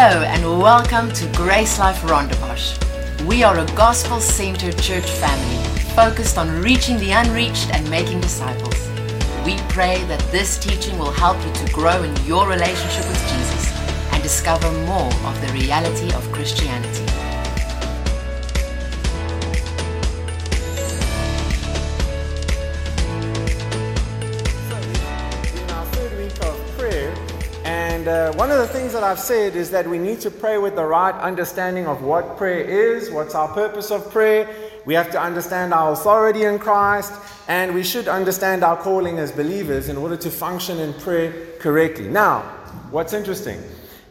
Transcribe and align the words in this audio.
Hello 0.00 0.22
and 0.22 0.44
welcome 0.62 1.10
to 1.10 1.24
GraceLife 1.42 2.06
Rondebosch. 2.06 2.78
We 3.26 3.42
are 3.42 3.58
a 3.58 3.66
gospel 3.74 4.20
centered 4.20 4.78
church 4.78 5.10
family 5.10 5.56
focused 5.96 6.38
on 6.38 6.62
reaching 6.62 6.98
the 6.98 7.10
unreached 7.10 7.74
and 7.74 7.90
making 7.90 8.20
disciples. 8.20 8.76
We 9.44 9.56
pray 9.70 10.04
that 10.04 10.20
this 10.30 10.56
teaching 10.56 10.96
will 11.00 11.10
help 11.10 11.36
you 11.44 11.52
to 11.52 11.72
grow 11.72 12.00
in 12.04 12.14
your 12.24 12.46
relationship 12.46 13.08
with 13.08 13.20
Jesus 13.28 13.72
and 14.12 14.22
discover 14.22 14.70
more 14.86 15.12
of 15.26 15.40
the 15.40 15.52
reality 15.52 16.14
of 16.14 16.30
Christianity. 16.30 17.07
Uh, 28.08 28.32
one 28.36 28.50
of 28.50 28.56
the 28.56 28.66
things 28.66 28.94
that 28.94 29.04
I've 29.04 29.20
said 29.20 29.54
is 29.54 29.70
that 29.70 29.86
we 29.86 29.98
need 29.98 30.18
to 30.22 30.30
pray 30.30 30.56
with 30.56 30.76
the 30.76 30.82
right 30.82 31.14
understanding 31.16 31.86
of 31.86 32.02
what 32.02 32.38
prayer 32.38 32.62
is, 32.62 33.10
what's 33.10 33.34
our 33.34 33.48
purpose 33.48 33.90
of 33.90 34.10
prayer. 34.10 34.48
We 34.86 34.94
have 34.94 35.10
to 35.10 35.20
understand 35.20 35.74
our 35.74 35.92
authority 35.92 36.44
in 36.44 36.58
Christ, 36.58 37.12
and 37.48 37.74
we 37.74 37.82
should 37.82 38.08
understand 38.08 38.64
our 38.64 38.78
calling 38.78 39.18
as 39.18 39.30
believers 39.30 39.90
in 39.90 39.98
order 39.98 40.16
to 40.16 40.30
function 40.30 40.78
in 40.78 40.94
prayer 40.94 41.34
correctly. 41.58 42.08
Now, 42.08 42.40
what's 42.90 43.12
interesting 43.12 43.62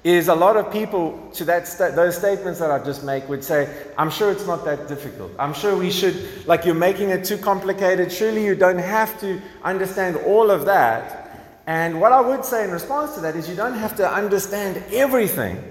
is 0.03 0.27
a 0.27 0.35
lot 0.35 0.57
of 0.57 0.71
people 0.71 1.19
to 1.33 1.45
that 1.45 1.67
sta- 1.67 1.89
those 1.95 2.15
statements 2.15 2.59
that 2.59 2.69
I 2.69 2.77
just 2.77 3.03
make 3.03 3.27
would 3.27 3.43
say, 3.43 3.67
"I'm 3.97 4.11
sure 4.11 4.31
it's 4.31 4.45
not 4.45 4.63
that 4.65 4.87
difficult. 4.87 5.31
I'm 5.39 5.55
sure 5.55 5.75
we 5.75 5.89
should 5.89 6.45
like 6.45 6.65
you're 6.65 6.75
making 6.75 7.09
it 7.09 7.25
too 7.25 7.39
complicated. 7.39 8.11
Surely 8.11 8.45
you 8.45 8.53
don't 8.53 8.77
have 8.77 9.19
to 9.21 9.41
understand 9.63 10.17
all 10.27 10.51
of 10.51 10.65
that." 10.65 11.26
And 11.67 11.99
what 11.99 12.13
I 12.13 12.21
would 12.21 12.45
say 12.45 12.63
in 12.63 12.71
response 12.71 13.13
to 13.15 13.21
that 13.21 13.35
is 13.35 13.49
you 13.49 13.55
don't 13.55 13.75
have 13.75 13.95
to 13.97 14.09
understand 14.09 14.81
everything. 14.91 15.61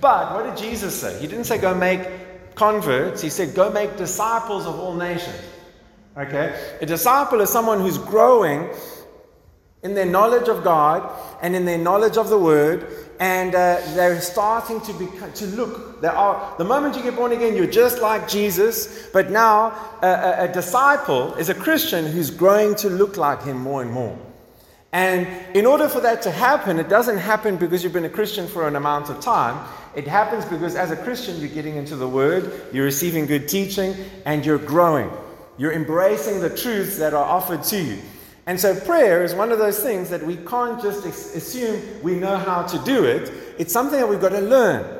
But 0.00 0.34
what 0.34 0.44
did 0.44 0.56
Jesus 0.56 0.98
say? 0.98 1.18
He 1.20 1.26
didn't 1.26 1.44
say 1.44 1.58
go 1.58 1.74
make 1.74 2.54
converts, 2.54 3.20
he 3.20 3.28
said 3.28 3.54
go 3.54 3.70
make 3.70 3.96
disciples 3.98 4.66
of 4.66 4.80
all 4.80 4.94
nations. 4.94 5.38
Okay? 6.16 6.58
A 6.80 6.86
disciple 6.86 7.42
is 7.42 7.50
someone 7.50 7.80
who's 7.80 7.98
growing 7.98 8.70
in 9.82 9.94
their 9.94 10.06
knowledge 10.06 10.48
of 10.48 10.64
God 10.64 11.12
and 11.42 11.54
in 11.54 11.66
their 11.66 11.78
knowledge 11.78 12.16
of 12.16 12.30
the 12.30 12.38
Word, 12.38 12.90
and 13.20 13.54
uh, 13.54 13.80
they're 13.94 14.20
starting 14.22 14.80
to 14.80 14.92
become, 14.94 15.30
to 15.34 15.46
look. 15.48 16.00
They 16.00 16.08
are 16.08 16.54
the 16.56 16.64
moment 16.64 16.96
you 16.96 17.02
get 17.02 17.14
born 17.14 17.32
again, 17.32 17.54
you're 17.54 17.66
just 17.66 18.00
like 18.00 18.26
Jesus. 18.26 19.08
But 19.12 19.30
now, 19.30 19.72
a, 20.02 20.06
a, 20.06 20.44
a 20.44 20.48
disciple 20.48 21.34
is 21.34 21.50
a 21.50 21.54
Christian 21.54 22.06
who's 22.06 22.30
growing 22.30 22.74
to 22.76 22.88
look 22.88 23.18
like 23.18 23.42
Him 23.42 23.58
more 23.58 23.82
and 23.82 23.90
more. 23.92 24.18
And 24.96 25.28
in 25.54 25.66
order 25.66 25.90
for 25.90 26.00
that 26.00 26.22
to 26.22 26.30
happen, 26.30 26.78
it 26.78 26.88
doesn't 26.88 27.18
happen 27.18 27.58
because 27.58 27.84
you've 27.84 27.92
been 27.92 28.06
a 28.06 28.08
Christian 28.08 28.48
for 28.48 28.66
an 28.66 28.76
amount 28.76 29.10
of 29.10 29.20
time. 29.20 29.62
It 29.94 30.08
happens 30.08 30.46
because 30.46 30.74
as 30.74 30.90
a 30.90 30.96
Christian, 30.96 31.38
you're 31.38 31.50
getting 31.50 31.76
into 31.76 31.96
the 31.96 32.08
Word, 32.08 32.50
you're 32.72 32.86
receiving 32.86 33.26
good 33.26 33.46
teaching, 33.46 33.94
and 34.24 34.42
you're 34.42 34.56
growing. 34.56 35.10
You're 35.58 35.74
embracing 35.74 36.40
the 36.40 36.48
truths 36.48 36.96
that 36.96 37.12
are 37.12 37.22
offered 37.22 37.62
to 37.64 37.78
you. 37.78 37.98
And 38.46 38.58
so, 38.58 38.74
prayer 38.74 39.22
is 39.22 39.34
one 39.34 39.52
of 39.52 39.58
those 39.58 39.80
things 39.80 40.08
that 40.08 40.24
we 40.24 40.36
can't 40.36 40.80
just 40.80 41.04
assume 41.04 42.02
we 42.02 42.14
know 42.14 42.38
how 42.38 42.62
to 42.62 42.78
do 42.86 43.04
it. 43.04 43.30
It's 43.58 43.74
something 43.74 44.00
that 44.00 44.08
we've 44.08 44.18
got 44.18 44.30
to 44.30 44.40
learn. 44.40 44.98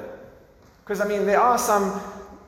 Because, 0.85 1.01
I 1.01 1.09
mean, 1.09 1.25
there 1.25 1.41
are 1.41 1.57
some 1.57 1.99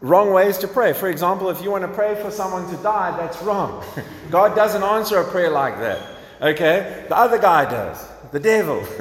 wrong 0.03 0.35
ways 0.35 0.59
to 0.59 0.69
pray. 0.69 0.93
For 0.93 1.09
example, 1.09 1.49
if 1.49 1.63
you 1.63 1.71
want 1.71 1.85
to 1.85 1.95
pray 1.95 2.15
for 2.23 2.31
someone 2.31 2.69
to 2.69 2.77
die, 2.83 3.17
that's 3.17 3.41
wrong. 3.41 3.83
God 4.31 4.55
doesn't 4.55 4.83
answer 4.83 5.17
a 5.17 5.25
prayer 5.31 5.49
like 5.49 5.79
that. 5.79 6.18
Okay? 6.41 7.07
The 7.09 7.17
other 7.17 7.39
guy 7.39 7.71
does. 7.71 8.07
The 8.31 8.41
devil. 8.41 8.79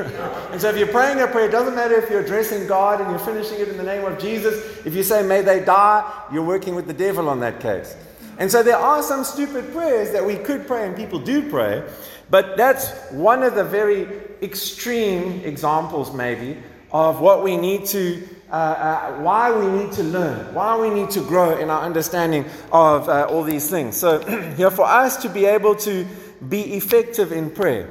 and 0.52 0.62
so 0.62 0.70
if 0.70 0.78
you're 0.78 0.88
praying 0.88 1.20
a 1.20 1.28
prayer, 1.28 1.50
it 1.50 1.52
doesn't 1.52 1.76
matter 1.76 1.96
if 1.96 2.10
you're 2.10 2.22
addressing 2.22 2.66
God 2.66 3.02
and 3.02 3.10
you're 3.10 3.20
finishing 3.20 3.60
it 3.60 3.68
in 3.68 3.78
the 3.78 3.84
name 3.84 4.06
of 4.06 4.20
Jesus. 4.20 4.86
If 4.86 4.96
you 4.96 5.04
say, 5.04 5.22
may 5.22 5.42
they 5.42 5.64
die, 5.64 6.10
you're 6.32 6.46
working 6.46 6.76
with 6.76 6.88
the 6.88 6.94
devil 6.94 7.28
on 7.28 7.42
that 7.42 7.60
case. 7.60 7.96
And 8.40 8.52
so 8.52 8.64
there 8.64 8.78
are 8.78 9.02
some 9.02 9.24
stupid 9.24 9.72
prayers 9.74 10.12
that 10.12 10.26
we 10.26 10.36
could 10.36 10.68
pray 10.68 10.86
and 10.86 10.96
people 10.96 11.20
do 11.20 11.50
pray, 11.50 11.84
but 12.30 12.56
that's 12.56 12.92
one 13.12 13.44
of 13.44 13.56
the 13.56 13.64
very 13.64 14.08
extreme 14.42 15.42
examples, 15.44 16.14
maybe, 16.14 16.58
of 16.92 17.20
what 17.20 17.44
we 17.44 17.58
need 17.58 17.86
to, 17.88 18.28
uh, 18.52 18.54
uh, 18.54 19.22
why 19.22 19.52
we 19.52 19.66
need 19.68 19.92
to 19.94 20.04
learn, 20.04 20.54
why 20.54 20.78
we 20.78 20.90
need 20.90 21.10
to 21.12 21.22
grow 21.22 21.58
in 21.58 21.70
our 21.70 21.82
understanding 21.82 22.46
of 22.72 23.10
uh, 23.10 23.28
all 23.30 23.44
these 23.44 23.70
things. 23.70 23.98
So, 23.98 24.26
you 24.30 24.66
know, 24.66 24.70
for 24.70 24.86
us 24.86 25.18
to 25.24 25.30
be 25.30 25.46
able 25.46 25.76
to 25.78 26.06
be 26.48 26.76
effective 26.76 27.32
in 27.32 27.52
prayer, 27.52 27.90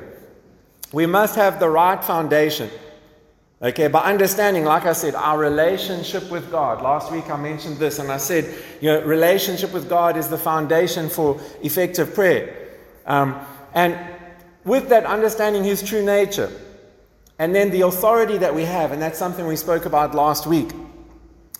we 0.92 1.06
must 1.06 1.36
have 1.36 1.58
the 1.58 1.68
right 1.68 2.02
foundation. 2.02 2.70
Okay, 3.60 3.88
by 3.88 4.00
understanding, 4.00 4.64
like 4.64 4.84
I 4.84 4.92
said, 4.92 5.14
our 5.14 5.38
relationship 5.38 6.30
with 6.30 6.50
God. 6.50 6.82
Last 6.82 7.10
week 7.10 7.30
I 7.30 7.36
mentioned 7.36 7.78
this 7.78 7.98
and 7.98 8.12
I 8.12 8.18
said, 8.18 8.44
you 8.82 8.90
know, 8.90 9.02
relationship 9.02 9.72
with 9.72 9.88
God 9.88 10.18
is 10.18 10.28
the 10.28 10.36
foundation 10.36 11.08
for 11.08 11.40
effective 11.62 12.14
prayer. 12.14 12.54
Um, 13.06 13.40
and 13.72 13.98
with 14.64 14.90
that, 14.90 15.06
understanding 15.06 15.64
His 15.64 15.82
true 15.82 16.04
nature, 16.04 16.50
and 17.38 17.54
then 17.54 17.70
the 17.70 17.82
authority 17.82 18.36
that 18.38 18.54
we 18.54 18.62
have, 18.64 18.92
and 18.92 19.00
that's 19.00 19.18
something 19.18 19.46
we 19.46 19.56
spoke 19.56 19.86
about 19.86 20.14
last 20.14 20.46
week. 20.46 20.70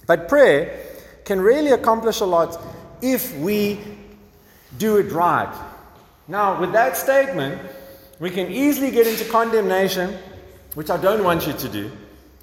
But 0.06 0.28
prayer 0.28 0.78
can 1.24 1.40
really 1.40 1.70
accomplish 1.70 2.20
a 2.20 2.26
lot 2.26 2.58
if 3.00 3.34
we 3.36 3.80
do 4.78 4.96
it 4.98 5.12
right. 5.12 5.52
Now, 6.28 6.60
with 6.60 6.72
that 6.72 6.96
statement, 6.96 7.60
we 8.18 8.30
can 8.30 8.50
easily 8.50 8.90
get 8.90 9.06
into 9.06 9.24
condemnation, 9.24 10.16
which 10.74 10.90
I 10.90 10.96
don't 10.96 11.22
want 11.22 11.46
you 11.46 11.52
to 11.52 11.68
do. 11.68 11.90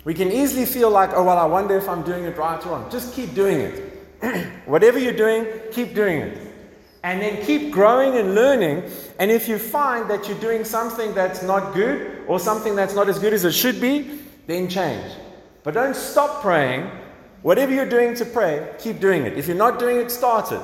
We 0.06 0.14
can 0.14 0.32
easily 0.32 0.66
feel 0.66 0.90
like, 0.90 1.12
oh, 1.14 1.24
well, 1.24 1.38
I 1.38 1.46
wonder 1.46 1.78
if 1.78 1.88
I'm 1.88 2.04
doing 2.04 2.26
it 2.26 2.38
right 2.38 2.64
or 2.66 2.70
wrong. 2.70 2.92
Just 2.92 3.14
keep 3.14 3.34
doing 3.34 3.60
it. 3.60 3.94
Whatever 4.66 5.00
you're 5.00 5.14
doing, 5.14 5.48
keep 5.72 5.96
doing 5.96 6.20
it. 6.20 6.38
And 7.04 7.22
then 7.22 7.46
keep 7.46 7.72
growing 7.72 8.16
and 8.16 8.36
learning. 8.36 8.84
And 9.20 9.32
if 9.32 9.48
you 9.48 9.58
find 9.58 10.10
that 10.10 10.28
you're 10.28 10.40
doing 10.40 10.64
something 10.64 11.14
that's 11.14 11.44
not 11.44 11.74
good 11.74 12.24
or 12.28 12.40
something 12.40 12.76
that's 12.76 12.96
not 12.96 13.10
as 13.10 13.20
good 13.20 13.34
as 13.34 13.44
it 13.44 13.54
should 13.54 13.82
be, 13.82 14.20
then 14.48 14.70
change. 14.70 15.12
But 15.64 15.74
don't 15.74 15.96
stop 15.96 16.42
praying. 16.42 16.90
Whatever 17.42 17.74
you're 17.74 17.90
doing 17.90 18.16
to 18.16 18.26
pray, 18.26 18.74
keep 18.80 19.00
doing 19.00 19.24
it. 19.26 19.38
If 19.38 19.48
you're 19.48 19.58
not 19.58 19.80
doing 19.80 19.98
it, 19.98 20.12
start 20.12 20.52
it. 20.52 20.62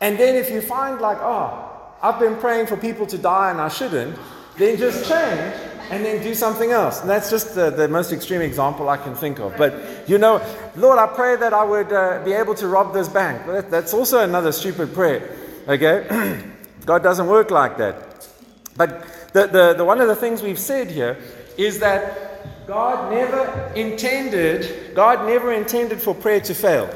And 0.00 0.18
then 0.18 0.36
if 0.36 0.50
you 0.50 0.60
find 0.60 1.00
like, 1.00 1.18
oh, 1.20 1.63
I've 2.04 2.20
been 2.20 2.36
praying 2.36 2.66
for 2.66 2.76
people 2.76 3.06
to 3.06 3.16
die 3.16 3.50
and 3.50 3.58
I 3.58 3.68
shouldn't, 3.68 4.18
then 4.58 4.76
just 4.76 5.08
change 5.08 5.54
and 5.90 6.04
then 6.04 6.22
do 6.22 6.34
something 6.34 6.70
else. 6.70 7.00
And 7.00 7.08
that's 7.08 7.30
just 7.30 7.54
the, 7.54 7.70
the 7.70 7.88
most 7.88 8.12
extreme 8.12 8.42
example 8.42 8.90
I 8.90 8.98
can 8.98 9.14
think 9.14 9.38
of. 9.38 9.56
But 9.56 10.06
you 10.06 10.18
know, 10.18 10.42
Lord, 10.76 10.98
I 10.98 11.06
pray 11.06 11.36
that 11.36 11.54
I 11.54 11.64
would 11.64 11.90
uh, 11.90 12.22
be 12.22 12.32
able 12.32 12.54
to 12.56 12.68
rob 12.68 12.92
this 12.92 13.08
bank. 13.08 13.46
That, 13.46 13.70
that's 13.70 13.94
also 13.94 14.20
another 14.20 14.52
stupid 14.52 14.92
prayer. 14.92 15.34
Okay? 15.66 16.44
God 16.84 17.02
doesn't 17.02 17.26
work 17.26 17.50
like 17.50 17.78
that. 17.78 18.28
But 18.76 19.32
the, 19.32 19.46
the, 19.46 19.74
the 19.78 19.84
one 19.86 20.02
of 20.02 20.08
the 20.08 20.16
things 20.16 20.42
we've 20.42 20.58
said 20.58 20.90
here 20.90 21.16
is 21.56 21.78
that 21.78 22.66
God 22.66 23.10
never 23.14 23.72
intended, 23.74 24.94
God 24.94 25.26
never 25.26 25.54
intended 25.54 26.02
for 26.02 26.14
prayer 26.14 26.40
to 26.40 26.54
fail. 26.54 26.86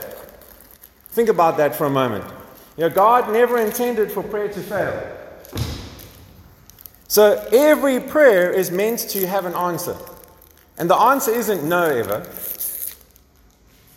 Think 1.08 1.30
about 1.30 1.56
that 1.56 1.74
for 1.74 1.86
a 1.86 1.90
moment. 1.90 2.26
You 2.78 2.84
know, 2.84 2.90
God 2.90 3.32
never 3.32 3.58
intended 3.58 4.12
for 4.12 4.22
prayer 4.22 4.46
to 4.46 4.60
fail. 4.60 5.16
So 7.08 7.44
every 7.52 7.98
prayer 7.98 8.52
is 8.52 8.70
meant 8.70 9.00
to 9.10 9.26
have 9.26 9.46
an 9.46 9.54
answer. 9.54 9.96
And 10.78 10.88
the 10.88 10.94
answer 10.94 11.32
isn't 11.32 11.68
no 11.68 11.82
ever. 11.82 12.24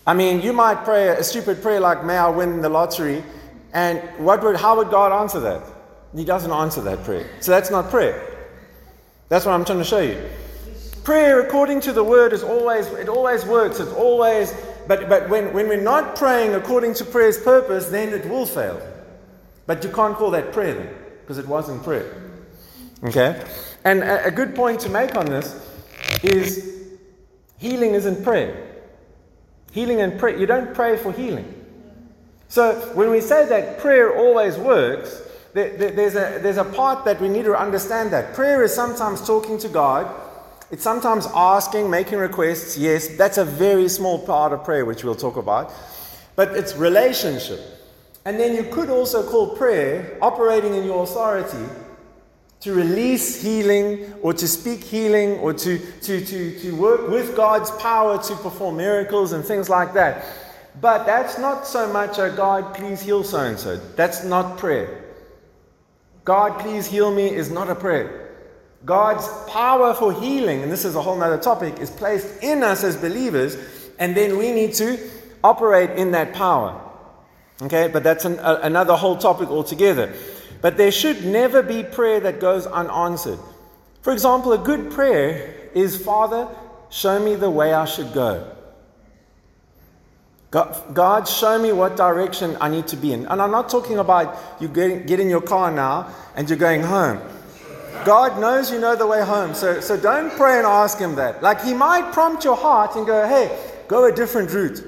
I 0.08 0.16
mean, 0.16 0.42
you 0.42 0.52
might 0.52 0.84
pray 0.84 1.10
a 1.10 1.24
stupid 1.24 1.62
prayer 1.62 1.80
like, 1.80 2.04
May 2.04 2.18
I 2.18 2.30
win 2.30 2.60
the 2.62 2.70
lottery? 2.70 3.24
And 3.72 4.00
what 4.18 4.44
would, 4.44 4.56
how 4.56 4.78
would 4.78 4.90
God 4.90 5.12
answer 5.12 5.40
that? 5.42 5.64
He 6.16 6.26
doesn't 6.26 6.52
answer 6.52 6.82
that 6.82 7.04
prayer. 7.04 7.30
So 7.40 7.52
that's 7.52 7.70
not 7.70 7.92
prayer. 7.92 8.36
That's 9.30 9.46
what 9.46 9.54
I'm 9.54 9.64
trying 9.64 9.78
to 9.78 9.84
show 9.84 10.00
you. 10.02 10.20
Prayer, 11.04 11.42
according 11.42 11.82
to 11.82 11.94
the 11.94 12.04
word, 12.04 12.34
is 12.34 12.42
always, 12.42 12.88
it 12.88 13.10
always 13.10 13.46
works. 13.46 13.80
It's 13.80 13.92
always, 13.92 14.56
but, 14.92 15.08
but 15.08 15.30
when, 15.30 15.54
when 15.54 15.70
we're 15.70 15.80
not 15.80 16.18
praying 16.18 16.54
according 16.54 16.96
to 16.96 17.06
prayer's 17.06 17.38
purpose, 17.38 17.88
then 17.88 18.10
it 18.10 18.30
will 18.30 18.46
fail. 18.46 18.86
But 19.66 19.86
you 19.86 19.90
can't 19.90 20.18
call 20.18 20.32
that 20.32 20.52
prayer 20.52 20.74
then, 20.74 20.94
because 21.22 21.38
it 21.38 21.48
wasn't 21.48 21.82
prayer. 21.82 22.14
Okay? 23.06 23.42
And 23.86 24.04
a, 24.04 24.26
a 24.26 24.32
good 24.32 24.54
point 24.54 24.82
to 24.82 24.90
make 24.90 25.16
on 25.16 25.28
this 25.28 25.66
is 26.24 26.98
healing 27.58 27.94
isn't 27.94 28.22
prayer. 28.22 28.68
Healing 29.72 30.02
and 30.02 30.20
prayer, 30.20 30.38
you 30.38 30.46
don't 30.46 30.74
pray 30.74 30.98
for 30.98 31.14
healing. 31.14 31.48
So 32.50 32.74
when 32.94 33.12
we 33.12 33.22
say 33.22 33.46
that 33.46 33.80
prayer 33.80 34.14
always 34.14 34.58
works, 34.58 35.22
there, 35.54 35.78
there, 35.78 35.92
there's, 35.92 36.16
a, 36.16 36.40
there's 36.44 36.58
a 36.58 36.66
part 36.66 37.06
that 37.06 37.22
we 37.22 37.30
need 37.30 37.46
to 37.46 37.58
understand 37.58 38.12
that. 38.12 38.34
Prayer 38.34 38.62
is 38.62 38.74
sometimes 38.74 39.26
talking 39.26 39.58
to 39.60 39.70
God, 39.70 40.14
it's 40.72 40.84
sometimes 40.84 41.28
asking, 41.36 41.90
making 41.90 42.18
requests. 42.18 42.78
Yes, 42.78 43.10
that's 43.18 43.38
a 43.38 43.46
very 43.46 43.90
small 43.90 44.26
part 44.26 44.54
of 44.54 44.64
prayer, 44.64 44.86
which 44.86 45.04
we'll 45.04 45.16
talk 45.16 45.36
about. 45.36 45.74
But 46.36 46.56
it's 46.56 46.76
relationship. 46.76 47.60
And 48.24 48.40
then 48.40 48.56
you 48.56 48.64
could 48.72 48.90
also 48.90 49.28
call 49.30 49.56
prayer 49.56 50.18
operating 50.22 50.74
in 50.76 50.86
your 50.86 51.04
authority 51.04 51.66
to 52.62 52.74
release 52.74 53.42
healing 53.42 54.14
or 54.22 54.34
to 54.34 54.48
speak 54.48 54.82
healing 54.82 55.40
or 55.40 55.52
to, 55.54 55.80
to, 56.02 56.24
to, 56.24 56.60
to 56.60 56.76
work 56.76 57.10
with 57.10 57.36
God's 57.36 57.72
power 57.72 58.22
to 58.22 58.36
perform 58.36 58.78
miracles 58.78 59.34
and 59.34 59.44
things 59.44 59.68
like 59.68 59.94
that. 59.94 60.24
But 60.80 61.06
that's 61.06 61.38
not 61.38 61.68
so 61.68 61.92
much 61.92 62.18
a 62.18 62.32
God, 62.36 62.74
please 62.76 63.02
heal 63.02 63.24
so 63.24 63.40
and 63.40 63.60
so. 63.60 63.76
That's 63.96 64.24
not 64.24 64.58
prayer. 64.58 65.04
God, 66.24 66.60
please 66.60 66.86
heal 66.86 67.14
me 67.14 67.30
is 67.30 67.52
not 67.52 67.70
a 67.70 67.76
prayer. 67.76 68.31
God's 68.86 69.28
power 69.50 69.94
for 69.94 70.12
healing, 70.12 70.64
and 70.64 70.72
this 70.72 70.86
is 70.86 70.96
a 70.96 71.02
whole 71.02 71.22
other 71.22 71.38
topic, 71.38 71.80
is 71.80 71.90
placed 71.90 72.42
in 72.42 72.64
us 72.64 72.84
as 72.84 72.98
believers, 72.98 73.58
and 74.00 74.18
then 74.18 74.38
we 74.38 74.52
need 74.52 74.74
to 74.76 74.98
operate 75.44 75.92
in 75.92 76.12
that 76.12 76.34
power. 76.34 76.80
Okay, 77.62 77.88
but 77.88 78.04
that's 78.04 78.26
an, 78.26 78.40
a, 78.40 78.60
another 78.64 78.96
whole 78.96 79.18
topic 79.18 79.50
altogether. 79.50 80.14
But 80.62 80.78
there 80.78 80.92
should 80.92 81.26
never 81.26 81.62
be 81.62 81.84
prayer 81.84 82.20
that 82.22 82.40
goes 82.40 82.66
unanswered. 82.66 83.40
For 84.02 84.14
example, 84.14 84.54
a 84.54 84.58
good 84.58 84.92
prayer 84.92 85.70
is 85.74 86.04
Father, 86.04 86.48
show 86.90 87.24
me 87.24 87.36
the 87.36 87.50
way 87.50 87.74
I 87.74 87.86
should 87.86 88.14
go. 88.14 88.56
God, 90.50 90.94
God, 90.94 91.28
show 91.28 91.58
me 91.58 91.72
what 91.72 91.96
direction 91.96 92.58
I 92.60 92.68
need 92.68 92.88
to 92.88 92.98
be 92.98 93.14
in. 93.14 93.26
And 93.28 93.42
I'm 93.42 93.52
not 93.52 93.70
talking 93.70 94.00
about 94.00 94.38
you 94.60 94.68
getting, 94.68 95.06
get 95.06 95.20
in 95.20 95.30
your 95.30 95.42
car 95.42 95.72
now 95.72 96.14
and 96.36 96.50
you're 96.50 96.60
going 96.60 96.82
home. 96.82 97.22
God 98.06 98.40
knows 98.40 98.72
you 98.72 98.80
know 98.80 98.96
the 98.96 99.08
way 99.08 99.22
home. 99.22 99.54
So, 99.54 99.80
so 99.80 99.98
don't 99.98 100.32
pray 100.32 100.58
and 100.58 100.66
ask 100.66 100.98
Him 100.98 101.16
that. 101.16 101.42
Like 101.42 101.62
He 101.64 101.74
might 101.74 102.12
prompt 102.14 102.44
your 102.44 102.56
heart 102.56 102.96
and 102.96 103.06
go, 103.06 103.28
hey, 103.28 103.58
go 103.88 104.06
a 104.06 104.12
different 104.12 104.52
route. 104.52 104.84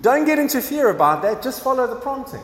Don't 0.00 0.26
get 0.26 0.38
into 0.38 0.60
fear 0.60 0.90
about 0.90 1.22
that. 1.22 1.42
Just 1.42 1.62
follow 1.62 1.86
the 1.86 1.96
prompting. 1.96 2.42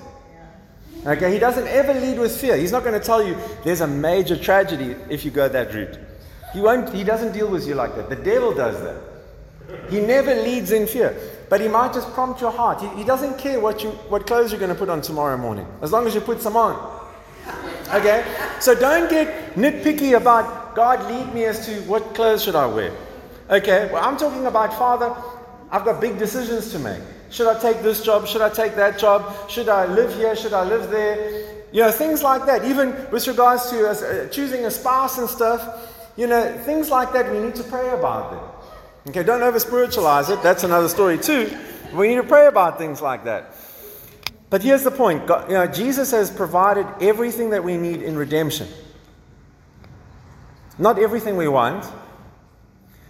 Okay, 1.06 1.32
he 1.32 1.38
doesn't 1.38 1.66
ever 1.68 1.94
lead 1.94 2.18
with 2.18 2.38
fear. 2.38 2.56
He's 2.56 2.72
not 2.72 2.84
going 2.84 2.98
to 2.98 3.04
tell 3.04 3.22
you 3.22 3.36
there's 3.64 3.80
a 3.80 3.86
major 3.86 4.36
tragedy 4.36 4.94
if 5.08 5.24
you 5.24 5.30
go 5.30 5.48
that 5.48 5.72
route. 5.74 5.98
He 6.52 6.60
won't 6.60 6.92
he 6.94 7.04
doesn't 7.04 7.32
deal 7.32 7.50
with 7.50 7.66
you 7.66 7.74
like 7.74 7.96
that. 7.96 8.10
The 8.10 8.16
devil 8.16 8.52
does 8.52 8.80
that. 8.82 8.96
He 9.88 10.00
never 10.00 10.34
leads 10.34 10.72
in 10.72 10.86
fear. 10.86 11.16
But 11.48 11.60
he 11.60 11.68
might 11.68 11.92
just 11.92 12.12
prompt 12.12 12.40
your 12.40 12.50
heart. 12.50 12.80
He, 12.80 12.88
he 12.98 13.04
doesn't 13.04 13.38
care 13.38 13.60
what 13.60 13.82
you 13.82 13.90
what 14.08 14.26
clothes 14.26 14.52
you're 14.52 14.60
going 14.60 14.72
to 14.72 14.78
put 14.78 14.88
on 14.88 15.00
tomorrow 15.00 15.36
morning, 15.36 15.66
as 15.80 15.90
long 15.90 16.06
as 16.06 16.14
you 16.14 16.20
put 16.20 16.40
some 16.40 16.56
on. 16.56 16.99
Okay? 17.92 18.24
So 18.60 18.74
don't 18.74 19.10
get 19.10 19.54
nitpicky 19.54 20.16
about 20.16 20.74
God 20.74 21.10
lead 21.10 21.34
me 21.34 21.44
as 21.44 21.66
to 21.66 21.80
what 21.82 22.14
clothes 22.14 22.44
should 22.44 22.54
I 22.54 22.66
wear. 22.66 22.92
Okay? 23.50 23.88
Well, 23.92 24.04
I'm 24.04 24.16
talking 24.16 24.46
about 24.46 24.72
Father, 24.74 25.14
I've 25.70 25.84
got 25.84 26.00
big 26.00 26.18
decisions 26.18 26.70
to 26.72 26.78
make. 26.78 27.02
Should 27.30 27.46
I 27.46 27.58
take 27.60 27.82
this 27.82 28.02
job? 28.02 28.26
Should 28.26 28.42
I 28.42 28.50
take 28.50 28.74
that 28.76 28.98
job? 28.98 29.50
Should 29.50 29.68
I 29.68 29.86
live 29.86 30.14
here? 30.14 30.34
Should 30.34 30.52
I 30.52 30.64
live 30.64 30.90
there? 30.90 31.62
You 31.72 31.82
know, 31.82 31.92
things 31.92 32.22
like 32.22 32.46
that. 32.46 32.64
Even 32.64 32.94
with 33.12 33.26
regards 33.28 33.70
to 33.70 33.88
uh, 33.88 34.28
choosing 34.28 34.64
a 34.66 34.70
spouse 34.70 35.18
and 35.18 35.28
stuff, 35.28 35.88
you 36.16 36.26
know, 36.26 36.58
things 36.64 36.90
like 36.90 37.12
that, 37.12 37.30
we 37.30 37.38
need 37.38 37.54
to 37.54 37.62
pray 37.62 37.88
about 37.90 38.32
them. 38.32 38.40
Okay, 39.08 39.22
don't 39.22 39.42
over 39.42 39.58
spiritualize 39.58 40.28
it. 40.28 40.42
That's 40.42 40.64
another 40.64 40.88
story, 40.88 41.18
too. 41.18 41.56
We 41.94 42.08
need 42.08 42.16
to 42.16 42.24
pray 42.24 42.46
about 42.46 42.78
things 42.78 43.00
like 43.00 43.24
that. 43.24 43.54
But 44.50 44.62
here's 44.62 44.82
the 44.82 44.90
point 44.90 45.26
God, 45.26 45.48
you 45.48 45.54
know, 45.54 45.66
Jesus 45.66 46.10
has 46.10 46.30
provided 46.30 46.86
everything 47.00 47.50
that 47.50 47.64
we 47.64 47.76
need 47.76 48.02
in 48.02 48.16
redemption. 48.16 48.68
Not 50.76 50.98
everything 50.98 51.36
we 51.36 51.46
want, 51.48 51.86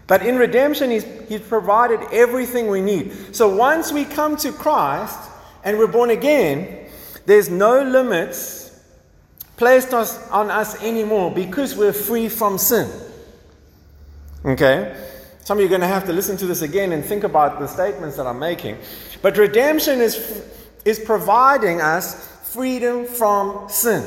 but 0.06 0.26
in 0.26 0.36
redemption, 0.36 0.90
he's, 0.90 1.04
he's 1.28 1.40
provided 1.40 2.00
everything 2.12 2.68
we 2.68 2.80
need. 2.80 3.34
So 3.34 3.54
once 3.54 3.92
we 3.92 4.04
come 4.04 4.36
to 4.38 4.52
Christ 4.52 5.18
and 5.64 5.78
we're 5.78 5.86
born 5.86 6.10
again, 6.10 6.86
there's 7.26 7.48
no 7.48 7.82
limits 7.82 8.60
placed 9.56 9.94
us, 9.94 10.28
on 10.30 10.50
us 10.50 10.82
anymore 10.82 11.30
because 11.30 11.76
we're 11.76 11.92
free 11.92 12.28
from 12.28 12.58
sin. 12.58 12.90
Okay? 14.44 14.96
Some 15.44 15.58
of 15.58 15.60
you 15.60 15.66
are 15.66 15.68
going 15.68 15.82
to 15.82 15.86
have 15.86 16.06
to 16.06 16.12
listen 16.12 16.36
to 16.38 16.46
this 16.46 16.62
again 16.62 16.92
and 16.92 17.04
think 17.04 17.24
about 17.24 17.60
the 17.60 17.66
statements 17.66 18.16
that 18.16 18.26
I'm 18.26 18.38
making. 18.38 18.78
But 19.22 19.36
redemption 19.36 20.00
is, 20.00 20.16
is 20.84 20.98
providing 20.98 21.80
us 21.80 22.28
freedom 22.42 23.06
from 23.06 23.68
sin. 23.68 24.04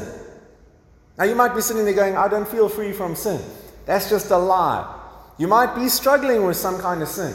Now, 1.18 1.26
you 1.26 1.36
might 1.36 1.54
be 1.54 1.62
sitting 1.62 1.86
there 1.86 1.94
going, 1.94 2.18
I 2.18 2.28
don't 2.28 2.48
feel 2.48 2.68
free 2.68 2.92
from 2.92 3.16
sin. 3.16 3.40
That's 3.86 4.10
just 4.10 4.32
a 4.32 4.38
lie. 4.38 5.02
You 5.38 5.48
might 5.48 5.76
be 5.76 5.90
struggling 5.90 6.46
with 6.46 6.58
some 6.58 6.80
kind 6.80 7.02
of 7.02 7.08
sin, 7.08 7.34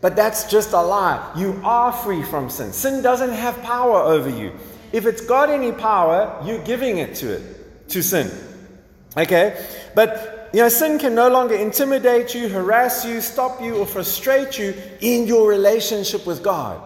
but 0.00 0.16
that's 0.16 0.50
just 0.50 0.72
a 0.72 0.80
lie. 0.80 1.32
You 1.36 1.60
are 1.64 1.92
free 1.92 2.22
from 2.22 2.50
sin. 2.50 2.72
Sin 2.72 3.02
doesn't 3.02 3.32
have 3.32 3.60
power 3.62 3.98
over 3.98 4.28
you. 4.28 4.52
If 4.92 5.06
it's 5.06 5.20
got 5.20 5.50
any 5.50 5.72
power, 5.72 6.40
you're 6.44 6.62
giving 6.64 6.98
it 6.98 7.14
to 7.16 7.34
it, 7.34 7.88
to 7.90 8.02
sin. 8.02 8.30
Okay? 9.16 9.66
But, 9.94 10.50
you 10.52 10.60
know, 10.60 10.68
sin 10.68 10.98
can 10.98 11.14
no 11.14 11.28
longer 11.28 11.54
intimidate 11.54 12.34
you, 12.34 12.48
harass 12.48 13.04
you, 13.04 13.20
stop 13.20 13.60
you, 13.60 13.76
or 13.76 13.86
frustrate 13.86 14.58
you 14.58 14.74
in 15.00 15.26
your 15.26 15.48
relationship 15.48 16.26
with 16.26 16.42
God. 16.42 16.80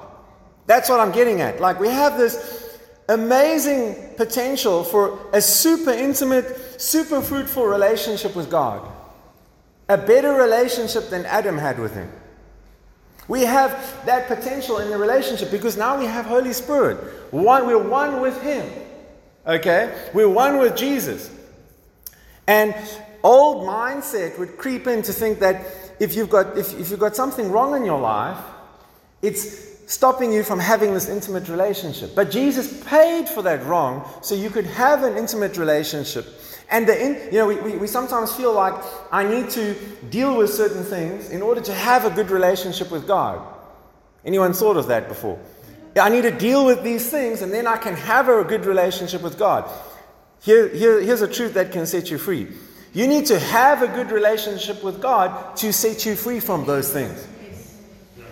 That's 0.71 0.89
what 0.89 1.01
I'm 1.01 1.11
getting 1.11 1.41
at. 1.41 1.61
Like, 1.61 1.81
we 1.81 1.89
have 1.89 2.17
this 2.17 2.79
amazing 3.09 4.15
potential 4.17 4.85
for 4.85 5.19
a 5.33 5.41
super 5.41 5.91
intimate, 5.91 6.81
super 6.81 7.21
fruitful 7.21 7.67
relationship 7.67 8.37
with 8.37 8.49
God 8.49 8.89
a 9.89 9.99
better 9.99 10.35
relationship 10.35 11.11
than 11.11 11.27
Adam 11.27 11.59
had 11.59 11.81
with 11.81 11.93
him. 11.93 12.09
We 13.27 13.41
have 13.41 13.73
that 14.07 14.29
potential 14.29 14.79
in 14.79 14.91
the 14.91 14.97
relationship 14.97 15.51
because 15.51 15.77
now 15.77 15.99
we 15.99 16.05
have 16.05 16.25
Holy 16.25 16.53
Spirit. 16.53 16.99
One, 17.33 17.67
we're 17.67 17.89
one 17.89 18.21
with 18.21 18.41
Him. 18.41 18.71
Okay? 19.45 19.93
We're 20.15 20.29
one 20.29 20.59
with 20.59 20.77
Jesus. 20.77 21.29
And 22.47 22.73
old 23.25 23.67
mindset 23.67 24.39
would 24.39 24.57
creep 24.57 24.87
in 24.87 25.03
to 25.03 25.13
think 25.13 25.41
that 25.41 25.67
if 25.99 26.15
you've 26.15 26.31
got 26.31 26.57
if, 26.57 26.79
if 26.79 26.91
you've 26.91 27.01
got 27.01 27.17
something 27.17 27.51
wrong 27.51 27.77
in 27.77 27.85
your 27.85 28.01
life, 28.01 28.39
it's 29.23 29.70
stopping 29.91 30.33
you 30.33 30.45
from 30.45 30.61
having 30.61 30.95
this 30.95 31.09
intimate 31.09 31.49
relationship. 31.49 32.15
But 32.15 32.31
Jesus 32.31 32.83
paid 32.85 33.29
for 33.29 33.43
that 33.43 33.65
wrong 33.65 34.09
so 34.23 34.37
you 34.37 34.49
could 34.49 34.67
have 34.67 35.03
an 35.03 35.17
intimate 35.17 35.59
relationship 35.59 36.27
and 36.71 36.87
the 36.87 37.05
in, 37.05 37.33
you 37.33 37.39
know, 37.39 37.49
we, 37.49 37.57
we, 37.57 37.77
we 37.77 37.87
sometimes 37.89 38.33
feel 38.33 38.53
like 38.53 38.75
I 39.11 39.25
need 39.25 39.51
to 39.51 39.75
deal 40.09 40.37
with 40.37 40.51
certain 40.51 40.85
things 40.85 41.31
in 41.31 41.43
order 41.43 41.61
to 41.61 41.75
have 41.75 42.05
a 42.05 42.11
good 42.11 42.31
relationship 42.31 42.93
with 42.93 43.09
God. 43.09 43.45
Anyone 44.25 44.53
thought 44.53 44.77
of 44.77 44.87
that 44.87 45.09
before? 45.09 45.39
I 46.01 46.09
need 46.09 46.23
to 46.23 46.31
deal 46.31 46.65
with 46.65 46.85
these 46.85 47.11
things 47.11 47.43
and 47.43 47.53
then 47.53 47.67
I 47.67 47.77
can 47.77 47.95
have 47.95 48.29
a 48.29 48.45
good 48.45 48.65
relationship 48.65 49.23
with 49.23 49.37
God. 49.37 49.69
Here, 50.41 50.69
here, 50.69 51.01
here's 51.01 51.23
a 51.23 51.29
truth 51.29 51.55
that 51.55 51.73
can 51.73 51.85
set 51.87 52.11
you 52.11 52.19
free. 52.19 52.49
You 52.93 53.09
need 53.09 53.27
to 53.27 53.39
have 53.39 53.83
a 53.83 53.89
good 53.89 54.13
relationship 54.13 54.85
with 54.85 55.03
God 55.03 55.57
to 55.57 55.73
set 55.73 56.07
you 56.07 56.15
free 56.15 56.39
from 56.39 56.65
those 56.67 56.93
things. 56.93 57.27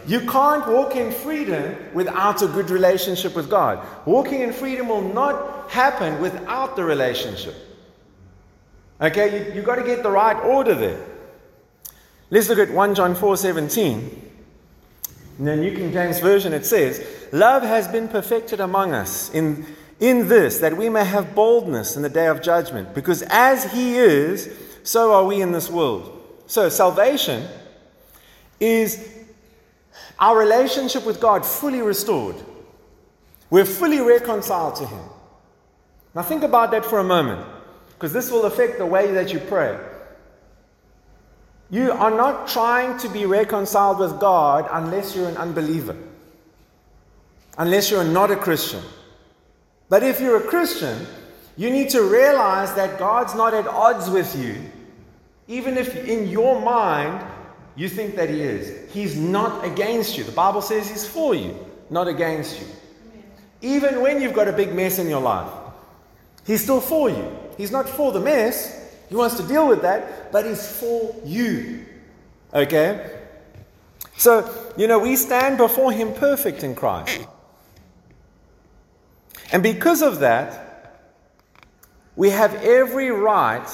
You 0.09 0.21
can't 0.21 0.67
walk 0.67 0.97
in 0.97 1.13
freedom 1.13 1.77
without 1.93 2.41
a 2.41 2.47
good 2.47 2.71
relationship 2.71 3.37
with 3.37 3.51
God. 3.51 3.87
Walking 4.07 4.41
in 4.41 4.55
freedom 4.55 4.89
will 4.89 5.03
not 5.03 5.71
happen 5.71 6.19
without 6.23 6.77
the 6.77 6.85
relationship. 6.85 7.55
Okay, 9.03 9.49
you, 9.49 9.55
you've 9.55 9.67
got 9.67 9.75
to 9.75 9.85
get 9.85 10.03
the 10.03 10.11
right 10.11 10.37
order 10.37 10.75
there. 10.75 11.05
Let's 12.31 12.49
look 12.49 12.59
at 12.59 12.71
1 12.71 12.95
John 12.95 13.15
4 13.15 13.37
17. 13.37 14.31
In 15.41 15.45
the 15.45 15.57
New 15.57 15.77
King 15.77 15.93
James 15.93 16.21
Version, 16.21 16.55
it 16.55 16.65
says, 16.65 17.07
Love 17.31 17.63
has 17.63 17.87
been 17.87 18.09
perfected 18.09 18.61
among 18.61 18.95
us 18.95 19.31
in, 19.35 19.67
in 20.01 20.27
this, 20.29 20.59
that 20.61 20.75
we 20.75 20.89
may 20.89 21.05
have 21.05 21.35
boldness 21.35 21.97
in 21.97 22.03
the 22.03 22.09
day 22.09 22.29
of 22.29 22.41
judgment, 22.41 22.95
because 22.95 23.23
as 23.29 23.71
He 23.73 23.99
is, 23.99 24.51
so 24.85 25.13
are 25.13 25.27
we 25.27 25.43
in 25.43 25.53
this 25.53 25.71
world. 25.71 26.15
So, 26.47 26.71
salvation 26.71 27.47
is 28.59 29.18
our 30.19 30.37
relationship 30.39 31.07
with 31.07 31.21
God 31.21 31.45
fully 31.45 31.81
restored. 31.81 32.37
We're 33.51 33.65
fully 33.65 34.01
reconciled 34.01 34.77
to 34.77 34.87
Him. 34.87 35.05
Now, 36.15 36.23
think 36.23 36.43
about 36.43 36.71
that 36.73 36.85
for 36.85 36.99
a 36.99 37.05
moment 37.05 37.47
because 37.91 38.13
this 38.13 38.31
will 38.31 38.45
affect 38.45 38.79
the 38.79 38.87
way 38.87 39.13
that 39.13 39.33
you 39.33 39.39
pray. 39.39 39.79
You 41.71 41.93
are 41.93 42.11
not 42.11 42.49
trying 42.49 42.99
to 42.99 43.09
be 43.09 43.27
reconciled 43.27 43.99
with 43.99 44.19
God 44.21 44.69
unless 44.71 45.15
you're 45.15 45.29
an 45.29 45.37
unbeliever, 45.37 45.97
unless 47.59 47.91
you're 47.91 48.05
not 48.05 48.31
a 48.31 48.37
Christian. 48.37 48.83
But 49.89 50.03
if 50.03 50.21
you're 50.21 50.39
a 50.39 50.47
Christian, 50.49 51.07
you 51.57 51.71
need 51.71 51.91
to 51.91 52.03
realize 52.03 52.73
that 52.75 52.99
God's 52.99 53.35
not 53.35 53.53
at 53.53 53.67
odds 53.67 54.09
with 54.09 54.35
you, 54.37 54.57
even 55.47 55.77
if 55.77 55.95
in 55.97 56.29
your 56.29 56.61
mind 56.61 57.27
you 57.79 57.89
think 57.89 58.17
that 58.17 58.29
He 58.29 58.43
is. 58.43 58.93
He's 58.93 59.17
not 59.17 59.65
against 59.65 60.19
you. 60.19 60.25
The 60.25 60.33
Bible 60.33 60.61
says 60.61 60.91
He's 60.91 61.07
for 61.07 61.35
you, 61.35 61.57
not 61.89 62.09
against 62.09 62.61
you. 62.61 62.67
Even 63.63 64.03
when 64.03 64.21
you've 64.21 64.35
got 64.35 64.49
a 64.49 64.53
big 64.53 64.75
mess 64.75 64.99
in 64.99 65.09
your 65.09 65.23
life, 65.23 65.51
He's 66.47 66.63
still 66.63 66.81
for 66.81 67.09
you. 67.09 67.39
He's 67.57 67.71
not 67.71 67.89
for 67.89 68.13
the 68.13 68.21
mess. 68.21 68.75
He 69.09 69.17
wants 69.17 69.37
to 69.37 69.43
deal 69.43 69.67
with 69.69 69.83
that, 69.83 70.33
but 70.33 70.45
he's 70.45 70.67
for 70.71 71.15
you. 71.25 71.85
Okay? 72.55 73.19
So, 74.17 74.73
you 74.77 74.87
know, 74.87 74.99
we 74.99 75.17
stand 75.17 75.59
before 75.59 75.93
him 75.93 76.13
perfect 76.15 76.63
in 76.63 76.75
Christ. 76.75 77.27
And 79.53 79.63
because 79.63 80.03
of 80.03 80.21
that, 80.21 81.03
we 82.17 82.31
have 82.31 82.55
every 82.57 83.11
right 83.11 83.67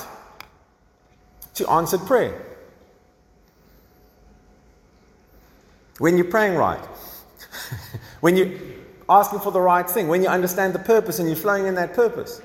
to 1.55 1.71
answered 1.71 2.01
prayer. 2.07 2.44
When 5.99 6.17
you're 6.17 6.27
praying 6.27 6.57
right, 6.57 6.85
when 8.21 8.37
you're 8.37 8.53
asking 9.09 9.41
for 9.41 9.53
the 9.53 9.61
right 9.61 9.89
thing, 9.89 10.09
when 10.09 10.23
you 10.23 10.29
understand 10.29 10.75
the 10.75 10.79
purpose 10.79 11.19
and 11.19 11.29
you're 11.29 11.37
flowing 11.37 11.67
in 11.67 11.75
that 11.77 11.95
purpose. 11.95 12.41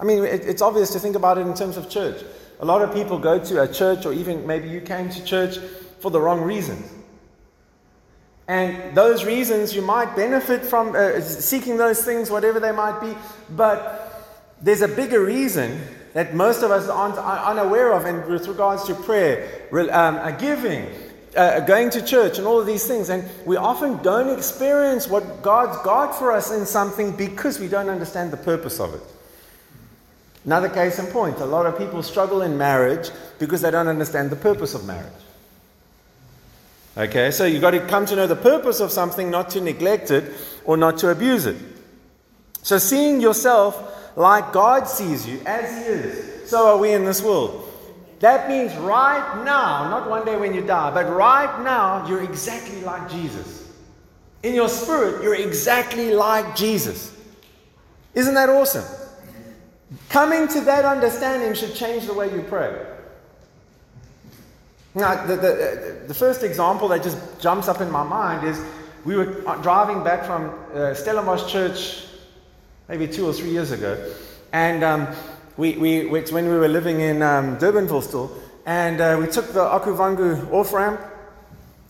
I 0.00 0.04
mean, 0.04 0.24
it, 0.24 0.44
it's 0.44 0.62
obvious 0.62 0.92
to 0.92 0.98
think 0.98 1.16
about 1.16 1.38
it 1.38 1.42
in 1.42 1.54
terms 1.54 1.76
of 1.76 1.88
church. 1.88 2.24
A 2.60 2.64
lot 2.64 2.82
of 2.82 2.92
people 2.94 3.18
go 3.18 3.38
to 3.38 3.62
a 3.62 3.68
church, 3.68 4.06
or 4.06 4.12
even 4.12 4.46
maybe 4.46 4.68
you 4.68 4.80
came 4.80 5.08
to 5.10 5.24
church 5.24 5.58
for 6.00 6.10
the 6.10 6.20
wrong 6.20 6.40
reasons. 6.40 6.92
And 8.46 8.94
those 8.94 9.24
reasons 9.24 9.74
you 9.74 9.82
might 9.82 10.14
benefit 10.14 10.64
from 10.64 10.94
uh, 10.94 11.20
seeking 11.20 11.76
those 11.76 12.04
things, 12.04 12.30
whatever 12.30 12.60
they 12.60 12.72
might 12.72 13.00
be, 13.00 13.14
but 13.50 14.04
there's 14.60 14.82
a 14.82 14.88
bigger 14.88 15.24
reason 15.24 15.80
that 16.12 16.34
most 16.34 16.62
of 16.62 16.70
us 16.70 16.88
aren't 16.88 17.18
unaware 17.18 17.92
of 17.92 18.04
and 18.04 18.24
with 18.26 18.46
regards 18.46 18.84
to 18.84 18.94
prayer, 18.94 19.66
um, 19.90 20.38
giving, 20.38 20.86
uh, 21.36 21.60
going 21.60 21.90
to 21.90 22.04
church, 22.04 22.38
and 22.38 22.46
all 22.46 22.60
of 22.60 22.66
these 22.66 22.86
things. 22.86 23.08
And 23.08 23.28
we 23.44 23.56
often 23.56 24.02
don't 24.02 24.36
experience 24.36 25.08
what 25.08 25.42
God's 25.42 25.76
got 25.84 26.14
for 26.14 26.32
us 26.32 26.50
in 26.50 26.66
something 26.66 27.16
because 27.16 27.58
we 27.58 27.68
don't 27.68 27.88
understand 27.88 28.32
the 28.32 28.36
purpose 28.36 28.80
of 28.80 28.94
it. 28.94 29.02
Another 30.44 30.68
case 30.68 30.98
in 30.98 31.06
point 31.06 31.38
a 31.38 31.46
lot 31.46 31.66
of 31.66 31.78
people 31.78 32.02
struggle 32.02 32.42
in 32.42 32.58
marriage 32.58 33.10
because 33.38 33.62
they 33.62 33.70
don't 33.70 33.88
understand 33.88 34.30
the 34.30 34.36
purpose 34.36 34.74
of 34.74 34.84
marriage. 34.84 35.12
Okay, 36.96 37.32
so 37.32 37.44
you've 37.44 37.60
got 37.60 37.72
to 37.72 37.80
come 37.86 38.06
to 38.06 38.14
know 38.14 38.26
the 38.26 38.36
purpose 38.36 38.78
of 38.78 38.92
something, 38.92 39.30
not 39.30 39.50
to 39.50 39.60
neglect 39.60 40.12
it 40.12 40.32
or 40.64 40.76
not 40.76 40.98
to 40.98 41.10
abuse 41.10 41.44
it. 41.46 41.56
So, 42.62 42.78
seeing 42.78 43.20
yourself 43.20 44.16
like 44.16 44.52
God 44.52 44.86
sees 44.86 45.26
you, 45.26 45.40
as 45.44 45.76
He 45.76 45.92
is, 45.92 46.48
so 46.48 46.68
are 46.68 46.78
we 46.78 46.92
in 46.92 47.04
this 47.04 47.20
world. 47.20 47.68
That 48.24 48.48
means 48.48 48.74
right 48.76 49.44
now, 49.44 49.90
not 49.90 50.08
one 50.08 50.24
day 50.24 50.34
when 50.34 50.54
you 50.54 50.62
die, 50.62 50.90
but 50.94 51.14
right 51.14 51.62
now, 51.62 52.08
you're 52.08 52.22
exactly 52.22 52.80
like 52.80 53.10
Jesus. 53.10 53.70
In 54.42 54.54
your 54.54 54.70
spirit, 54.70 55.22
you're 55.22 55.34
exactly 55.34 56.10
like 56.10 56.56
Jesus. 56.56 57.14
Isn't 58.14 58.32
that 58.32 58.48
awesome? 58.48 58.86
Coming 60.08 60.48
to 60.48 60.62
that 60.62 60.86
understanding 60.86 61.52
should 61.52 61.74
change 61.74 62.06
the 62.06 62.14
way 62.14 62.34
you 62.34 62.40
pray. 62.40 62.86
Now, 64.94 65.26
the, 65.26 65.36
the, 65.36 66.04
the 66.06 66.14
first 66.14 66.42
example 66.42 66.88
that 66.88 67.02
just 67.02 67.18
jumps 67.42 67.68
up 67.68 67.82
in 67.82 67.90
my 67.90 68.04
mind 68.04 68.48
is 68.48 68.58
we 69.04 69.16
were 69.16 69.42
driving 69.60 70.02
back 70.02 70.24
from 70.24 70.48
uh, 70.72 70.94
Stellenbosch 70.94 71.52
Church 71.52 72.06
maybe 72.88 73.06
two 73.06 73.26
or 73.26 73.34
three 73.34 73.50
years 73.50 73.70
ago. 73.70 74.14
And 74.54 74.82
um, 74.82 75.14
we, 75.56 75.76
we, 75.76 76.18
it's 76.18 76.32
when 76.32 76.48
we 76.48 76.54
were 76.54 76.68
living 76.68 77.00
in 77.00 77.22
um, 77.22 77.58
Durbanville 77.58 78.02
still. 78.02 78.30
And 78.66 79.00
uh, 79.00 79.16
we 79.20 79.26
took 79.26 79.48
the 79.48 79.60
Okavango 79.60 80.52
off 80.52 80.72
ramp. 80.72 81.00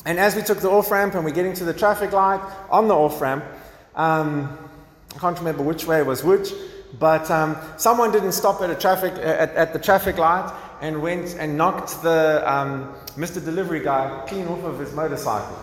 And 0.04 0.18
as 0.18 0.36
we 0.36 0.42
took 0.42 0.58
the 0.58 0.70
off 0.70 0.90
ramp 0.90 1.14
and 1.14 1.24
we're 1.24 1.30
getting 1.30 1.54
to 1.54 1.64
the 1.64 1.72
traffic 1.72 2.12
light 2.12 2.40
on 2.68 2.88
the 2.88 2.94
off 2.94 3.20
ramp, 3.20 3.44
um, 3.94 4.58
I 5.14 5.18
can't 5.18 5.38
remember 5.38 5.62
which 5.62 5.86
way 5.86 6.02
was 6.02 6.24
which, 6.24 6.52
but 6.98 7.30
um, 7.30 7.56
someone 7.76 8.12
didn't 8.12 8.32
stop 8.32 8.60
at, 8.60 8.70
a 8.70 8.74
traffic, 8.74 9.12
at, 9.14 9.50
at 9.54 9.72
the 9.72 9.78
traffic 9.78 10.18
light 10.18 10.52
and 10.80 11.00
went 11.00 11.36
and 11.38 11.56
knocked 11.56 12.02
the 12.02 12.42
um, 12.52 12.92
Mr. 13.16 13.42
Delivery 13.42 13.80
guy 13.80 14.24
clean 14.28 14.46
off 14.48 14.62
of 14.64 14.78
his 14.78 14.92
motorcycle. 14.92 15.56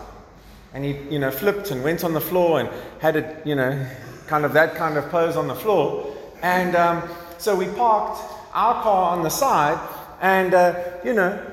And 0.74 0.84
he, 0.84 0.96
you 1.10 1.18
know, 1.18 1.30
flipped 1.30 1.70
and 1.70 1.84
went 1.84 2.02
on 2.02 2.14
the 2.14 2.20
floor 2.20 2.58
and 2.58 2.68
had 2.98 3.16
it, 3.16 3.46
you 3.46 3.54
know, 3.54 3.86
kind 4.26 4.44
of 4.44 4.54
that 4.54 4.74
kind 4.74 4.96
of 4.96 5.08
pose 5.10 5.36
on 5.36 5.46
the 5.46 5.54
floor. 5.54 6.16
And 6.40 6.74
um, 6.74 7.08
so 7.42 7.56
we 7.56 7.66
parked 7.66 8.22
our 8.54 8.82
car 8.82 9.16
on 9.16 9.24
the 9.24 9.28
side, 9.28 9.78
and, 10.20 10.54
uh, 10.54 10.80
you 11.04 11.12
know, 11.12 11.44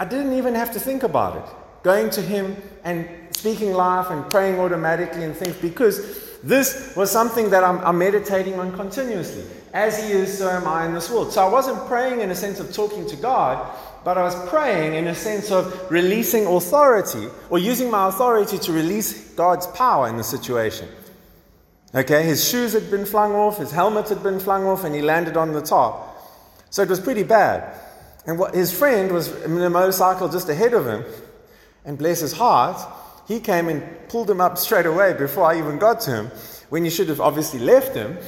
I 0.00 0.04
didn't 0.04 0.32
even 0.32 0.54
have 0.56 0.72
to 0.72 0.80
think 0.80 1.04
about 1.04 1.36
it. 1.36 1.54
Going 1.84 2.10
to 2.10 2.22
him 2.22 2.56
and 2.82 3.08
speaking 3.30 3.72
life 3.72 4.10
and 4.10 4.28
praying 4.28 4.58
automatically 4.58 5.22
and 5.22 5.36
things 5.36 5.56
because 5.56 6.26
this 6.42 6.92
was 6.96 7.10
something 7.10 7.50
that 7.50 7.62
I'm, 7.62 7.78
I'm, 7.78 7.98
meditating 7.98 8.58
on 8.58 8.72
continuously. 8.72 9.44
As 9.72 10.02
He 10.02 10.12
is, 10.12 10.38
so 10.38 10.48
am 10.48 10.66
I 10.66 10.86
in 10.86 10.94
this 10.94 11.08
world. 11.10 11.32
So 11.32 11.46
I 11.46 11.48
wasn't 11.48 11.86
praying 11.86 12.20
in 12.20 12.30
a 12.30 12.34
sense 12.34 12.58
of 12.58 12.72
talking 12.72 13.06
to 13.06 13.16
God, 13.16 13.76
but 14.04 14.18
I 14.18 14.22
was 14.22 14.34
praying 14.48 14.94
in 14.94 15.06
a 15.06 15.14
sense 15.14 15.52
of 15.52 15.90
releasing 15.90 16.46
authority 16.46 17.28
or 17.50 17.58
using 17.58 17.90
my 17.90 18.08
authority 18.08 18.58
to 18.58 18.72
release 18.72 19.34
God's 19.34 19.68
power 19.68 20.08
in 20.08 20.16
the 20.16 20.24
situation. 20.24 20.88
Okay, 21.94 22.22
his 22.22 22.46
shoes 22.46 22.74
had 22.74 22.90
been 22.90 23.06
flung 23.06 23.34
off, 23.34 23.58
his 23.58 23.70
helmet 23.70 24.08
had 24.10 24.22
been 24.22 24.38
flung 24.38 24.66
off, 24.66 24.84
and 24.84 24.94
he 24.94 25.00
landed 25.00 25.36
on 25.38 25.52
the 25.52 25.62
top. 25.62 26.04
So 26.68 26.82
it 26.82 26.88
was 26.88 27.00
pretty 27.00 27.22
bad. 27.22 27.74
And 28.26 28.38
what, 28.38 28.54
his 28.54 28.76
friend 28.76 29.10
was 29.10 29.32
in 29.42 29.58
a 29.58 29.70
motorcycle 29.70 30.28
just 30.28 30.50
ahead 30.50 30.74
of 30.74 30.86
him, 30.86 31.04
and 31.86 31.96
bless 31.96 32.20
his 32.20 32.34
heart, 32.34 32.78
he 33.26 33.40
came 33.40 33.68
and 33.68 33.82
pulled 34.08 34.28
him 34.28 34.40
up 34.40 34.58
straight 34.58 34.84
away 34.84 35.14
before 35.14 35.44
I 35.44 35.58
even 35.58 35.78
got 35.78 36.00
to 36.00 36.10
him, 36.10 36.26
when 36.68 36.84
you 36.84 36.90
should 36.90 37.08
have 37.08 37.22
obviously 37.22 37.60
left 37.60 37.94
him. 37.94 38.18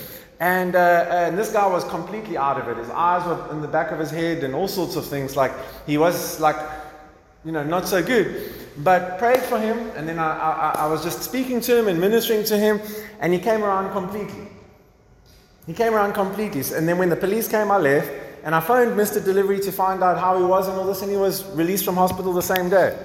And, 0.40 0.74
uh, 0.74 1.06
and 1.10 1.36
this 1.36 1.52
guy 1.52 1.66
was 1.66 1.84
completely 1.84 2.38
out 2.38 2.58
of 2.58 2.66
it. 2.66 2.78
His 2.78 2.88
eyes 2.88 3.26
were 3.26 3.52
in 3.52 3.60
the 3.60 3.68
back 3.68 3.90
of 3.90 3.98
his 3.98 4.10
head 4.10 4.42
and 4.42 4.54
all 4.54 4.68
sorts 4.68 4.96
of 4.96 5.04
things. 5.04 5.36
Like 5.36 5.52
he 5.86 5.98
was 5.98 6.40
like, 6.40 6.56
you 7.44 7.52
know, 7.52 7.64
not 7.64 7.88
so 7.88 8.02
good. 8.02 8.52
But 8.78 9.18
prayed 9.18 9.40
for 9.40 9.58
him, 9.58 9.90
and 9.96 10.08
then 10.08 10.18
I, 10.18 10.32
I, 10.32 10.70
I 10.80 10.86
was 10.86 11.02
just 11.02 11.22
speaking 11.22 11.60
to 11.62 11.76
him 11.76 11.88
and 11.88 12.00
ministering 12.00 12.44
to 12.44 12.56
him, 12.56 12.80
and 13.20 13.32
he 13.32 13.38
came 13.38 13.62
around 13.62 13.92
completely. 13.92 14.48
He 15.66 15.74
came 15.74 15.94
around 15.94 16.14
completely. 16.14 16.62
And 16.74 16.88
then 16.88 16.98
when 16.98 17.08
the 17.08 17.16
police 17.16 17.48
came, 17.48 17.70
I 17.70 17.78
left, 17.78 18.10
and 18.44 18.54
I 18.54 18.60
phoned 18.60 18.98
Mr. 18.98 19.22
Delivery 19.22 19.60
to 19.60 19.72
find 19.72 20.02
out 20.02 20.18
how 20.18 20.38
he 20.38 20.44
was 20.44 20.68
and 20.68 20.76
all 20.78 20.86
this, 20.86 21.02
and 21.02 21.10
he 21.10 21.16
was 21.16 21.44
released 21.50 21.84
from 21.84 21.96
hospital 21.96 22.32
the 22.32 22.42
same 22.42 22.70
day. 22.70 22.96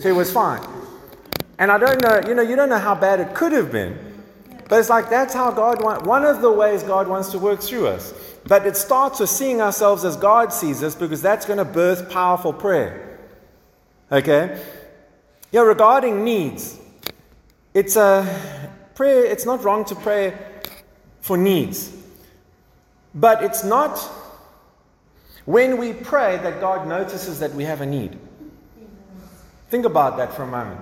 So 0.00 0.08
he 0.08 0.12
was 0.12 0.32
fine. 0.32 0.62
And 1.58 1.72
I 1.72 1.78
don't 1.78 2.00
know, 2.00 2.20
you 2.26 2.34
know, 2.34 2.42
you 2.42 2.56
don't 2.56 2.68
know 2.68 2.78
how 2.78 2.94
bad 2.94 3.20
it 3.20 3.34
could 3.34 3.52
have 3.52 3.72
been. 3.72 3.98
But 4.68 4.80
it's 4.80 4.90
like 4.90 5.10
that's 5.10 5.34
how 5.34 5.50
God 5.50 5.82
wants, 5.82 6.06
one 6.06 6.24
of 6.24 6.40
the 6.40 6.52
ways 6.52 6.82
God 6.82 7.08
wants 7.08 7.30
to 7.30 7.38
work 7.38 7.60
through 7.60 7.88
us. 7.88 8.14
But 8.46 8.66
it 8.66 8.76
starts 8.76 9.18
with 9.18 9.30
seeing 9.30 9.60
ourselves 9.60 10.04
as 10.04 10.16
God 10.16 10.52
sees 10.52 10.82
us 10.82 10.94
because 10.94 11.20
that's 11.20 11.46
going 11.46 11.58
to 11.58 11.64
birth 11.64 12.10
powerful 12.10 12.52
prayer. 12.52 13.07
Okay? 14.10 14.62
Yeah, 15.52 15.62
regarding 15.62 16.24
needs, 16.24 16.78
it's 17.74 17.96
a 17.96 18.26
prayer, 18.94 19.24
it's 19.24 19.46
not 19.46 19.62
wrong 19.64 19.84
to 19.86 19.94
pray 19.94 20.36
for 21.20 21.36
needs. 21.36 21.94
But 23.14 23.42
it's 23.42 23.64
not 23.64 23.98
when 25.44 25.78
we 25.78 25.92
pray 25.92 26.36
that 26.38 26.60
God 26.60 26.86
notices 26.86 27.40
that 27.40 27.54
we 27.54 27.64
have 27.64 27.80
a 27.80 27.86
need. 27.86 28.18
Think 29.70 29.84
about 29.84 30.16
that 30.16 30.32
for 30.32 30.42
a 30.42 30.46
moment. 30.46 30.80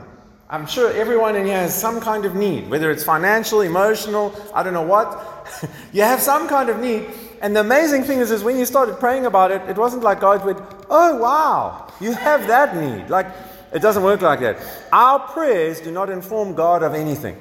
I'm 0.48 0.66
sure 0.66 0.92
everyone 0.92 1.34
in 1.34 1.46
here 1.46 1.58
has 1.58 1.74
some 1.74 2.00
kind 2.00 2.24
of 2.24 2.36
need, 2.36 2.70
whether 2.70 2.90
it's 2.90 3.02
financial, 3.02 3.62
emotional, 3.62 4.32
I 4.54 4.62
don't 4.62 4.74
know 4.74 4.82
what. 4.82 5.48
you 5.92 6.02
have 6.02 6.20
some 6.20 6.46
kind 6.48 6.68
of 6.68 6.78
need. 6.78 7.06
And 7.40 7.54
the 7.54 7.60
amazing 7.60 8.04
thing 8.04 8.20
is, 8.20 8.30
is 8.30 8.42
when 8.42 8.58
you 8.58 8.64
started 8.64 8.98
praying 8.98 9.26
about 9.26 9.50
it, 9.50 9.62
it 9.68 9.76
wasn't 9.76 10.02
like 10.02 10.20
God 10.20 10.44
would, 10.44 10.56
oh 10.88 11.16
wow, 11.16 11.92
you 12.00 12.12
have 12.12 12.46
that 12.46 12.76
need. 12.76 13.10
Like, 13.10 13.26
it 13.72 13.80
doesn't 13.80 14.02
work 14.02 14.22
like 14.22 14.40
that. 14.40 14.58
Our 14.92 15.18
prayers 15.18 15.80
do 15.80 15.90
not 15.90 16.08
inform 16.08 16.54
God 16.54 16.82
of 16.82 16.94
anything. 16.94 17.36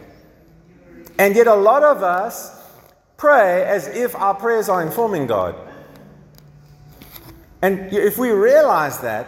And 1.18 1.36
yet, 1.36 1.48
a 1.48 1.56
lot 1.56 1.84
of 1.84 2.04
us 2.04 2.62
pray 3.16 3.64
as 3.64 3.88
if 3.88 4.16
our 4.16 4.34
prayers 4.34 4.68
are 4.68 4.82
informing 4.82 5.28
God. 5.28 5.56
And 7.62 7.94
if 7.94 8.18
we 8.18 8.32
realize 8.32 9.00
that, 9.00 9.28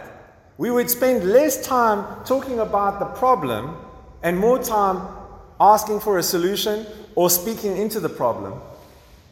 we 0.58 0.70
would 0.70 0.90
spend 0.90 1.24
less 1.24 1.64
time 1.64 2.24
talking 2.24 2.58
about 2.58 2.98
the 2.98 3.06
problem 3.06 3.76
and 4.22 4.38
more 4.38 4.62
time 4.62 5.08
asking 5.60 6.00
for 6.00 6.18
a 6.18 6.22
solution 6.22 6.84
or 7.14 7.30
speaking 7.30 7.76
into 7.76 8.00
the 8.00 8.08
problem 8.08 8.60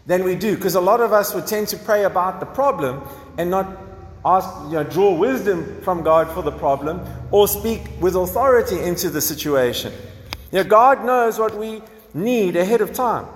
than 0.06 0.24
we 0.24 0.34
do. 0.34 0.56
Because 0.56 0.74
a 0.74 0.80
lot 0.80 1.00
of 1.00 1.12
us 1.12 1.34
would 1.34 1.46
tend 1.46 1.68
to 1.68 1.76
pray 1.76 2.04
about 2.04 2.40
the 2.40 2.46
problem 2.46 3.02
and 3.38 3.50
not 3.50 3.66
ask, 4.24 4.48
you 4.66 4.72
know, 4.72 4.84
draw 4.84 5.14
wisdom 5.14 5.80
from 5.82 6.02
God 6.02 6.30
for 6.32 6.42
the 6.42 6.52
problem 6.52 7.00
or 7.30 7.46
speak 7.46 7.82
with 8.00 8.16
authority 8.16 8.80
into 8.80 9.10
the 9.10 9.20
situation. 9.20 9.92
You 10.52 10.62
know, 10.62 10.64
God 10.64 11.04
knows 11.04 11.38
what 11.38 11.56
we 11.56 11.82
need 12.14 12.56
ahead 12.56 12.80
of 12.80 12.92
time. 12.92 13.26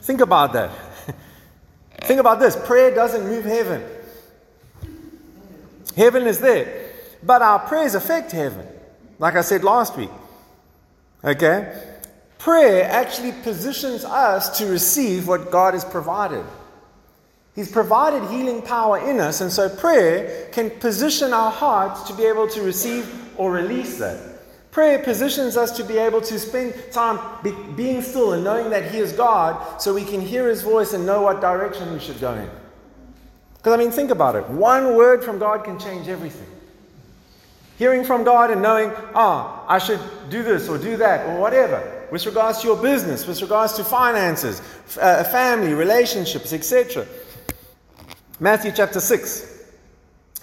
Think 0.00 0.20
about 0.20 0.52
that. 0.52 0.70
Think 2.02 2.20
about 2.20 2.38
this 2.38 2.56
prayer 2.56 2.94
doesn't 2.94 3.24
move 3.24 3.44
heaven. 3.44 3.82
Heaven 5.96 6.26
is 6.26 6.40
there. 6.40 6.90
But 7.22 7.40
our 7.40 7.58
prayers 7.58 7.94
affect 7.94 8.32
heaven, 8.32 8.66
like 9.18 9.34
I 9.34 9.40
said 9.40 9.64
last 9.64 9.96
week. 9.96 10.10
Okay? 11.24 11.93
Prayer 12.44 12.84
actually 12.90 13.32
positions 13.32 14.04
us 14.04 14.58
to 14.58 14.66
receive 14.66 15.26
what 15.26 15.50
God 15.50 15.72
has 15.72 15.82
provided. 15.82 16.44
He's 17.54 17.72
provided 17.72 18.22
healing 18.28 18.60
power 18.60 18.98
in 18.98 19.18
us, 19.18 19.40
and 19.40 19.50
so 19.50 19.74
prayer 19.74 20.50
can 20.52 20.68
position 20.68 21.32
our 21.32 21.50
hearts 21.50 22.02
to 22.02 22.12
be 22.12 22.24
able 22.24 22.46
to 22.48 22.60
receive 22.60 23.10
or 23.38 23.50
release 23.50 23.96
that. 23.96 24.20
Prayer 24.72 24.98
positions 24.98 25.56
us 25.56 25.74
to 25.78 25.84
be 25.84 25.96
able 25.96 26.20
to 26.20 26.38
spend 26.38 26.74
time 26.92 27.18
be, 27.42 27.52
being 27.76 28.02
still 28.02 28.34
and 28.34 28.44
knowing 28.44 28.68
that 28.68 28.90
He 28.90 28.98
is 28.98 29.14
God 29.14 29.80
so 29.80 29.94
we 29.94 30.04
can 30.04 30.20
hear 30.20 30.46
His 30.46 30.60
voice 30.60 30.92
and 30.92 31.06
know 31.06 31.22
what 31.22 31.40
direction 31.40 31.94
we 31.94 31.98
should 31.98 32.20
go 32.20 32.34
in. 32.34 32.50
Because, 33.56 33.72
I 33.72 33.78
mean, 33.78 33.90
think 33.90 34.10
about 34.10 34.36
it. 34.36 34.46
One 34.50 34.96
word 34.96 35.24
from 35.24 35.38
God 35.38 35.64
can 35.64 35.78
change 35.78 36.08
everything. 36.08 36.48
Hearing 37.78 38.04
from 38.04 38.22
God 38.22 38.50
and 38.50 38.60
knowing, 38.60 38.92
ah, 39.14 39.64
I 39.66 39.78
should 39.78 40.00
do 40.28 40.42
this 40.42 40.68
or 40.68 40.76
do 40.76 40.98
that 40.98 41.26
or 41.26 41.40
whatever, 41.40 42.03
with 42.14 42.24
regards 42.26 42.60
to 42.60 42.68
your 42.68 42.76
business, 42.76 43.26
with 43.26 43.42
regards 43.42 43.72
to 43.72 43.82
finances, 43.82 44.62
uh, 45.00 45.24
family, 45.24 45.74
relationships, 45.74 46.52
etc. 46.52 47.04
Matthew 48.38 48.70
chapter 48.70 49.00
6, 49.00 49.64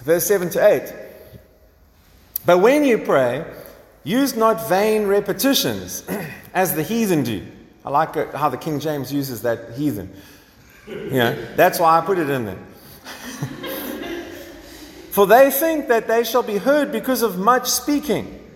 verse 0.02 0.26
7 0.26 0.50
to 0.50 0.62
8. 0.62 0.92
But 2.44 2.58
when 2.58 2.84
you 2.84 2.98
pray, 2.98 3.50
use 4.04 4.36
not 4.36 4.68
vain 4.68 5.06
repetitions 5.06 6.06
as 6.54 6.74
the 6.74 6.82
heathen 6.82 7.22
do. 7.22 7.42
I 7.86 7.88
like 7.88 8.34
how 8.34 8.50
the 8.50 8.58
King 8.58 8.78
James 8.78 9.10
uses 9.10 9.40
that 9.40 9.72
heathen. 9.72 10.14
Yeah, 10.86 11.34
that's 11.56 11.80
why 11.80 11.96
I 11.96 12.02
put 12.02 12.18
it 12.18 12.28
in 12.28 12.44
there. 12.44 12.58
For 15.10 15.26
they 15.26 15.50
think 15.50 15.88
that 15.88 16.06
they 16.06 16.22
shall 16.22 16.42
be 16.42 16.58
heard 16.58 16.92
because 16.92 17.22
of 17.22 17.38
much 17.38 17.66
speaking. 17.66 18.46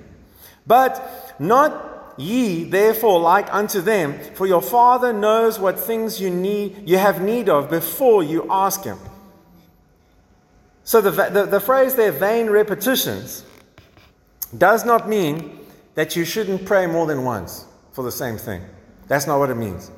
But 0.67 1.35
not 1.39 1.96
ye 2.17 2.65
therefore 2.65 3.21
like 3.21 3.53
unto 3.53 3.81
them, 3.81 4.19
for 4.35 4.47
your 4.47 4.63
Father 4.63 5.13
knows 5.13 5.59
what 5.59 5.79
things 5.79 6.21
you 6.21 6.31
need 6.31 6.89
you 6.89 6.99
have 6.99 7.21
need 7.21 7.49
of 7.49 7.71
before 7.71 8.23
you 8.23 8.47
ask 8.51 8.85
him. 8.85 8.99
So 10.85 11.01
the, 11.01 11.11
the, 11.11 11.47
the 11.47 11.61
phrase 11.61 11.95
there, 11.97 12.13
vain 12.13 12.49
repetitions, 12.49 13.45
does 14.57 14.85
not 14.85 15.09
mean 15.09 15.59
that 15.95 16.15
you 16.15 16.25
shouldn't 16.25 16.65
pray 16.65 16.87
more 16.87 17.07
than 17.07 17.25
once 17.25 17.67
for 17.93 18.05
the 18.05 18.13
same 18.13 18.37
thing. 18.39 18.63
That's 19.09 19.27
not 19.27 19.39
what 19.39 19.51
it 19.51 19.57
means. 19.57 19.91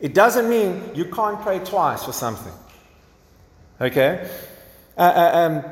It 0.00 0.12
doesn't 0.12 0.48
mean 0.48 0.90
you 0.94 1.06
can't 1.06 1.40
pray 1.40 1.60
twice 1.60 2.04
for 2.04 2.12
something. 2.12 2.52
Okay? 3.80 4.28
Uh, 4.96 5.00
uh, 5.00 5.30
um, 5.34 5.64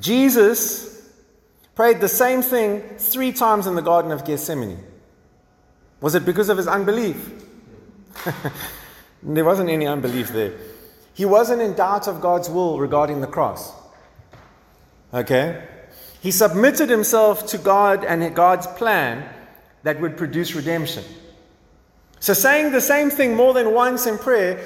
Jesus 0.00 1.08
prayed 1.74 2.00
the 2.00 2.08
same 2.08 2.42
thing 2.42 2.82
three 2.98 3.32
times 3.32 3.66
in 3.66 3.76
the 3.76 3.82
Garden 3.82 4.10
of 4.10 4.24
Gethsemane. 4.24 4.82
Was 6.00 6.14
it 6.14 6.24
because 6.24 6.48
of 6.48 6.56
his 6.56 6.68
unbelief? 6.68 7.30
there 9.22 9.44
wasn't 9.44 9.70
any 9.70 9.86
unbelief 9.86 10.28
there. 10.28 10.52
He 11.14 11.24
wasn't 11.24 11.60
in 11.60 11.74
doubt 11.74 12.06
of 12.06 12.20
God's 12.20 12.48
will 12.48 12.78
regarding 12.78 13.20
the 13.20 13.26
cross. 13.26 13.72
Okay? 15.12 15.66
He 16.20 16.30
submitted 16.30 16.88
himself 16.88 17.46
to 17.48 17.58
God 17.58 18.04
and 18.04 18.34
God's 18.34 18.66
plan 18.66 19.28
that 19.82 20.00
would 20.00 20.16
produce 20.16 20.54
redemption. 20.54 21.04
So, 22.20 22.32
saying 22.32 22.72
the 22.72 22.80
same 22.80 23.10
thing 23.10 23.34
more 23.34 23.54
than 23.54 23.72
once 23.72 24.06
in 24.06 24.18
prayer 24.18 24.60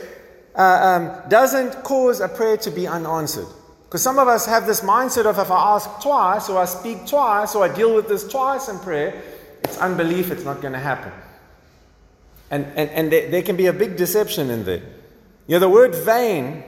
uh, 0.54 0.62
um, 0.62 1.28
doesn't 1.28 1.84
cause 1.84 2.20
a 2.20 2.28
prayer 2.28 2.56
to 2.58 2.70
be 2.70 2.86
unanswered. 2.86 3.46
Because 3.84 4.02
some 4.02 4.18
of 4.18 4.26
us 4.26 4.46
have 4.46 4.66
this 4.66 4.80
mindset 4.80 5.26
of 5.26 5.38
if 5.38 5.50
I 5.50 5.74
ask 5.74 6.00
twice, 6.00 6.48
or 6.48 6.58
I 6.58 6.64
speak 6.64 7.06
twice, 7.06 7.54
or 7.54 7.64
I 7.64 7.74
deal 7.74 7.94
with 7.94 8.08
this 8.08 8.26
twice 8.26 8.68
in 8.68 8.78
prayer, 8.78 9.22
it's 9.64 9.78
unbelief, 9.78 10.30
it's 10.30 10.44
not 10.44 10.60
going 10.60 10.72
to 10.72 10.78
happen. 10.78 11.12
And, 12.50 12.66
and, 12.76 12.90
and 12.90 13.12
there, 13.12 13.30
there 13.30 13.42
can 13.42 13.56
be 13.56 13.66
a 13.66 13.72
big 13.72 13.96
deception 13.96 14.50
in 14.50 14.64
there. 14.64 14.82
You 15.46 15.56
know, 15.56 15.58
the 15.60 15.68
word 15.68 15.94
vain 15.94 16.64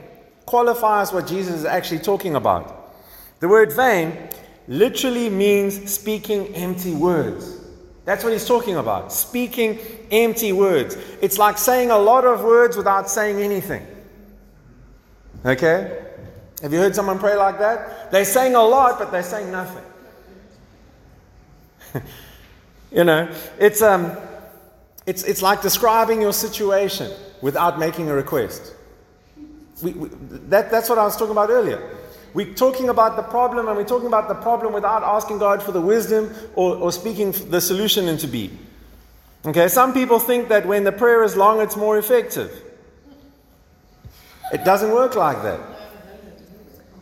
qualifies 0.47 1.13
what 1.13 1.27
Jesus 1.27 1.57
is 1.57 1.65
actually 1.65 2.01
talking 2.01 2.35
about. 2.35 2.95
The 3.41 3.49
word 3.49 3.73
vain 3.73 4.17
literally 4.69 5.29
means 5.29 5.93
speaking 5.93 6.55
empty 6.55 6.95
words. 6.95 7.61
That's 8.05 8.23
what 8.23 8.33
he's 8.33 8.47
talking 8.47 8.77
about. 8.77 9.13
Speaking 9.13 9.79
empty 10.11 10.53
words. 10.53 10.97
It's 11.21 11.39
like 11.39 11.59
saying 11.59 11.91
a 11.91 11.99
lot 11.99 12.25
of 12.25 12.43
words 12.43 12.77
without 12.77 13.09
saying 13.09 13.41
anything. 13.41 13.87
Okay? 15.45 16.03
Have 16.63 16.73
you 16.73 16.79
heard 16.79 16.95
someone 16.95 17.19
pray 17.19 17.37
like 17.37 17.59
that? 17.59 18.11
They're 18.11 18.25
saying 18.25 18.55
a 18.55 18.63
lot, 18.63 18.99
but 18.99 19.11
they're 19.11 19.23
saying 19.23 19.51
nothing. 19.51 19.85
you 22.95 23.05
know, 23.05 23.31
it's, 23.59 23.83
um, 23.83 24.17
it's, 25.05 25.25
it's 25.25 25.43
like 25.43 25.61
describing 25.61 26.21
your 26.21 26.33
situation 26.33 27.11
without 27.43 27.79
making 27.79 28.09
a 28.09 28.15
request. 28.15 28.73
We, 29.83 29.93
we, 29.93 30.09
that, 30.49 30.71
that's 30.71 30.89
what 30.89 30.99
I 30.99 31.05
was 31.05 31.17
talking 31.17 31.33
about 31.33 31.51
earlier. 31.51 31.99
We're 32.33 32.55
talking 32.55 32.89
about 32.89 33.17
the 33.17 33.23
problem, 33.23 33.69
and 33.69 33.77
we're 33.77 33.85
talking 33.85 34.07
about 34.07 34.29
the 34.29 34.35
problem 34.35 34.73
without 34.73 35.03
asking 35.03 35.39
God 35.39 35.63
for 35.63 35.73
the 35.73 35.81
wisdom 35.81 36.33
or, 36.55 36.77
or 36.77 36.93
speaking 36.93 37.33
the 37.51 37.61
solution 37.61 38.09
into 38.09 38.27
being. 38.27 38.59
Okay, 39.47 39.69
some 39.69 39.93
people 39.93 40.19
think 40.19 40.49
that 40.49 40.65
when 40.65 40.85
the 40.85 40.93
prayer 40.93 41.23
is 41.23 41.37
long, 41.37 41.61
it's 41.61 41.77
more 41.77 41.99
effective. 41.99 42.51
It 44.53 44.65
doesn't 44.65 44.91
work 44.91 45.17
like 45.17 45.43
that. 45.43 45.61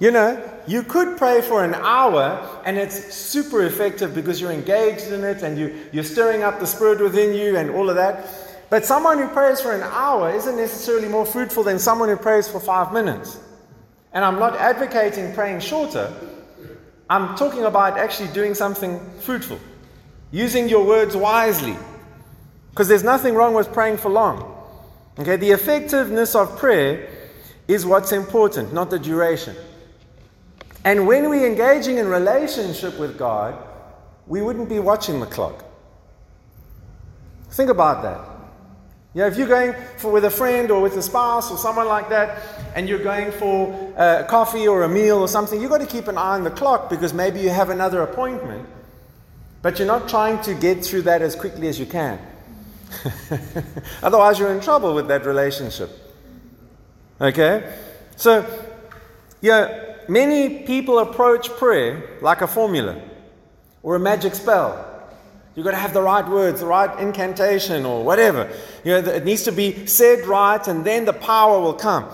You 0.00 0.10
know, 0.10 0.51
you 0.66 0.82
could 0.82 1.18
pray 1.18 1.40
for 1.40 1.64
an 1.64 1.74
hour 1.74 2.62
and 2.64 2.78
it's 2.78 3.14
super 3.14 3.64
effective 3.64 4.14
because 4.14 4.40
you're 4.40 4.52
engaged 4.52 5.08
in 5.08 5.24
it 5.24 5.42
and 5.42 5.58
you, 5.58 5.78
you're 5.92 6.04
stirring 6.04 6.42
up 6.42 6.60
the 6.60 6.66
spirit 6.66 7.00
within 7.00 7.34
you 7.34 7.56
and 7.56 7.70
all 7.70 7.88
of 7.90 7.96
that. 7.96 8.26
But 8.70 8.84
someone 8.84 9.18
who 9.18 9.28
prays 9.28 9.60
for 9.60 9.72
an 9.72 9.82
hour 9.82 10.34
isn't 10.34 10.56
necessarily 10.56 11.08
more 11.08 11.26
fruitful 11.26 11.62
than 11.62 11.78
someone 11.78 12.08
who 12.08 12.16
prays 12.16 12.48
for 12.48 12.60
five 12.60 12.92
minutes. 12.92 13.38
And 14.12 14.24
I'm 14.24 14.38
not 14.38 14.56
advocating 14.56 15.34
praying 15.34 15.60
shorter, 15.60 16.12
I'm 17.10 17.36
talking 17.36 17.64
about 17.64 17.98
actually 17.98 18.32
doing 18.32 18.54
something 18.54 18.98
fruitful, 19.20 19.58
using 20.30 20.68
your 20.68 20.86
words 20.86 21.16
wisely. 21.16 21.76
Because 22.70 22.88
there's 22.88 23.04
nothing 23.04 23.34
wrong 23.34 23.52
with 23.52 23.72
praying 23.72 23.98
for 23.98 24.10
long. 24.10 24.48
Okay, 25.18 25.36
the 25.36 25.50
effectiveness 25.50 26.34
of 26.34 26.56
prayer 26.56 27.10
is 27.68 27.84
what's 27.84 28.12
important, 28.12 28.72
not 28.72 28.88
the 28.88 28.98
duration. 28.98 29.54
And 30.84 31.06
when 31.06 31.28
we're 31.28 31.46
engaging 31.46 31.98
in 31.98 32.08
relationship 32.08 32.98
with 32.98 33.16
God, 33.16 33.56
we 34.26 34.42
wouldn't 34.42 34.68
be 34.68 34.78
watching 34.78 35.20
the 35.20 35.26
clock. 35.26 35.64
Think 37.50 37.70
about 37.70 38.02
that. 38.02 38.32
You 39.14 39.20
know, 39.20 39.26
if 39.26 39.36
you're 39.36 39.48
going 39.48 39.74
for 39.98 40.10
with 40.10 40.24
a 40.24 40.30
friend 40.30 40.70
or 40.70 40.80
with 40.80 40.96
a 40.96 41.02
spouse 41.02 41.50
or 41.50 41.58
someone 41.58 41.86
like 41.86 42.08
that, 42.08 42.42
and 42.74 42.88
you're 42.88 43.02
going 43.02 43.30
for 43.32 43.92
a 43.96 44.24
coffee 44.24 44.66
or 44.66 44.84
a 44.84 44.88
meal 44.88 45.18
or 45.18 45.28
something, 45.28 45.60
you've 45.60 45.70
got 45.70 45.82
to 45.82 45.86
keep 45.86 46.08
an 46.08 46.16
eye 46.16 46.34
on 46.34 46.44
the 46.44 46.50
clock 46.50 46.88
because 46.88 47.12
maybe 47.12 47.40
you 47.40 47.50
have 47.50 47.68
another 47.68 48.02
appointment, 48.02 48.66
but 49.60 49.78
you're 49.78 49.86
not 49.86 50.08
trying 50.08 50.40
to 50.42 50.54
get 50.54 50.82
through 50.82 51.02
that 51.02 51.20
as 51.20 51.36
quickly 51.36 51.68
as 51.68 51.78
you 51.78 51.84
can. 51.84 52.18
Otherwise, 54.02 54.38
you're 54.38 54.52
in 54.52 54.60
trouble 54.60 54.94
with 54.94 55.08
that 55.08 55.26
relationship. 55.26 55.90
Okay? 57.20 57.70
So, 58.16 58.46
yeah, 59.42 59.91
many 60.12 60.60
people 60.64 60.98
approach 60.98 61.48
prayer 61.50 62.18
like 62.20 62.42
a 62.42 62.46
formula 62.46 63.00
or 63.82 63.96
a 63.96 64.00
magic 64.00 64.34
spell. 64.34 64.88
You've 65.54 65.64
got 65.64 65.72
to 65.72 65.78
have 65.78 65.92
the 65.92 66.02
right 66.02 66.26
words, 66.26 66.60
the 66.60 66.66
right 66.66 66.98
incantation, 66.98 67.84
or 67.84 68.04
whatever. 68.04 68.50
You 68.84 68.92
know, 68.92 68.98
it 68.98 69.24
needs 69.24 69.42
to 69.44 69.52
be 69.52 69.86
said 69.86 70.26
right, 70.26 70.66
and 70.68 70.84
then 70.84 71.04
the 71.04 71.12
power 71.12 71.60
will 71.60 71.74
come. 71.74 72.08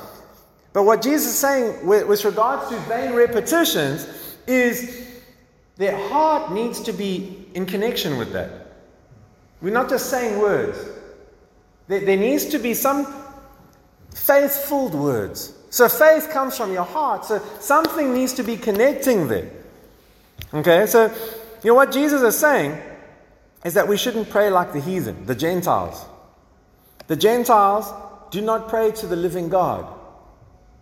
But 0.72 0.84
what 0.84 1.02
Jesus 1.02 1.32
is 1.32 1.38
saying 1.38 1.86
with, 1.86 2.06
with 2.06 2.24
regards 2.24 2.68
to 2.70 2.78
vain 2.80 3.12
repetitions 3.14 4.08
is 4.46 5.06
their 5.76 5.96
heart 6.08 6.52
needs 6.52 6.80
to 6.82 6.92
be 6.92 7.46
in 7.54 7.66
connection 7.66 8.16
with 8.16 8.32
that. 8.32 8.50
We're 9.60 9.72
not 9.72 9.88
just 9.88 10.10
saying 10.10 10.38
words. 10.38 10.78
There, 11.86 12.00
there 12.00 12.16
needs 12.16 12.46
to 12.46 12.58
be 12.58 12.74
some 12.74 13.06
faith 14.14 14.52
filled 14.68 14.94
words 14.94 15.57
so 15.70 15.88
faith 15.88 16.30
comes 16.30 16.56
from 16.56 16.72
your 16.72 16.84
heart. 16.84 17.24
So 17.24 17.42
something 17.60 18.14
needs 18.14 18.32
to 18.34 18.42
be 18.42 18.56
connecting 18.56 19.28
there. 19.28 19.50
Okay, 20.54 20.86
so 20.86 21.12
you 21.62 21.70
know 21.70 21.74
what 21.74 21.92
Jesus 21.92 22.22
is 22.22 22.38
saying 22.38 22.80
is 23.64 23.74
that 23.74 23.86
we 23.86 23.96
shouldn't 23.96 24.30
pray 24.30 24.50
like 24.50 24.72
the 24.72 24.80
heathen, 24.80 25.26
the 25.26 25.34
Gentiles. 25.34 26.04
The 27.06 27.16
Gentiles 27.16 27.92
do 28.30 28.40
not 28.40 28.68
pray 28.68 28.92
to 28.92 29.06
the 29.06 29.16
living 29.16 29.48
God. 29.48 29.94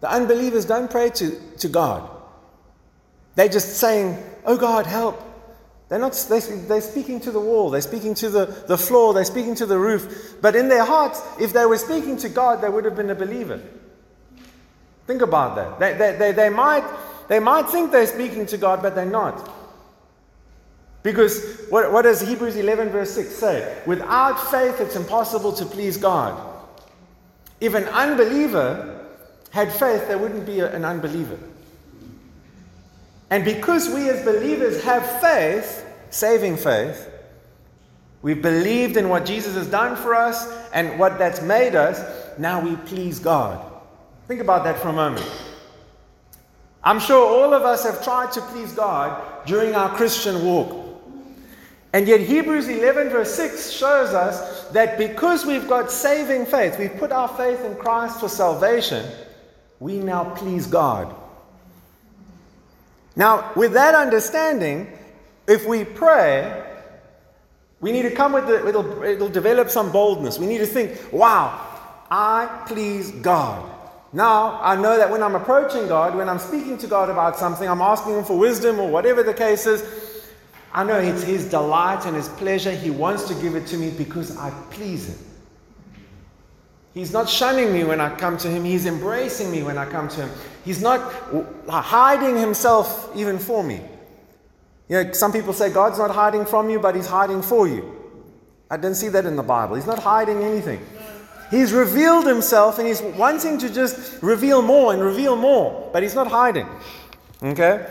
The 0.01 0.11
unbelievers 0.11 0.65
don't 0.65 0.91
pray 0.91 1.11
to, 1.11 1.41
to 1.59 1.69
God. 1.69 2.09
They're 3.35 3.49
just 3.49 3.79
saying, 3.79 4.23
Oh 4.45 4.57
God, 4.57 4.87
help. 4.87 5.23
They're 5.89 5.99
not 6.01 6.13
they, 6.29 6.41
they're 6.41 6.81
speaking 6.81 7.21
to 7.21 7.31
the 7.31 7.41
wall, 7.41 7.71
they're 7.71 7.81
speaking 7.81 8.15
to 8.15 8.29
the, 8.29 8.47
the 8.67 8.77
floor, 8.77 9.15
they're 9.15 9.25
speaking 9.25 9.55
to 9.57 9.67
the 9.67 9.79
roof. 9.79 10.37
But 10.41 10.57
in 10.57 10.69
their 10.69 10.85
hearts, 10.85 11.23
if 11.41 11.53
they 11.53 11.65
were 11.65 11.79
speaking 11.79 12.17
to 12.19 12.29
God, 12.29 12.61
they 12.61 12.69
would 12.69 12.85
have 12.85 12.97
been 12.97 13.11
a 13.11 13.15
believer. 13.15 13.61
Think 15.07 15.23
about 15.23 15.57
that. 15.57 15.79
They, 15.79 15.93
they, 15.95 16.17
they, 16.19 16.33
they, 16.33 16.49
might, 16.49 16.85
they 17.29 17.39
might 17.39 17.69
think 17.69 17.93
they're 17.93 18.07
speaking 18.07 18.47
to 18.47 18.57
God, 18.57 18.83
but 18.83 18.95
they're 18.95 19.07
not. 19.07 19.51
Because 21.03 21.61
what, 21.69 21.93
what 21.93 22.03
does 22.03 22.21
Hebrews 22.21 22.57
11, 22.57 22.89
verse 22.89 23.13
6 23.13 23.31
say? 23.31 23.83
Without 23.87 24.35
faith, 24.51 24.81
it's 24.81 24.97
impossible 24.97 25.53
to 25.53 25.65
please 25.65 25.97
God. 25.97 26.37
If 27.61 27.75
an 27.75 27.85
unbeliever 27.85 29.07
had 29.51 29.73
faith, 29.73 30.09
there 30.09 30.19
wouldn't 30.19 30.45
be 30.45 30.61
an 30.61 30.85
unbeliever. 30.85 31.39
And 33.31 33.45
because 33.45 33.89
we 33.89 34.09
as 34.09 34.25
believers 34.25 34.83
have 34.83 35.21
faith, 35.21 35.87
saving 36.11 36.57
faith, 36.57 37.09
we've 38.23 38.43
believed 38.43 38.97
in 38.97 39.09
what 39.09 39.25
Jesus 39.25 39.55
has 39.55 39.69
done 39.69 39.97
for 39.97 40.15
us 40.15 40.53
and 40.73 40.99
what 40.99 41.19
that's 41.19 41.41
made 41.41 41.77
us, 41.77 42.01
now 42.39 42.61
we 42.61 42.75
please 42.77 43.21
God. 43.21 43.76
Think 44.29 44.41
about 44.41 44.65
that 44.65 44.79
for 44.79 44.89
a 44.89 44.93
moment. 44.93 45.27
I'm 46.83 47.01
sure 47.01 47.27
all 47.27 47.55
of 47.55 47.63
us 47.63 47.85
have 47.85 48.03
tried 48.03 48.33
to 48.33 48.41
please 48.41 48.73
God 48.73 49.45
during 49.47 49.75
our 49.75 49.89
Christian 49.97 50.45
walk. 50.45 50.85
And 51.93 52.07
yet, 52.07 52.21
Hebrews 52.21 52.69
11, 52.69 53.09
verse 53.09 53.35
6 53.35 53.71
shows 53.71 54.13
us 54.13 54.69
that 54.69 54.99
because 54.99 55.47
we've 55.47 55.69
got 55.69 55.91
saving 55.91 56.47
faith, 56.47 56.79
we've 56.79 56.97
put 56.97 57.11
our 57.11 57.29
faith 57.29 57.65
in 57.65 57.75
Christ 57.77 58.21
for 58.21 58.29
salvation, 58.29 59.05
we 59.81 59.99
now 59.99 60.25
please 60.35 60.67
God. 60.67 61.15
Now, 63.15 63.53
with 63.57 63.73
that 63.73 63.95
understanding, 63.95 64.93
if 65.49 65.67
we 65.67 65.85
pray, 65.85 66.65
we 67.81 67.93
need 67.93 68.03
to 68.03 68.11
come 68.11 68.33
with 68.33 68.49
it'll, 68.49 69.03
it'll 69.03 69.29
develop 69.29 69.71
some 69.71 69.91
boldness. 69.91 70.39
We 70.39 70.47
need 70.47 70.59
to 70.59 70.67
think, 70.67 71.13
wow, 71.13 71.59
I 72.11 72.65
please 72.67 73.11
God. 73.11 73.76
Now, 74.13 74.61
I 74.63 74.77
know 74.77 74.97
that 74.97 75.11
when 75.11 75.23
I'm 75.23 75.35
approaching 75.35 75.89
God, 75.89 76.15
when 76.15 76.29
I'm 76.29 76.39
speaking 76.39 76.79
to 76.79 76.87
God 76.87 77.11
about 77.11 77.37
something, 77.37 77.69
I'm 77.69 77.81
asking 77.81 78.15
Him 78.19 78.25
for 78.25 78.39
wisdom 78.39 78.79
or 78.79 78.89
whatever 78.89 79.23
the 79.23 79.35
case 79.35 79.67
is, 79.67 79.83
I 80.73 80.85
know 80.85 80.99
it's 80.99 81.23
His 81.23 81.49
delight 81.51 82.07
and 82.07 82.17
His 82.17 82.29
pleasure. 82.31 82.71
He 82.71 82.91
wants 82.91 83.27
to 83.29 83.35
give 83.35 83.57
it 83.57 83.67
to 83.69 83.77
me 83.77 83.91
because 83.91 84.37
I 84.37 84.51
please 84.71 85.09
Him. 85.09 85.19
He's 86.95 87.13
not 87.13 87.29
shunning 87.29 87.73
me 87.73 87.85
when 87.85 88.01
I 88.01 88.15
come 88.17 88.39
to 88.39 88.49
Him, 88.49 88.65
He's 88.65 88.87
embracing 88.87 89.51
me 89.51 89.63
when 89.63 89.77
I 89.77 89.85
come 89.85 90.09
to 90.09 90.23
Him. 90.23 90.31
He's 90.65 90.81
not 90.81 91.01
uh, 91.33 91.81
hiding 91.81 92.37
Himself 92.37 93.11
even 93.15 93.39
for 93.39 93.63
me. 93.63 93.81
You 94.89 95.03
know, 95.03 95.13
some 95.13 95.33
people 95.33 95.53
say 95.53 95.71
God's 95.71 95.99
not 95.99 96.11
hiding 96.11 96.47
from 96.47 96.71
you, 96.71 96.79
but 96.79 96.95
He's 96.95 97.07
hiding 97.07 97.43
for 97.43 97.69
you. 97.69 97.93
I 98.71 98.77
didn't 98.77 98.97
see 98.97 99.09
that 99.09 99.27
in 99.27 99.37
the 99.37 99.43
Bible. 99.43 99.77
He's 99.77 99.87
not 99.87 99.99
hiding 99.99 100.43
anything. 100.43 100.81
He's 101.51 101.73
revealed 101.73 102.27
himself 102.27 102.79
and 102.79 102.89
he's 102.89 103.01
wanting 103.01 103.59
to 103.59 103.73
just 103.73 104.23
reveal 104.23 104.63
more 104.63 104.93
and 104.93 105.03
reveal 105.03 105.37
more, 105.37 105.89
but 105.93 106.03
he's 106.03 106.15
not 106.15 106.27
hiding. 106.27 106.69
Okay? 107.43 107.87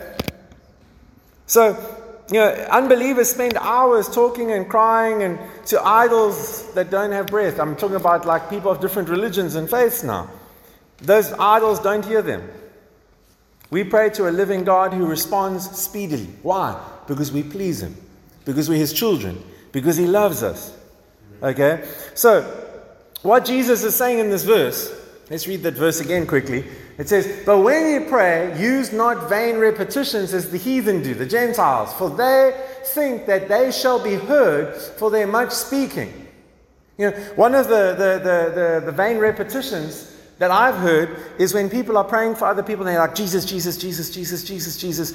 So, 1.47 1.77
you 2.31 2.39
know, 2.39 2.49
unbelievers 2.71 3.29
spend 3.29 3.55
hours 3.57 4.09
talking 4.09 4.51
and 4.51 4.67
crying 4.67 5.23
and 5.23 5.39
to 5.67 5.81
idols 5.81 6.73
that 6.73 6.89
don't 6.89 7.11
have 7.11 7.27
breath. 7.27 7.59
I'm 7.59 7.75
talking 7.75 7.95
about 7.95 8.25
like 8.25 8.49
people 8.49 8.71
of 8.71 8.81
different 8.81 9.09
religions 9.09 9.55
and 9.55 9.69
faiths 9.69 10.03
now. 10.03 10.29
Those 10.97 11.31
idols 11.33 11.79
don't 11.79 12.03
hear 12.03 12.21
them. 12.21 12.49
We 13.69 13.83
pray 13.83 14.09
to 14.11 14.27
a 14.27 14.31
living 14.31 14.63
God 14.63 14.93
who 14.93 15.05
responds 15.05 15.69
speedily. 15.77 16.29
Why? 16.41 16.81
Because 17.07 17.31
we 17.31 17.43
please 17.43 17.81
him. 17.81 17.95
Because 18.43 18.69
we're 18.69 18.77
his 18.77 18.93
children. 18.93 19.41
Because 19.71 19.97
he 19.97 20.05
loves 20.05 20.43
us. 20.43 20.75
Okay? 21.41 21.87
So, 22.13 22.64
what 23.25 23.43
Jesus 23.43 23.83
is 23.83 23.95
saying 23.95 24.19
in 24.19 24.29
this 24.29 24.43
verse, 24.43 24.93
let's 25.31 25.47
read 25.47 25.63
that 25.63 25.73
verse 25.73 25.99
again 25.99 26.27
quickly. 26.27 26.63
It 26.99 27.09
says, 27.09 27.43
But 27.43 27.61
when 27.61 27.91
you 27.91 28.07
pray, 28.07 28.55
use 28.61 28.93
not 28.93 29.27
vain 29.27 29.57
repetitions 29.57 30.31
as 30.31 30.51
the 30.51 30.59
heathen 30.59 31.01
do, 31.01 31.15
the 31.15 31.25
Gentiles, 31.25 31.91
for 31.93 32.11
they 32.11 32.53
think 32.93 33.25
that 33.25 33.47
they 33.49 33.71
shall 33.71 34.01
be 34.01 34.13
heard 34.13 34.75
for 34.75 35.09
their 35.09 35.25
much 35.25 35.51
speaking. 35.51 36.27
You 36.99 37.09
know, 37.09 37.17
one 37.35 37.55
of 37.55 37.67
the, 37.67 37.95
the, 37.97 38.19
the, 38.19 38.51
the, 38.53 38.85
the 38.85 38.91
vain 38.91 39.17
repetitions 39.17 40.15
that 40.37 40.51
I've 40.51 40.75
heard 40.75 41.17
is 41.39 41.51
when 41.51 41.67
people 41.67 41.97
are 41.97 42.03
praying 42.03 42.35
for 42.35 42.45
other 42.45 42.61
people 42.61 42.85
and 42.85 42.93
they're 42.93 43.01
like, 43.01 43.15
Jesus, 43.15 43.43
Jesus, 43.43 43.75
Jesus, 43.75 44.13
Jesus, 44.13 44.43
Jesus, 44.43 44.77
Jesus. 44.77 45.13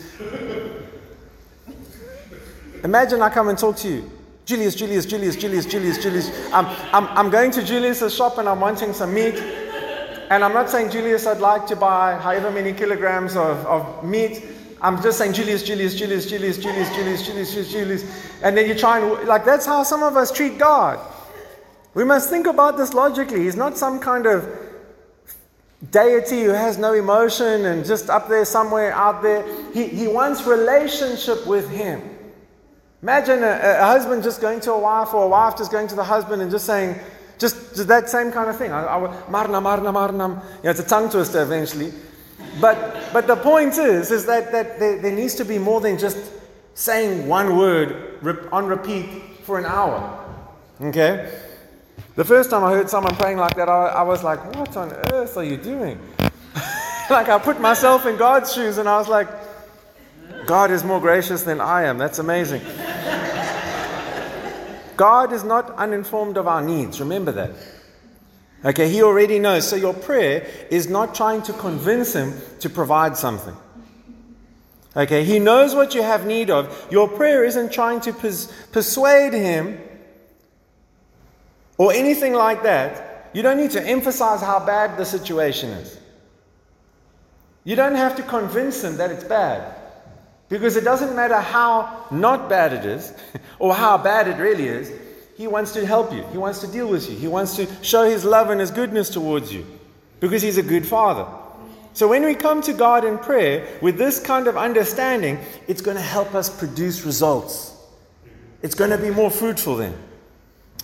Imagine 2.82 3.22
I 3.22 3.30
come 3.30 3.48
and 3.48 3.56
talk 3.56 3.76
to 3.76 3.88
you. 3.88 4.10
Julius, 4.50 4.74
Julius, 4.74 5.06
Julius, 5.06 5.36
Julius, 5.36 5.64
Julius, 5.64 6.02
Julius. 6.02 6.28
I'm, 6.52 6.66
I'm, 6.92 7.06
I'm 7.16 7.30
going 7.30 7.52
to 7.52 7.62
Julius's 7.62 8.12
shop 8.12 8.36
and 8.38 8.48
I'm 8.48 8.58
wanting 8.58 8.92
some 8.92 9.14
meat. 9.14 9.36
And 9.36 10.42
I'm 10.42 10.52
not 10.52 10.68
saying, 10.68 10.90
Julius, 10.90 11.24
I'd 11.24 11.38
like 11.38 11.68
to 11.68 11.76
buy 11.76 12.16
however 12.16 12.50
many 12.50 12.72
kilograms 12.72 13.36
of, 13.36 13.64
of 13.66 14.04
meat. 14.04 14.42
I'm 14.82 15.00
just 15.00 15.18
saying, 15.18 15.34
Julius, 15.34 15.62
Julius, 15.62 15.94
Julius, 15.94 16.28
Julius, 16.28 16.58
Julius, 16.58 16.90
Julius, 16.96 17.26
Julius, 17.26 17.52
Julius, 17.52 17.72
Julius. 17.72 18.40
And 18.42 18.56
then 18.56 18.66
you 18.66 18.74
try 18.74 18.98
and, 18.98 19.28
like, 19.28 19.44
that's 19.44 19.66
how 19.66 19.84
some 19.84 20.02
of 20.02 20.16
us 20.16 20.32
treat 20.32 20.58
God. 20.58 20.98
We 21.94 22.02
must 22.02 22.28
think 22.28 22.48
about 22.48 22.76
this 22.76 22.92
logically. 22.92 23.44
He's 23.44 23.54
not 23.54 23.78
some 23.78 24.00
kind 24.00 24.26
of 24.26 24.48
deity 25.92 26.42
who 26.42 26.50
has 26.50 26.76
no 26.76 26.92
emotion 26.94 27.66
and 27.66 27.84
just 27.84 28.10
up 28.10 28.28
there 28.28 28.44
somewhere 28.44 28.92
out 28.94 29.22
there. 29.22 29.44
He, 29.72 29.86
he 29.86 30.08
wants 30.08 30.44
relationship 30.44 31.46
with 31.46 31.70
Him. 31.70 32.02
Imagine 33.02 33.42
a, 33.42 33.78
a, 33.80 33.86
husband 33.86 34.22
just 34.22 34.40
going 34.40 34.60
to 34.60 34.72
a 34.72 34.78
wife 34.78 35.14
or 35.14 35.24
a 35.24 35.28
wife 35.28 35.56
just 35.56 35.72
going 35.72 35.88
to 35.88 35.94
the 35.94 36.04
husband 36.04 36.42
and 36.42 36.50
just 36.50 36.66
saying, 36.66 36.98
just, 37.38 37.74
just 37.74 37.88
that 37.88 38.10
same 38.10 38.30
kind 38.30 38.50
of 38.50 38.56
thing. 38.56 38.72
I, 38.72 38.84
I, 38.86 39.30
marna, 39.30 39.60
marna, 39.60 39.90
marna. 39.90 40.28
You 40.28 40.64
know, 40.64 40.70
it's 40.70 40.80
a 40.80 40.86
tongue 40.86 41.08
twister 41.08 41.42
eventually. 41.42 41.92
But, 42.60 43.10
but 43.12 43.26
the 43.26 43.36
point 43.36 43.78
is, 43.78 44.10
is 44.10 44.26
that, 44.26 44.52
that 44.52 44.78
there, 44.78 45.00
there 45.00 45.12
needs 45.12 45.34
to 45.36 45.44
be 45.44 45.58
more 45.58 45.80
than 45.80 45.98
just 45.98 46.18
saying 46.74 47.26
one 47.26 47.56
word 47.56 48.18
on 48.52 48.66
repeat 48.66 49.06
for 49.44 49.58
an 49.58 49.64
hour. 49.64 50.18
Okay? 50.82 51.32
The 52.16 52.24
first 52.24 52.50
time 52.50 52.64
I 52.64 52.72
heard 52.72 52.90
someone 52.90 53.14
praying 53.16 53.38
like 53.38 53.56
that, 53.56 53.70
I, 53.70 53.86
I 53.86 54.02
was 54.02 54.22
like, 54.22 54.54
what 54.56 54.76
on 54.76 54.92
earth 55.12 55.36
are 55.38 55.44
you 55.44 55.56
doing? 55.56 55.98
like 57.10 57.28
I 57.28 57.38
put 57.38 57.60
myself 57.60 58.04
in 58.04 58.18
God's 58.18 58.52
shoes 58.52 58.76
and 58.76 58.88
I 58.88 58.98
was 58.98 59.08
like, 59.08 59.28
God 60.50 60.72
is 60.72 60.82
more 60.82 60.98
gracious 61.00 61.44
than 61.44 61.60
I 61.60 61.84
am. 61.84 61.96
That's 61.96 62.18
amazing. 62.18 62.60
God 64.96 65.32
is 65.32 65.44
not 65.44 65.70
uninformed 65.76 66.36
of 66.36 66.48
our 66.48 66.60
needs. 66.60 66.98
Remember 66.98 67.30
that. 67.30 67.52
Okay, 68.64 68.88
He 68.88 69.00
already 69.00 69.38
knows. 69.38 69.68
So 69.68 69.76
your 69.76 69.94
prayer 69.94 70.44
is 70.68 70.88
not 70.88 71.14
trying 71.14 71.42
to 71.42 71.52
convince 71.52 72.14
Him 72.14 72.34
to 72.58 72.68
provide 72.68 73.16
something. 73.16 73.54
Okay, 74.96 75.22
He 75.22 75.38
knows 75.38 75.76
what 75.76 75.94
you 75.94 76.02
have 76.02 76.26
need 76.26 76.50
of. 76.50 76.88
Your 76.90 77.06
prayer 77.06 77.44
isn't 77.44 77.70
trying 77.70 78.00
to 78.00 78.12
pers- 78.12 78.52
persuade 78.72 79.32
Him 79.32 79.80
or 81.78 81.92
anything 81.92 82.32
like 82.32 82.64
that. 82.64 83.30
You 83.34 83.42
don't 83.42 83.56
need 83.56 83.70
to 83.70 83.86
emphasize 83.86 84.40
how 84.40 84.58
bad 84.58 84.98
the 84.98 85.04
situation 85.04 85.70
is. 85.70 85.96
You 87.62 87.76
don't 87.76 87.94
have 87.94 88.16
to 88.16 88.24
convince 88.24 88.82
Him 88.82 88.96
that 88.96 89.12
it's 89.12 89.22
bad. 89.22 89.76
Because 90.50 90.76
it 90.76 90.84
doesn't 90.84 91.16
matter 91.16 91.40
how 91.40 92.06
not 92.10 92.48
bad 92.50 92.74
it 92.74 92.84
is, 92.84 93.14
or 93.58 93.74
how 93.74 93.96
bad 93.96 94.28
it 94.28 94.36
really 94.36 94.66
is, 94.66 94.92
He 95.36 95.46
wants 95.46 95.72
to 95.72 95.86
help 95.86 96.12
you. 96.12 96.22
He 96.32 96.38
wants 96.38 96.58
to 96.60 96.66
deal 96.66 96.88
with 96.88 97.08
you. 97.08 97.16
He 97.16 97.28
wants 97.28 97.56
to 97.56 97.66
show 97.82 98.04
His 98.04 98.24
love 98.24 98.50
and 98.50 98.60
His 98.60 98.70
goodness 98.70 99.08
towards 99.08 99.54
you. 99.54 99.64
Because 100.18 100.42
He's 100.42 100.58
a 100.58 100.62
good 100.62 100.86
Father. 100.86 101.26
So 101.92 102.08
when 102.08 102.24
we 102.24 102.34
come 102.34 102.62
to 102.62 102.72
God 102.72 103.04
in 103.04 103.18
prayer 103.18 103.66
with 103.80 103.96
this 103.96 104.20
kind 104.20 104.46
of 104.48 104.56
understanding, 104.56 105.38
it's 105.66 105.80
going 105.80 105.96
to 105.96 106.02
help 106.02 106.34
us 106.34 106.48
produce 106.48 107.04
results. 107.04 107.76
It's 108.62 108.74
going 108.74 108.90
to 108.90 108.98
be 108.98 109.10
more 109.10 109.30
fruitful 109.30 109.76
then. 109.76 109.96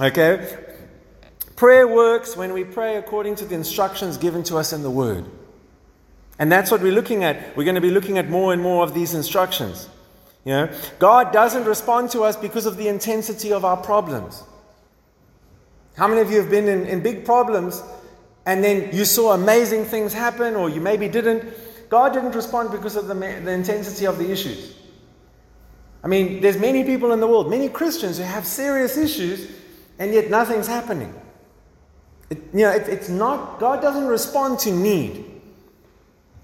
Okay? 0.01 0.59
Prayer 1.57 1.89
works 1.89 2.37
when 2.37 2.53
we 2.53 2.65
pray 2.65 2.97
according 2.97 3.37
to 3.37 3.45
the 3.45 3.55
instructions 3.55 4.17
given 4.17 4.43
to 4.45 4.57
us 4.57 4.73
in 4.73 4.83
the 4.83 4.91
Word. 4.91 5.25
And 6.39 6.53
that's 6.53 6.71
what 6.71 6.83
we're 6.83 6.93
looking 6.93 7.25
at. 7.25 7.57
We're 7.57 7.65
going 7.65 7.77
to 7.77 7.81
be 7.81 7.91
looking 7.91 8.19
at 8.19 8.29
more 8.29 8.53
and 8.53 8.61
more 8.61 8.85
of 8.85 8.95
these 8.95 9.15
instructions. 9.15 9.89
You 10.45 10.53
know, 10.53 10.79
God 10.99 11.33
doesn't 11.33 11.65
respond 11.65 12.11
to 12.11 12.23
us 12.23 12.37
because 12.37 12.67
of 12.67 12.77
the 12.77 12.89
intensity 12.89 13.53
of 13.53 13.65
our 13.65 13.77
problems. 13.77 14.45
How 15.97 16.07
many 16.07 16.21
of 16.21 16.31
you 16.31 16.41
have 16.41 16.51
been 16.51 16.69
in, 16.69 16.87
in 16.87 17.03
big 17.03 17.25
problems 17.25 17.83
and 18.45 18.63
then 18.63 18.95
you 18.95 19.05
saw 19.05 19.33
amazing 19.33 19.87
things 19.87 20.13
happen 20.13 20.55
or 20.55 20.69
you 20.69 20.81
maybe 20.81 21.09
didn't? 21.09 21.53
God 21.89 22.13
didn't 22.13 22.33
respond 22.33 22.71
because 22.71 22.97
of 22.97 23.09
the, 23.09 23.15
the 23.15 23.51
intensity 23.51 24.07
of 24.07 24.19
the 24.19 24.31
issues. 24.31 24.77
I 26.05 26.09
mean, 26.09 26.41
there's 26.41 26.59
many 26.59 26.85
people 26.85 27.13
in 27.13 27.21
the 27.21 27.27
world, 27.27 27.51
many 27.51 27.69
Christians 27.69 28.19
who 28.19 28.25
have 28.25 28.47
serious 28.47 28.97
issues 28.97 29.51
and 29.99 30.13
yet 30.13 30.31
nothing's 30.31 30.67
happening. 30.67 31.13
It, 32.31 32.39
you 32.53 32.61
know, 32.61 32.71
it, 32.71 32.89
it's 32.89 33.09
not, 33.09 33.59
God 33.59 33.81
doesn't 33.81 34.07
respond 34.07 34.59
to 34.61 34.71
need. 34.71 35.36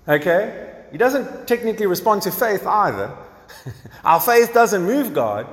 Okay? 0.07 0.73
He 0.91 0.99
doesn't 0.99 1.47
technically 1.49 1.87
respond 1.87 2.23
to 2.23 2.31
faith 2.31 2.67
either. 2.67 3.17
Our 4.05 4.21
faith 4.21 4.53
doesn't 4.53 4.85
move 4.85 5.15
God. 5.15 5.47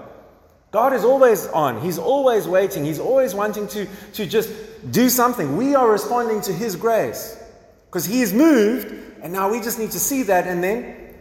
God 0.72 0.94
is 0.94 1.04
always 1.04 1.48
on. 1.48 1.82
He's 1.82 1.98
always 1.98 2.48
waiting. 2.48 2.86
He's 2.86 3.00
always 3.00 3.34
wanting 3.34 3.68
to, 3.70 3.88
to 4.14 4.26
just 4.26 4.52
do 4.92 5.10
something. 5.10 5.58
We 5.58 5.76
are 5.76 5.90
responding 5.90 6.42
to 6.42 6.54
His 6.54 6.76
grace 6.76 7.42
because 7.88 8.06
He 8.06 8.22
is 8.22 8.34
moved, 8.34 8.94
and 9.22 9.34
now 9.34 9.50
we 9.50 9.62
just 9.62 9.80
need 9.80 9.92
to 9.92 10.00
see 10.00 10.24
that 10.24 10.46
and 10.46 10.64
then 10.64 11.16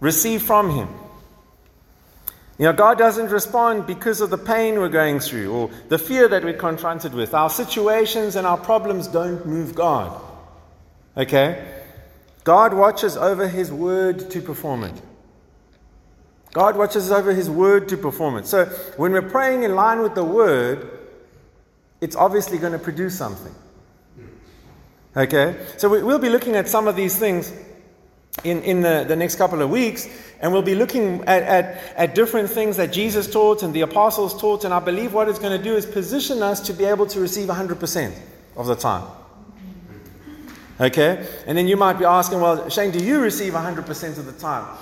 receive 0.00 0.42
from 0.42 0.70
Him. 0.70 0.88
You 2.58 2.66
know, 2.66 2.72
God 2.72 2.96
doesn't 2.96 3.30
respond 3.30 3.86
because 3.86 4.20
of 4.20 4.30
the 4.30 4.38
pain 4.38 4.78
we're 4.78 4.88
going 4.88 5.20
through 5.20 5.52
or 5.52 5.70
the 5.88 5.98
fear 5.98 6.26
that 6.28 6.42
we're 6.42 6.54
confronted 6.54 7.12
with. 7.12 7.34
Our 7.34 7.50
situations 7.50 8.34
and 8.36 8.46
our 8.46 8.56
problems 8.56 9.08
don't 9.08 9.44
move 9.46 9.74
God. 9.74 10.20
Okay? 11.16 11.75
God 12.46 12.74
watches 12.74 13.16
over 13.16 13.48
His 13.48 13.72
word 13.72 14.30
to 14.30 14.40
perform 14.40 14.84
it. 14.84 14.94
God 16.52 16.76
watches 16.76 17.10
over 17.10 17.34
His 17.34 17.50
word 17.50 17.88
to 17.88 17.96
perform 17.96 18.36
it. 18.36 18.46
So 18.46 18.66
when 18.96 19.10
we're 19.10 19.28
praying 19.30 19.64
in 19.64 19.74
line 19.74 20.00
with 20.00 20.14
the 20.14 20.22
word, 20.22 20.88
it's 22.00 22.14
obviously 22.14 22.58
going 22.58 22.72
to 22.72 22.78
produce 22.78 23.18
something. 23.18 23.52
Okay? 25.16 25.56
So 25.76 25.88
we'll 25.88 26.20
be 26.20 26.28
looking 26.28 26.54
at 26.54 26.68
some 26.68 26.86
of 26.86 26.94
these 26.94 27.18
things 27.18 27.52
in, 28.44 28.62
in 28.62 28.80
the, 28.80 29.04
the 29.08 29.16
next 29.16 29.34
couple 29.34 29.60
of 29.60 29.68
weeks, 29.68 30.08
and 30.38 30.52
we'll 30.52 30.62
be 30.62 30.76
looking 30.76 31.24
at, 31.24 31.42
at, 31.42 31.82
at 31.96 32.14
different 32.14 32.48
things 32.48 32.76
that 32.76 32.92
Jesus 32.92 33.28
taught 33.28 33.64
and 33.64 33.74
the 33.74 33.80
apostles 33.80 34.40
taught. 34.40 34.62
And 34.64 34.72
I 34.72 34.78
believe 34.78 35.12
what 35.12 35.28
it's 35.28 35.40
going 35.40 35.58
to 35.58 35.64
do 35.64 35.74
is 35.74 35.84
position 35.84 36.44
us 36.44 36.60
to 36.68 36.72
be 36.72 36.84
able 36.84 37.06
to 37.06 37.18
receive 37.18 37.48
100% 37.48 38.14
of 38.56 38.68
the 38.68 38.76
time. 38.76 39.02
Okay? 40.80 41.26
And 41.46 41.56
then 41.56 41.68
you 41.68 41.76
might 41.76 41.98
be 41.98 42.04
asking, 42.04 42.40
well, 42.40 42.68
Shayne, 42.68 42.90
do 42.90 43.02
you 43.02 43.20
receive 43.20 43.52
100% 43.52 44.18
of 44.18 44.26
the 44.26 44.32
time? 44.32 44.76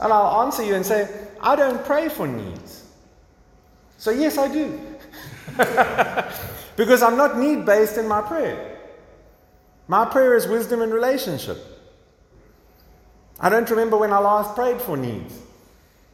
And 0.00 0.12
I'll 0.12 0.42
answer 0.42 0.64
you 0.64 0.74
and 0.74 0.84
say, 0.84 1.08
I 1.40 1.54
don't 1.54 1.84
pray 1.84 2.08
for 2.08 2.26
needs. 2.26 2.84
So, 3.98 4.10
yes, 4.10 4.36
I 4.38 4.52
do. 4.52 4.80
because 6.76 7.02
I'm 7.02 7.16
not 7.16 7.38
need 7.38 7.64
based 7.64 7.98
in 7.98 8.08
my 8.08 8.20
prayer. 8.20 8.78
My 9.86 10.04
prayer 10.04 10.34
is 10.34 10.46
wisdom 10.48 10.82
and 10.82 10.92
relationship. 10.92 11.58
I 13.38 13.48
don't 13.48 13.68
remember 13.70 13.96
when 13.96 14.12
I 14.12 14.18
last 14.18 14.54
prayed 14.54 14.80
for 14.80 14.96
needs. 14.96 15.38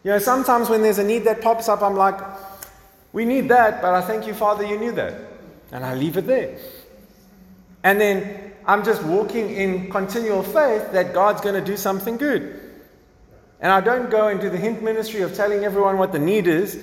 You 0.05 0.13
know, 0.13 0.19
sometimes 0.19 0.69
when 0.69 0.83
there's 0.83 0.99
a 0.99 1.05
need 1.05 1.25
that 1.25 1.41
pops 1.41 1.69
up, 1.69 1.83
I'm 1.83 1.95
like, 1.95 2.19
we 3.13 3.25
need 3.25 3.49
that, 3.49 3.83
but 3.83 3.95
I 3.95 4.01
thank 4.01 4.27
you, 4.27 4.35
Father, 4.35 4.65
you 4.65 4.79
knew 4.79 4.93
that. 4.93 5.15
And 5.73 5.85
I 5.85 5.95
leave 5.95 6.17
it 6.17 6.27
there. 6.27 6.59
And 7.83 8.01
then 8.01 8.48
I'm 8.69 8.85
just 8.85 9.03
walking 9.03 9.49
in 9.49 9.91
continual 9.91 10.43
faith 10.43 10.93
that 10.93 11.15
God's 11.15 11.41
going 11.41 11.55
to 11.55 11.65
do 11.65 11.77
something 11.77 12.19
good. 12.19 12.61
And 13.61 13.73
I 13.73 13.81
don't 13.81 14.11
go 14.11 14.29
into 14.29 14.51
the 14.51 14.59
hint 14.59 14.83
ministry 14.83 15.23
of 15.23 15.35
telling 15.35 15.65
everyone 15.65 15.97
what 15.97 16.13
the 16.13 16.19
need 16.19 16.47
is. 16.47 16.79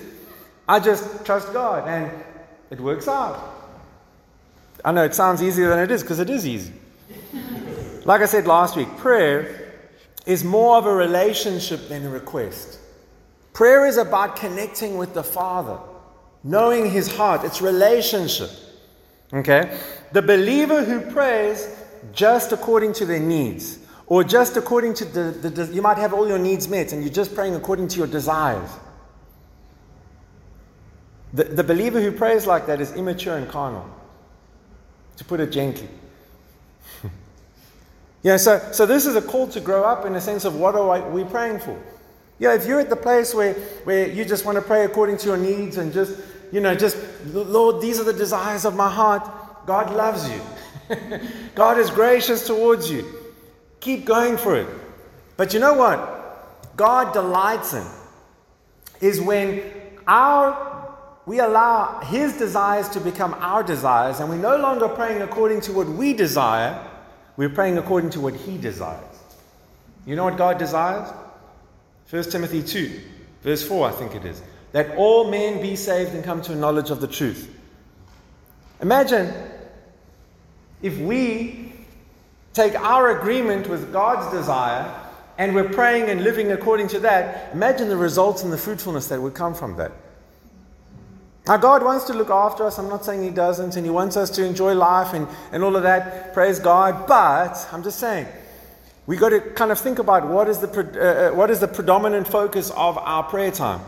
I 0.68 0.80
just 0.80 1.24
trust 1.24 1.52
God 1.52 1.88
and 1.88 2.10
it 2.70 2.80
works 2.80 3.06
out. 3.06 3.52
I 4.84 4.90
know 4.90 5.04
it 5.04 5.14
sounds 5.14 5.42
easier 5.44 5.68
than 5.68 5.78
it 5.78 5.92
is 5.92 6.02
because 6.02 6.18
it 6.18 6.28
is 6.28 6.44
easy. 6.44 6.72
like 8.04 8.20
I 8.20 8.26
said 8.26 8.48
last 8.48 8.76
week, 8.76 8.94
prayer 8.96 9.72
is 10.26 10.42
more 10.42 10.78
of 10.78 10.86
a 10.86 10.92
relationship 10.92 11.88
than 11.88 12.04
a 12.04 12.10
request. 12.10 12.80
Prayer 13.52 13.86
is 13.86 13.96
about 13.96 14.34
connecting 14.34 14.98
with 14.98 15.14
the 15.14 15.22
Father, 15.22 15.78
knowing 16.42 16.90
His 16.90 17.16
heart. 17.16 17.44
It's 17.44 17.62
relationship. 17.62 18.50
Okay? 19.32 19.78
The 20.12 20.22
believer 20.22 20.84
who 20.84 21.00
prays 21.12 21.75
just 22.12 22.52
according 22.52 22.92
to 22.94 23.06
their 23.06 23.20
needs, 23.20 23.78
or 24.06 24.22
just 24.22 24.56
according 24.56 24.94
to 24.94 25.04
the, 25.04 25.30
the, 25.30 25.50
the, 25.50 25.74
you 25.74 25.82
might 25.82 25.98
have 25.98 26.12
all 26.12 26.28
your 26.28 26.38
needs 26.38 26.68
met 26.68 26.92
and 26.92 27.02
you're 27.02 27.12
just 27.12 27.34
praying 27.34 27.54
according 27.54 27.88
to 27.88 27.98
your 27.98 28.06
desires. 28.06 28.70
The, 31.32 31.44
the 31.44 31.64
believer 31.64 32.00
who 32.00 32.12
prays 32.12 32.46
like 32.46 32.66
that 32.66 32.80
is 32.80 32.92
immature 32.92 33.36
and 33.36 33.48
carnal, 33.48 33.88
to 35.16 35.24
put 35.24 35.40
it 35.40 35.50
gently. 35.50 35.88
yeah, 38.22 38.36
so, 38.36 38.58
so 38.72 38.86
this 38.86 39.06
is 39.06 39.16
a 39.16 39.22
call 39.22 39.48
to 39.48 39.60
grow 39.60 39.84
up 39.84 40.06
in 40.06 40.14
a 40.14 40.20
sense 40.20 40.44
of 40.44 40.54
what 40.54 40.74
are 40.74 41.10
we 41.10 41.24
praying 41.24 41.58
for? 41.58 41.80
Yeah, 42.38 42.54
if 42.54 42.66
you're 42.66 42.80
at 42.80 42.90
the 42.90 42.96
place 42.96 43.34
where, 43.34 43.54
where 43.84 44.08
you 44.08 44.24
just 44.24 44.44
want 44.44 44.56
to 44.56 44.62
pray 44.62 44.84
according 44.84 45.16
to 45.18 45.26
your 45.26 45.36
needs 45.36 45.78
and 45.78 45.92
just, 45.92 46.20
you 46.52 46.60
know, 46.60 46.74
just, 46.74 46.96
Lord, 47.32 47.80
these 47.80 47.98
are 47.98 48.04
the 48.04 48.12
desires 48.12 48.64
of 48.64 48.76
my 48.76 48.90
heart, 48.90 49.66
God 49.66 49.92
loves 49.94 50.28
you. 50.30 50.40
God 51.54 51.78
is 51.78 51.90
gracious 51.90 52.46
towards 52.46 52.90
you. 52.90 53.04
Keep 53.80 54.04
going 54.04 54.36
for 54.36 54.56
it. 54.56 54.68
But 55.36 55.52
you 55.52 55.60
know 55.60 55.74
what? 55.74 56.76
God 56.76 57.12
delights 57.12 57.74
in 57.74 57.86
is 59.00 59.20
when 59.20 59.62
our 60.06 60.74
we 61.26 61.40
allow 61.40 62.00
his 62.00 62.38
desires 62.38 62.88
to 62.90 63.00
become 63.00 63.34
our 63.40 63.64
desires, 63.64 64.20
and 64.20 64.28
we're 64.28 64.36
no 64.36 64.56
longer 64.56 64.88
praying 64.88 65.22
according 65.22 65.60
to 65.62 65.72
what 65.72 65.88
we 65.88 66.14
desire, 66.14 66.80
we're 67.36 67.48
praying 67.48 67.78
according 67.78 68.10
to 68.10 68.20
what 68.20 68.34
he 68.34 68.56
desires. 68.56 69.02
You 70.06 70.14
know 70.14 70.22
what 70.22 70.36
God 70.36 70.56
desires? 70.56 71.12
1 72.08 72.22
Timothy 72.30 72.62
2, 72.62 73.00
verse 73.42 73.66
4, 73.66 73.88
I 73.88 73.90
think 73.90 74.14
it 74.14 74.24
is. 74.24 74.40
That 74.70 74.96
all 74.96 75.28
men 75.28 75.60
be 75.60 75.74
saved 75.74 76.14
and 76.14 76.22
come 76.22 76.40
to 76.42 76.52
a 76.52 76.56
knowledge 76.56 76.90
of 76.90 77.00
the 77.00 77.08
truth. 77.08 77.52
Imagine 78.80 79.32
if 80.82 80.98
we 80.98 81.72
take 82.52 82.74
our 82.74 83.18
agreement 83.18 83.68
with 83.68 83.92
God's 83.92 84.32
desire 84.32 84.92
and 85.38 85.54
we're 85.54 85.68
praying 85.68 86.08
and 86.08 86.22
living 86.22 86.52
according 86.52 86.88
to 86.88 87.00
that, 87.00 87.52
imagine 87.52 87.88
the 87.88 87.96
results 87.96 88.42
and 88.42 88.52
the 88.52 88.58
fruitfulness 88.58 89.08
that 89.08 89.20
would 89.20 89.34
come 89.34 89.54
from 89.54 89.76
that. 89.76 89.92
Now, 91.46 91.56
God 91.58 91.84
wants 91.84 92.06
to 92.06 92.14
look 92.14 92.30
after 92.30 92.66
us. 92.66 92.78
I'm 92.78 92.88
not 92.88 93.04
saying 93.04 93.22
He 93.22 93.30
doesn't, 93.30 93.76
and 93.76 93.86
He 93.86 93.90
wants 93.90 94.16
us 94.16 94.30
to 94.30 94.44
enjoy 94.44 94.74
life 94.74 95.12
and, 95.12 95.28
and 95.52 95.62
all 95.62 95.76
of 95.76 95.84
that. 95.84 96.34
Praise 96.34 96.58
God. 96.58 97.06
But 97.06 97.68
I'm 97.70 97.84
just 97.84 98.00
saying, 98.00 98.26
we've 99.06 99.20
got 99.20 99.28
to 99.28 99.40
kind 99.40 99.70
of 99.70 99.78
think 99.78 100.00
about 100.00 100.26
what 100.26 100.48
is 100.48 100.58
the, 100.58 100.68
uh, 100.68 101.30
uh, 101.30 101.36
what 101.36 101.50
is 101.50 101.60
the 101.60 101.68
predominant 101.68 102.26
focus 102.26 102.70
of 102.70 102.98
our 102.98 103.22
prayer 103.22 103.52
time. 103.52 103.80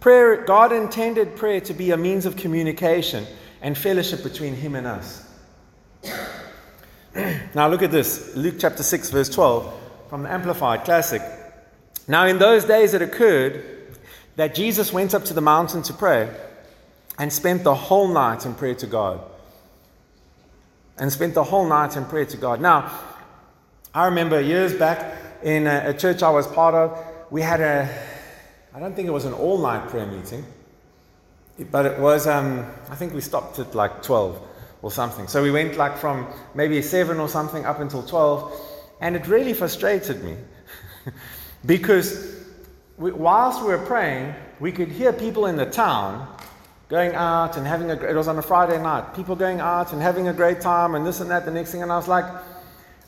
Prayer, 0.00 0.44
God 0.44 0.72
intended 0.72 1.36
prayer 1.36 1.60
to 1.60 1.72
be 1.72 1.92
a 1.92 1.96
means 1.96 2.26
of 2.26 2.36
communication 2.36 3.26
and 3.62 3.78
fellowship 3.78 4.24
between 4.24 4.54
Him 4.54 4.74
and 4.74 4.88
us. 4.88 5.25
now 7.54 7.68
look 7.68 7.82
at 7.82 7.90
this 7.90 8.34
Luke 8.36 8.56
chapter 8.58 8.82
6, 8.82 9.10
verse 9.10 9.28
12 9.28 9.72
from 10.08 10.22
the 10.22 10.32
Amplified 10.32 10.84
Classic. 10.84 11.22
Now, 12.08 12.26
in 12.26 12.38
those 12.38 12.64
days 12.64 12.94
it 12.94 13.02
occurred 13.02 13.64
that 14.36 14.54
Jesus 14.54 14.92
went 14.92 15.14
up 15.14 15.24
to 15.24 15.34
the 15.34 15.40
mountain 15.40 15.82
to 15.82 15.92
pray 15.92 16.30
and 17.18 17.32
spent 17.32 17.64
the 17.64 17.74
whole 17.74 18.08
night 18.08 18.44
in 18.44 18.54
prayer 18.54 18.74
to 18.76 18.86
God. 18.86 19.20
And 20.98 21.12
spent 21.12 21.34
the 21.34 21.44
whole 21.44 21.66
night 21.68 21.96
in 21.96 22.04
prayer 22.04 22.24
to 22.26 22.36
God. 22.36 22.60
Now, 22.60 22.90
I 23.94 24.06
remember 24.06 24.40
years 24.40 24.74
back 24.74 25.16
in 25.42 25.66
a, 25.66 25.84
a 25.86 25.94
church 25.94 26.22
I 26.22 26.30
was 26.30 26.46
part 26.46 26.74
of, 26.74 27.04
we 27.30 27.42
had 27.42 27.60
a, 27.60 27.88
I 28.74 28.80
don't 28.80 28.94
think 28.94 29.08
it 29.08 29.12
was 29.12 29.24
an 29.24 29.32
all 29.32 29.58
night 29.58 29.88
prayer 29.88 30.06
meeting, 30.06 30.44
but 31.70 31.86
it 31.86 31.98
was, 31.98 32.26
um, 32.26 32.66
I 32.90 32.94
think 32.94 33.14
we 33.14 33.20
stopped 33.20 33.58
at 33.58 33.74
like 33.74 34.02
12 34.02 34.40
or 34.86 34.90
something. 34.92 35.26
So 35.26 35.42
we 35.42 35.50
went 35.50 35.76
like 35.76 35.98
from 35.98 36.28
maybe 36.54 36.80
7 36.80 37.18
or 37.18 37.28
something 37.28 37.64
up 37.64 37.80
until 37.80 38.04
12, 38.04 38.52
and 39.00 39.16
it 39.16 39.26
really 39.26 39.52
frustrated 39.52 40.22
me 40.22 40.36
because 41.66 42.36
we, 42.96 43.10
whilst 43.10 43.62
we 43.62 43.66
were 43.66 43.84
praying, 43.84 44.32
we 44.60 44.70
could 44.70 44.86
hear 44.86 45.12
people 45.12 45.46
in 45.46 45.56
the 45.56 45.66
town 45.66 46.32
going 46.88 47.16
out 47.16 47.56
and 47.56 47.66
having 47.66 47.90
a, 47.90 47.94
it 47.94 48.14
was 48.14 48.28
on 48.28 48.38
a 48.38 48.42
Friday 48.42 48.80
night, 48.80 49.12
people 49.16 49.34
going 49.34 49.58
out 49.58 49.92
and 49.92 50.00
having 50.00 50.28
a 50.28 50.32
great 50.32 50.60
time 50.60 50.94
and 50.94 51.04
this 51.04 51.18
and 51.18 51.32
that, 51.32 51.44
the 51.44 51.50
next 51.50 51.72
thing. 51.72 51.82
And 51.82 51.90
I 51.90 51.96
was 51.96 52.06
like, 52.06 52.24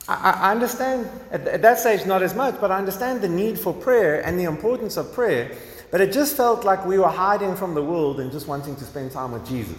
I, 0.08 0.30
I 0.32 0.50
understand, 0.50 1.08
at, 1.30 1.46
at 1.46 1.62
that 1.62 1.78
stage, 1.78 2.04
not 2.06 2.24
as 2.24 2.34
much, 2.34 2.60
but 2.60 2.72
I 2.72 2.78
understand 2.78 3.20
the 3.20 3.28
need 3.28 3.56
for 3.56 3.72
prayer 3.72 4.20
and 4.26 4.36
the 4.36 4.44
importance 4.44 4.96
of 4.96 5.12
prayer. 5.12 5.52
But 5.92 6.00
it 6.00 6.12
just 6.12 6.36
felt 6.36 6.64
like 6.64 6.84
we 6.84 6.98
were 6.98 7.06
hiding 7.06 7.54
from 7.54 7.74
the 7.74 7.84
world 7.84 8.18
and 8.18 8.32
just 8.32 8.48
wanting 8.48 8.74
to 8.74 8.84
spend 8.84 9.12
time 9.12 9.30
with 9.30 9.46
Jesus. 9.46 9.78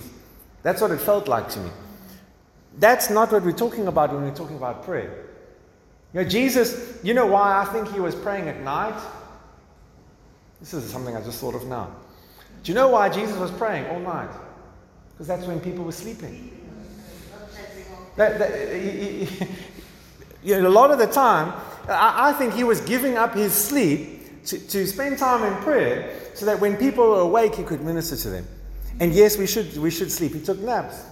That's 0.63 0.81
what 0.81 0.91
it 0.91 1.01
felt 1.01 1.27
like 1.27 1.49
to 1.49 1.59
me. 1.59 1.71
That's 2.77 3.09
not 3.09 3.31
what 3.31 3.43
we're 3.43 3.51
talking 3.51 3.87
about 3.87 4.13
when 4.13 4.23
we're 4.23 4.35
talking 4.35 4.57
about 4.57 4.83
prayer. 4.83 5.25
You 6.13 6.21
know, 6.21 6.29
Jesus, 6.29 6.99
you 7.03 7.13
know 7.13 7.27
why 7.27 7.61
I 7.61 7.65
think 7.65 7.91
he 7.91 7.99
was 7.99 8.15
praying 8.15 8.47
at 8.47 8.61
night? 8.61 8.99
This 10.59 10.73
is 10.73 10.89
something 10.89 11.15
I 11.15 11.21
just 11.21 11.39
thought 11.39 11.55
of 11.55 11.67
now. 11.67 11.89
Do 12.63 12.71
you 12.71 12.75
know 12.75 12.89
why 12.89 13.09
Jesus 13.09 13.37
was 13.37 13.51
praying 13.51 13.87
all 13.87 13.99
night? 13.99 14.29
Because 15.11 15.27
that's 15.27 15.45
when 15.45 15.59
people 15.59 15.83
were 15.83 15.91
sleeping. 15.91 16.55
That, 18.15 18.39
that, 18.39 18.75
he, 18.75 19.25
he, 19.25 19.47
you 20.43 20.61
know, 20.61 20.67
a 20.67 20.69
lot 20.69 20.91
of 20.91 20.97
the 20.97 21.07
time, 21.07 21.53
I, 21.87 22.29
I, 22.29 22.33
think 22.33 22.53
he 22.53 22.63
was 22.63 22.81
giving 22.81 23.17
up 23.17 23.33
his 23.33 23.53
sleep 23.53 24.45
to, 24.45 24.59
to 24.59 24.87
spend 24.87 25.17
time 25.17 25.43
in 25.43 25.61
prayer 25.63 26.13
so 26.33 26.45
that 26.45 26.59
when 26.59 26.75
people 26.75 27.09
were 27.09 27.19
awake, 27.19 27.55
he 27.55 27.63
could 27.63 27.81
minister 27.81 28.15
to 28.17 28.29
them. 28.29 28.47
And 28.99 29.13
yes, 29.13 29.37
we 29.37 29.47
should, 29.47 29.77
we 29.77 29.91
should 29.91 30.11
sleep. 30.11 30.33
He 30.33 30.41
took 30.41 30.59
naps. 30.59 31.03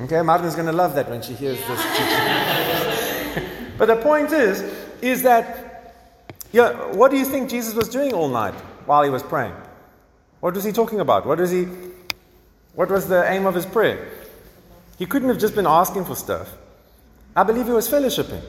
Okay, 0.00 0.22
Martin's 0.22 0.54
going 0.54 0.66
to 0.66 0.72
love 0.72 0.94
that 0.94 1.08
when 1.08 1.22
she 1.22 1.32
hears 1.32 1.58
this. 1.66 1.82
but 3.78 3.86
the 3.86 3.96
point 3.96 4.32
is, 4.32 4.62
is 5.00 5.22
that, 5.22 5.94
yeah, 6.52 6.72
what 6.92 7.10
do 7.10 7.16
you 7.16 7.24
think 7.24 7.48
Jesus 7.48 7.74
was 7.74 7.88
doing 7.88 8.12
all 8.12 8.28
night? 8.28 8.54
while 8.86 9.02
he 9.02 9.10
was 9.10 9.22
praying? 9.22 9.54
What 10.40 10.54
was 10.54 10.64
he 10.64 10.72
talking 10.72 11.00
about? 11.00 11.26
What 11.26 11.38
was 11.38 11.50
he 11.50 11.68
what 12.74 12.90
was 12.90 13.08
the 13.08 13.30
aim 13.30 13.46
of 13.46 13.54
his 13.54 13.66
prayer? 13.66 14.08
He 14.98 15.06
couldn't 15.06 15.28
have 15.28 15.38
just 15.38 15.54
been 15.54 15.66
asking 15.66 16.04
for 16.04 16.14
stuff. 16.14 16.56
I 17.34 17.42
believe 17.42 17.66
he 17.66 17.72
was 17.72 17.88
fellowshipping. 17.88 18.42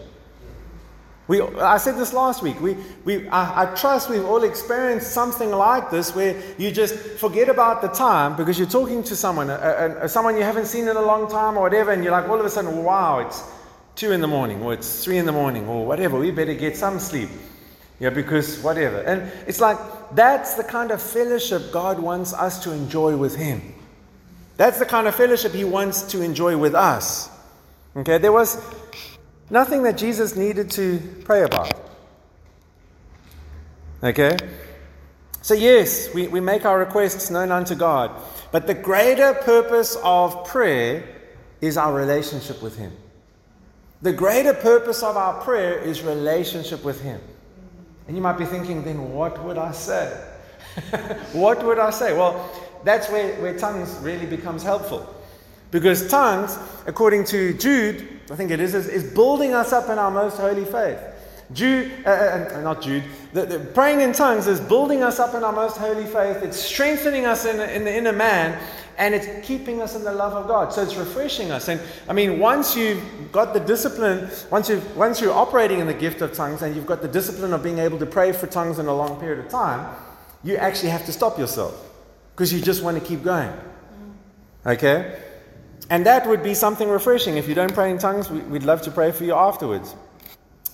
We, 1.27 1.41
I 1.41 1.77
said 1.77 1.97
this 1.97 2.13
last 2.13 2.41
week. 2.41 2.59
We, 2.61 2.77
we, 3.03 3.27
I, 3.27 3.63
I, 3.63 3.75
trust 3.75 4.09
we've 4.09 4.23
all 4.23 4.43
experienced 4.43 5.11
something 5.11 5.51
like 5.51 5.91
this 5.91 6.15
where 6.15 6.41
you 6.57 6.71
just 6.71 6.95
forget 6.95 7.49
about 7.49 7.81
the 7.81 7.89
time 7.89 8.37
because 8.37 8.57
you're 8.57 8.67
talking 8.67 9.03
to 9.03 9.15
someone, 9.15 9.49
a, 9.49 9.99
a, 10.03 10.09
someone 10.09 10.37
you 10.37 10.43
haven't 10.43 10.67
seen 10.67 10.87
in 10.87 10.95
a 10.95 11.01
long 11.01 11.29
time 11.29 11.57
or 11.57 11.63
whatever, 11.63 11.91
and 11.91 12.01
you're 12.01 12.13
like, 12.13 12.29
all 12.29 12.39
of 12.39 12.45
a 12.45 12.49
sudden, 12.49 12.81
wow, 12.81 13.19
it's 13.19 13.43
two 13.95 14.13
in 14.13 14.21
the 14.21 14.27
morning 14.27 14.61
or 14.61 14.73
it's 14.73 15.03
three 15.03 15.17
in 15.17 15.25
the 15.25 15.31
morning 15.33 15.67
or 15.67 15.85
whatever. 15.85 16.17
We 16.17 16.31
better 16.31 16.53
get 16.53 16.77
some 16.77 16.97
sleep. 16.97 17.29
Yeah, 17.99 18.11
because 18.11 18.61
whatever. 18.61 19.01
And 19.01 19.31
it's 19.47 19.59
like 19.59 19.77
that's 20.13 20.53
the 20.53 20.63
kind 20.63 20.91
of 20.91 21.01
fellowship 21.01 21.71
God 21.71 21.99
wants 21.99 22.31
us 22.31 22.63
to 22.63 22.71
enjoy 22.71 23.17
with 23.17 23.35
Him. 23.35 23.73
That's 24.55 24.79
the 24.79 24.85
kind 24.85 25.07
of 25.07 25.15
fellowship 25.15 25.51
He 25.51 25.63
wants 25.63 26.03
to 26.11 26.21
enjoy 26.21 26.57
with 26.57 26.75
us. 26.75 27.29
Okay, 27.95 28.19
there 28.19 28.31
was 28.31 28.63
Nothing 29.49 29.83
that 29.83 29.97
Jesus 29.97 30.35
needed 30.35 30.69
to 30.71 30.99
pray 31.23 31.43
about. 31.43 31.73
Okay? 34.03 34.35
So, 35.41 35.53
yes, 35.53 36.13
we, 36.13 36.27
we 36.27 36.41
make 36.41 36.65
our 36.65 36.77
requests 36.77 37.29
known 37.29 37.51
unto 37.51 37.73
God. 37.73 38.11
But 38.51 38.67
the 38.67 38.73
greater 38.73 39.33
purpose 39.33 39.97
of 40.03 40.45
prayer 40.45 41.03
is 41.61 41.77
our 41.77 41.93
relationship 41.93 42.61
with 42.61 42.77
Him. 42.77 42.91
The 44.01 44.13
greater 44.13 44.53
purpose 44.53 45.01
of 45.01 45.17
our 45.17 45.41
prayer 45.41 45.79
is 45.79 46.01
relationship 46.01 46.83
with 46.83 47.01
Him. 47.01 47.21
And 48.07 48.15
you 48.15 48.21
might 48.21 48.37
be 48.37 48.45
thinking, 48.45 48.83
then 48.83 49.13
what 49.13 49.41
would 49.43 49.57
I 49.57 49.71
say? 49.71 50.09
what 51.33 51.63
would 51.63 51.79
I 51.79 51.89
say? 51.89 52.15
Well, 52.15 52.49
that's 52.83 53.09
where, 53.09 53.35
where 53.41 53.57
tongues 53.57 53.95
really 54.01 54.25
becomes 54.25 54.63
helpful. 54.63 55.13
Because 55.71 56.09
tongues, 56.09 56.57
according 56.85 57.25
to 57.25 57.53
Jude, 57.53 58.07
I 58.31 58.35
think 58.35 58.51
it 58.51 58.59
is, 58.59 58.73
is, 58.73 58.87
is 58.87 59.13
building 59.13 59.53
us 59.53 59.73
up 59.73 59.89
in 59.89 59.97
our 59.99 60.11
most 60.11 60.37
holy 60.37 60.65
faith. 60.65 60.99
Jude, 61.53 61.91
uh, 62.05 62.09
uh, 62.09 62.49
uh, 62.55 62.61
not 62.61 62.81
Jude, 62.81 63.03
the, 63.31 63.45
the, 63.45 63.59
praying 63.59 64.01
in 64.01 64.11
tongues 64.11 64.47
is 64.47 64.59
building 64.59 65.01
us 65.01 65.17
up 65.17 65.33
in 65.33 65.43
our 65.43 65.53
most 65.53 65.77
holy 65.77 66.03
faith. 66.03 66.43
It's 66.43 66.59
strengthening 66.59 67.25
us 67.25 67.45
in, 67.45 67.61
in 67.69 67.85
the 67.85 67.95
inner 67.95 68.11
man, 68.11 68.59
and 68.97 69.15
it's 69.15 69.47
keeping 69.47 69.81
us 69.81 69.95
in 69.95 70.03
the 70.03 70.11
love 70.11 70.33
of 70.33 70.47
God. 70.47 70.73
So 70.73 70.83
it's 70.83 70.95
refreshing 70.95 71.51
us. 71.51 71.69
And 71.69 71.79
I 72.09 72.13
mean, 72.13 72.39
once 72.39 72.75
you've 72.75 73.01
got 73.31 73.53
the 73.53 73.61
discipline, 73.61 74.29
once, 74.51 74.67
you've 74.67 74.97
once 74.97 75.21
you're 75.21 75.33
operating 75.33 75.79
in 75.79 75.87
the 75.87 75.93
gift 75.93 76.21
of 76.21 76.33
tongues, 76.33 76.63
and 76.63 76.75
you've 76.75 76.85
got 76.85 77.01
the 77.01 77.07
discipline 77.07 77.53
of 77.53 77.63
being 77.63 77.79
able 77.79 77.99
to 77.99 78.05
pray 78.05 78.33
for 78.33 78.47
tongues 78.47 78.77
in 78.77 78.87
a 78.87 78.93
long 78.93 79.17
period 79.17 79.39
of 79.39 79.49
time, 79.49 79.95
you 80.43 80.57
actually 80.57 80.89
have 80.89 81.05
to 81.05 81.13
stop 81.13 81.39
yourself 81.39 81.89
because 82.35 82.51
you 82.51 82.61
just 82.61 82.83
want 82.83 82.99
to 82.99 83.03
keep 83.03 83.23
going. 83.23 83.53
Okay? 84.65 85.17
And 85.89 86.05
that 86.05 86.27
would 86.27 86.43
be 86.43 86.53
something 86.53 86.89
refreshing. 86.89 87.37
If 87.37 87.47
you 87.47 87.55
don't 87.55 87.73
pray 87.73 87.91
in 87.91 87.97
tongues, 87.97 88.29
we'd 88.29 88.63
love 88.63 88.81
to 88.83 88.91
pray 88.91 89.11
for 89.11 89.23
you 89.23 89.33
afterwards. 89.33 89.95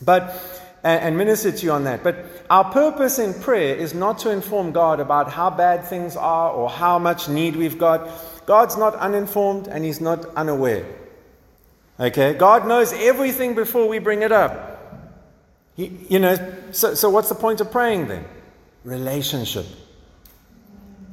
But 0.02 0.36
and 0.84 1.18
minister 1.18 1.52
to 1.52 1.66
you 1.66 1.72
on 1.72 1.86
that. 1.86 2.04
But 2.04 2.26
our 2.50 2.70
purpose 2.72 3.18
in 3.18 3.34
prayer 3.34 3.76
is 3.76 3.94
not 3.94 4.18
to 4.20 4.32
inform 4.32 4.74
God 4.74 5.00
about 5.00 5.32
how 5.32 5.50
bad 5.50 5.86
things 5.86 6.18
are 6.18 6.52
or 6.52 6.70
how 6.70 7.00
much 7.00 7.30
need 7.30 7.56
we've 7.56 7.78
got. 7.78 8.10
God's 8.46 8.76
not 8.76 8.96
uninformed 8.96 9.68
and 9.68 9.86
He's 9.86 10.02
not 10.02 10.26
unaware. 10.36 10.86
Okay? 12.00 12.34
God 12.34 12.68
knows 12.68 12.92
everything 12.94 13.56
before 13.56 13.88
we 13.88 14.00
bring 14.00 14.24
it 14.24 14.32
up. 14.32 14.72
He, 15.76 15.92
you 16.10 16.20
know, 16.20 16.38
so, 16.72 16.94
so 16.96 17.10
what's 17.10 17.30
the 17.30 17.36
point 17.36 17.62
of 17.62 17.72
praying 17.72 18.08
then? 18.08 18.26
Relationship. 18.84 19.66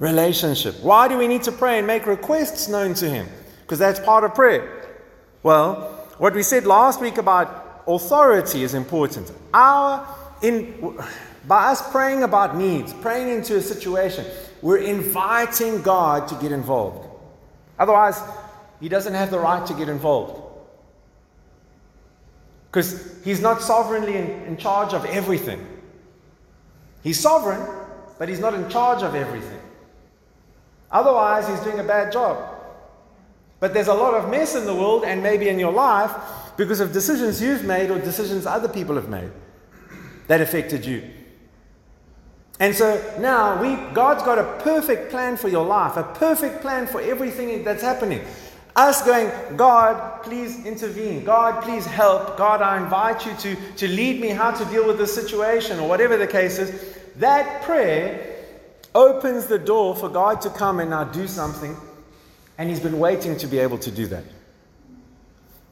Relationship. 0.00 0.80
Why 0.80 1.06
do 1.06 1.16
we 1.16 1.28
need 1.28 1.44
to 1.44 1.52
pray 1.52 1.78
and 1.78 1.86
make 1.86 2.06
requests 2.06 2.68
known 2.68 2.94
to 2.94 3.08
Him? 3.08 3.28
Because 3.70 3.78
that's 3.78 4.00
part 4.00 4.24
of 4.24 4.34
prayer. 4.34 4.84
Well, 5.44 5.76
what 6.18 6.34
we 6.34 6.42
said 6.42 6.66
last 6.66 7.00
week 7.00 7.18
about 7.18 7.84
authority 7.86 8.64
is 8.64 8.74
important. 8.74 9.30
Our 9.54 10.04
in 10.42 10.98
by 11.46 11.66
us 11.70 11.88
praying 11.92 12.24
about 12.24 12.56
needs, 12.56 12.92
praying 12.94 13.28
into 13.28 13.56
a 13.56 13.60
situation, 13.60 14.26
we're 14.60 14.78
inviting 14.78 15.82
God 15.82 16.26
to 16.28 16.34
get 16.34 16.50
involved. 16.50 17.08
Otherwise, 17.78 18.20
he 18.80 18.88
doesn't 18.88 19.14
have 19.14 19.30
the 19.30 19.38
right 19.38 19.64
to 19.64 19.74
get 19.74 19.88
involved. 19.88 20.42
Because 22.72 23.22
he's 23.22 23.40
not 23.40 23.62
sovereignly 23.62 24.16
in, 24.16 24.30
in 24.48 24.56
charge 24.56 24.94
of 24.94 25.04
everything. 25.04 25.64
He's 27.04 27.20
sovereign, 27.20 27.64
but 28.18 28.28
he's 28.28 28.40
not 28.40 28.52
in 28.52 28.68
charge 28.68 29.04
of 29.04 29.14
everything. 29.14 29.60
Otherwise, 30.90 31.46
he's 31.46 31.60
doing 31.60 31.78
a 31.78 31.84
bad 31.84 32.12
job. 32.12 32.59
But 33.60 33.74
there's 33.74 33.88
a 33.88 33.94
lot 33.94 34.14
of 34.14 34.30
mess 34.30 34.56
in 34.56 34.64
the 34.64 34.74
world 34.74 35.04
and 35.04 35.22
maybe 35.22 35.48
in 35.48 35.58
your 35.58 35.72
life 35.72 36.12
because 36.56 36.80
of 36.80 36.92
decisions 36.92 37.40
you've 37.40 37.64
made 37.64 37.90
or 37.90 37.98
decisions 37.98 38.46
other 38.46 38.68
people 38.68 38.96
have 38.96 39.08
made 39.08 39.30
that 40.26 40.40
affected 40.40 40.84
you. 40.84 41.08
And 42.58 42.74
so 42.74 43.02
now 43.18 43.60
we 43.60 43.76
God's 43.94 44.22
got 44.22 44.38
a 44.38 44.62
perfect 44.62 45.10
plan 45.10 45.36
for 45.36 45.48
your 45.48 45.64
life, 45.64 45.96
a 45.96 46.02
perfect 46.02 46.60
plan 46.60 46.86
for 46.86 47.00
everything 47.00 47.64
that's 47.64 47.82
happening. 47.82 48.22
Us 48.76 49.04
going, 49.04 49.30
God, 49.56 50.22
please 50.22 50.64
intervene. 50.64 51.24
God, 51.24 51.62
please 51.62 51.84
help. 51.84 52.36
God, 52.36 52.62
I 52.62 52.82
invite 52.82 53.26
you 53.26 53.34
to, 53.34 53.56
to 53.76 53.88
lead 53.88 54.20
me 54.20 54.28
how 54.28 54.52
to 54.52 54.64
deal 54.66 54.86
with 54.86 54.98
this 54.98 55.14
situation 55.14 55.80
or 55.80 55.88
whatever 55.88 56.16
the 56.16 56.26
case 56.26 56.58
is. 56.58 56.96
That 57.16 57.62
prayer 57.62 58.36
opens 58.94 59.46
the 59.46 59.58
door 59.58 59.96
for 59.96 60.08
God 60.08 60.40
to 60.42 60.50
come 60.50 60.80
and 60.80 60.90
now 60.90 61.04
do 61.04 61.26
something 61.26 61.76
and 62.60 62.68
he's 62.68 62.78
been 62.78 62.98
waiting 62.98 63.38
to 63.38 63.46
be 63.46 63.58
able 63.58 63.78
to 63.78 63.90
do 63.90 64.06
that. 64.08 64.22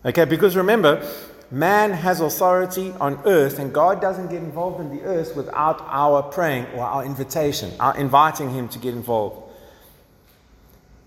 Okay, 0.06 0.24
because 0.24 0.56
remember, 0.56 1.06
man 1.50 1.90
has 1.90 2.22
authority 2.22 2.94
on 2.98 3.20
earth, 3.26 3.58
and 3.58 3.74
God 3.74 4.00
doesn't 4.00 4.28
get 4.28 4.42
involved 4.42 4.80
in 4.80 4.96
the 4.96 5.02
earth 5.02 5.36
without 5.36 5.82
our 5.82 6.22
praying 6.22 6.64
or 6.74 6.84
our 6.84 7.04
invitation, 7.04 7.70
our 7.78 7.94
inviting 7.94 8.48
him 8.48 8.70
to 8.70 8.78
get 8.78 8.94
involved. 8.94 9.52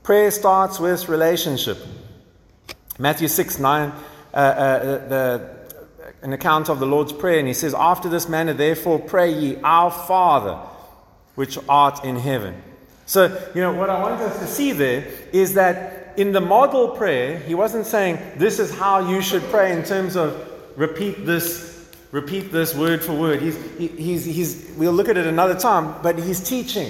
Prayer 0.04 0.30
starts 0.30 0.80
with 0.80 1.10
relationship. 1.10 1.80
Matthew 3.00 3.28
6 3.28 3.58
9, 3.58 3.90
uh, 3.90 4.38
uh, 4.38 5.08
the, 5.08 5.50
an 6.22 6.32
account 6.34 6.70
of 6.70 6.80
the 6.80 6.86
Lord's 6.86 7.12
Prayer, 7.12 7.40
and 7.40 7.48
he 7.48 7.56
says, 7.56 7.74
After 7.74 8.08
this 8.08 8.30
manner, 8.30 8.54
therefore, 8.54 9.00
pray 9.00 9.32
ye, 9.34 9.58
Our 9.64 9.90
Father, 9.90 10.60
which 11.34 11.58
art 11.68 12.06
in 12.06 12.18
heaven. 12.18 12.62
So, 13.12 13.26
you 13.54 13.60
know, 13.60 13.74
what 13.74 13.90
I 13.90 14.02
want 14.02 14.22
us 14.22 14.40
to 14.40 14.48
see 14.48 14.72
there 14.72 15.06
is 15.34 15.56
that 15.56 16.14
in 16.16 16.32
the 16.32 16.40
model 16.40 16.92
prayer, 16.92 17.40
he 17.40 17.54
wasn't 17.54 17.86
saying 17.86 18.18
this 18.38 18.58
is 18.58 18.74
how 18.74 19.10
you 19.10 19.22
should 19.22 19.44
pray 19.50 19.74
in 19.74 19.84
terms 19.84 20.16
of 20.16 20.50
repeat 20.78 21.26
this, 21.26 21.90
repeat 22.14 22.54
this 22.54 22.74
word 22.74 23.04
for 23.04 23.12
word. 23.12 23.42
He's, 23.42 23.58
he, 23.78 23.88
he's, 23.88 24.24
he's, 24.24 24.72
we'll 24.78 24.94
look 24.94 25.10
at 25.10 25.18
it 25.18 25.28
another 25.28 25.60
time, 25.60 26.02
but 26.02 26.18
he's 26.18 26.40
teaching 26.40 26.90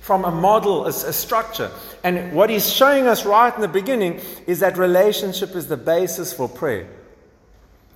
from 0.00 0.24
a 0.24 0.30
model, 0.30 0.86
a, 0.86 0.88
a 0.88 1.12
structure. 1.12 1.70
And 2.02 2.32
what 2.32 2.48
he's 2.48 2.72
showing 2.72 3.06
us 3.06 3.26
right 3.26 3.54
in 3.54 3.60
the 3.60 3.68
beginning 3.68 4.22
is 4.46 4.60
that 4.60 4.78
relationship 4.78 5.54
is 5.54 5.66
the 5.66 5.76
basis 5.76 6.32
for 6.32 6.48
prayer. 6.48 6.88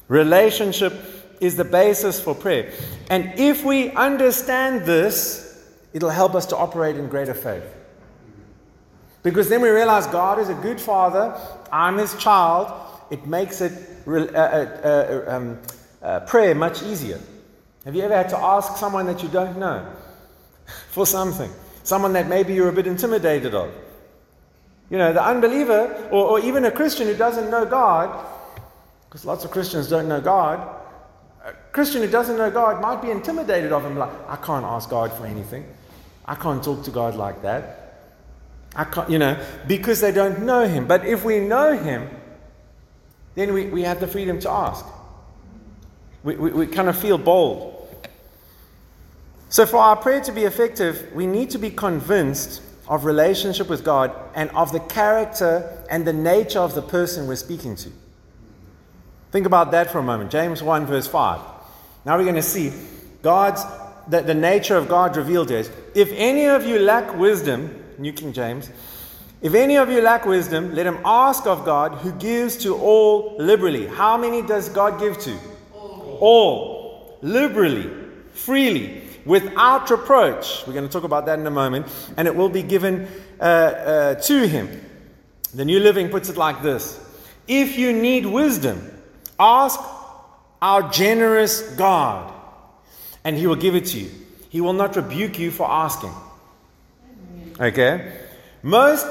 Relationship 0.08 0.92
is 1.40 1.56
the 1.56 1.64
basis 1.64 2.20
for 2.20 2.34
prayer. 2.34 2.70
And 3.08 3.32
if 3.38 3.64
we 3.64 3.92
understand 3.92 4.82
this, 4.82 5.48
it'll 5.92 6.10
help 6.10 6.34
us 6.34 6.46
to 6.46 6.56
operate 6.56 6.96
in 6.96 7.08
greater 7.08 7.34
faith. 7.34 7.64
Because 9.22 9.48
then 9.48 9.60
we 9.62 9.68
realize 9.68 10.06
God 10.06 10.38
is 10.38 10.48
a 10.48 10.54
good 10.54 10.80
father, 10.80 11.38
I'm 11.70 11.98
his 11.98 12.14
child. 12.16 12.72
It 13.10 13.26
makes 13.26 13.60
it 13.60 13.72
uh, 14.06 14.10
uh, 14.10 15.24
uh, 15.24 15.24
um, 15.28 15.58
uh, 16.02 16.20
prayer 16.20 16.54
much 16.54 16.82
easier. 16.82 17.20
Have 17.84 17.94
you 17.94 18.02
ever 18.02 18.16
had 18.16 18.28
to 18.30 18.38
ask 18.38 18.76
someone 18.76 19.06
that 19.06 19.22
you 19.22 19.28
don't 19.28 19.58
know 19.58 19.86
for 20.90 21.06
something? 21.06 21.50
Someone 21.84 22.12
that 22.14 22.28
maybe 22.28 22.54
you're 22.54 22.68
a 22.68 22.72
bit 22.72 22.86
intimidated 22.86 23.54
of? 23.54 23.72
You 24.90 24.98
know, 24.98 25.12
the 25.12 25.24
unbeliever, 25.24 26.08
or, 26.10 26.26
or 26.26 26.40
even 26.40 26.64
a 26.64 26.70
Christian 26.70 27.06
who 27.06 27.16
doesn't 27.16 27.50
know 27.50 27.64
God, 27.64 28.26
because 29.08 29.24
lots 29.24 29.44
of 29.44 29.50
Christians 29.50 29.88
don't 29.88 30.08
know 30.08 30.20
God. 30.20 30.60
A 31.44 31.52
Christian 31.72 32.02
who 32.02 32.08
doesn't 32.08 32.36
know 32.36 32.50
God 32.50 32.80
might 32.80 33.02
be 33.02 33.10
intimidated 33.10 33.72
of 33.72 33.84
him, 33.84 33.96
like, 33.96 34.12
I 34.28 34.36
can't 34.36 34.64
ask 34.64 34.88
God 34.90 35.12
for 35.12 35.26
anything. 35.26 35.66
I 36.24 36.34
can't 36.34 36.62
talk 36.62 36.84
to 36.84 36.90
God 36.90 37.14
like 37.14 37.42
that. 37.42 37.78
I 38.74 38.84
can't, 38.84 39.10
you 39.10 39.18
know, 39.18 39.38
because 39.66 40.00
they 40.00 40.12
don't 40.12 40.42
know 40.42 40.66
Him. 40.66 40.86
But 40.86 41.04
if 41.04 41.24
we 41.24 41.40
know 41.40 41.76
Him, 41.76 42.08
then 43.34 43.52
we, 43.52 43.66
we 43.66 43.82
have 43.82 44.00
the 44.00 44.06
freedom 44.06 44.38
to 44.40 44.50
ask. 44.50 44.84
We, 46.22 46.36
we, 46.36 46.50
we 46.50 46.66
kind 46.66 46.88
of 46.88 46.96
feel 46.96 47.18
bold. 47.18 47.78
So, 49.48 49.66
for 49.66 49.78
our 49.78 49.96
prayer 49.96 50.20
to 50.22 50.32
be 50.32 50.44
effective, 50.44 51.12
we 51.14 51.26
need 51.26 51.50
to 51.50 51.58
be 51.58 51.70
convinced 51.70 52.62
of 52.88 53.04
relationship 53.04 53.68
with 53.68 53.84
God 53.84 54.14
and 54.34 54.50
of 54.50 54.72
the 54.72 54.80
character 54.80 55.84
and 55.90 56.06
the 56.06 56.12
nature 56.12 56.58
of 56.60 56.74
the 56.74 56.82
person 56.82 57.26
we're 57.26 57.36
speaking 57.36 57.76
to. 57.76 57.90
Think 59.30 59.46
about 59.46 59.70
that 59.72 59.90
for 59.90 59.98
a 59.98 60.02
moment. 60.02 60.30
James 60.30 60.62
1, 60.62 60.86
verse 60.86 61.06
5. 61.06 61.40
Now 62.04 62.16
we're 62.16 62.24
going 62.24 62.34
to 62.34 62.42
see 62.42 62.72
God's 63.22 63.62
the, 64.08 64.20
the 64.22 64.34
nature 64.34 64.76
of 64.76 64.88
God 64.88 65.16
revealed 65.16 65.50
is 65.50 65.70
if 65.94 66.10
any 66.12 66.46
of 66.46 66.66
you 66.66 66.78
lack 66.78 67.16
wisdom, 67.16 67.84
New 67.98 68.12
King 68.12 68.32
James, 68.32 68.70
if 69.40 69.54
any 69.54 69.76
of 69.76 69.90
you 69.90 70.00
lack 70.00 70.24
wisdom, 70.24 70.74
let 70.74 70.86
him 70.86 70.98
ask 71.04 71.46
of 71.46 71.64
God 71.64 71.94
who 71.94 72.12
gives 72.12 72.56
to 72.58 72.76
all 72.76 73.36
liberally. 73.38 73.86
How 73.86 74.16
many 74.16 74.40
does 74.40 74.68
God 74.68 75.00
give 75.00 75.18
to? 75.18 75.36
All. 75.74 76.18
all. 76.20 77.18
Liberally, 77.22 77.90
freely, 78.32 79.02
without 79.24 79.90
reproach. 79.90 80.64
We're 80.66 80.72
going 80.74 80.86
to 80.86 80.92
talk 80.92 81.04
about 81.04 81.26
that 81.26 81.38
in 81.38 81.46
a 81.46 81.50
moment. 81.50 81.86
And 82.16 82.28
it 82.28 82.34
will 82.34 82.48
be 82.48 82.62
given 82.62 83.08
uh, 83.40 83.42
uh, 83.42 84.14
to 84.14 84.46
him. 84.46 84.68
The 85.54 85.64
New 85.64 85.80
Living 85.80 86.08
puts 86.08 86.28
it 86.28 86.36
like 86.36 86.62
this 86.62 86.98
If 87.48 87.76
you 87.76 87.92
need 87.92 88.26
wisdom, 88.26 88.90
ask 89.38 89.80
our 90.60 90.88
generous 90.90 91.62
God 91.74 92.32
and 93.24 93.36
he 93.36 93.46
will 93.46 93.56
give 93.56 93.74
it 93.74 93.86
to 93.86 93.98
you. 93.98 94.10
He 94.48 94.60
will 94.60 94.72
not 94.72 94.96
rebuke 94.96 95.38
you 95.38 95.50
for 95.50 95.70
asking. 95.70 96.12
Okay? 97.60 98.12
Most 98.62 99.06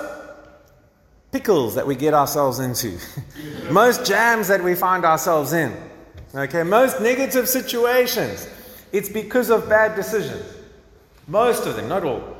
pickles 1.31 1.75
that 1.75 1.87
we 1.87 1.95
get 1.95 2.13
ourselves 2.13 2.59
into, 2.59 2.97
most 3.71 4.05
jams 4.05 4.49
that 4.49 4.63
we 4.63 4.75
find 4.75 5.05
ourselves 5.05 5.53
in, 5.53 5.73
Okay, 6.33 6.63
most 6.63 7.01
negative 7.01 7.47
situations, 7.49 8.47
it's 8.93 9.09
because 9.09 9.49
of 9.49 9.67
bad 9.67 9.95
decisions. 9.95 10.45
Most 11.27 11.65
of 11.65 11.75
them, 11.75 11.89
not 11.89 12.03
all. 12.05 12.37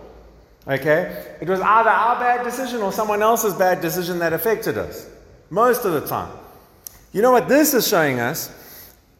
Okay? 0.66 1.36
It 1.42 1.50
was 1.50 1.60
either 1.60 1.90
our 1.90 2.20
bad 2.20 2.44
decision 2.44 2.82
or 2.82 2.94
someone 2.94 3.22
else's 3.22 3.54
bad 3.54 3.82
decision 3.82 4.20
that 4.20 4.32
affected 4.32 4.78
us. 4.78 5.10
Most 5.50 5.84
of 5.84 5.94
the 5.94 6.08
time. 6.08 6.32
You 7.12 7.22
know 7.22 7.32
what 7.32 7.50
this 7.50 7.74
is 7.74 7.86
showing 7.88 8.20
us? 8.22 8.50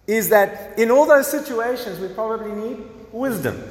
Is 0.08 0.30
that 0.30 0.78
in 0.78 0.92
all 0.92 1.06
those 1.06 1.30
situations, 1.30 2.00
we 2.00 2.08
probably 2.10 2.52
need 2.52 2.84
wisdom. 3.12 3.64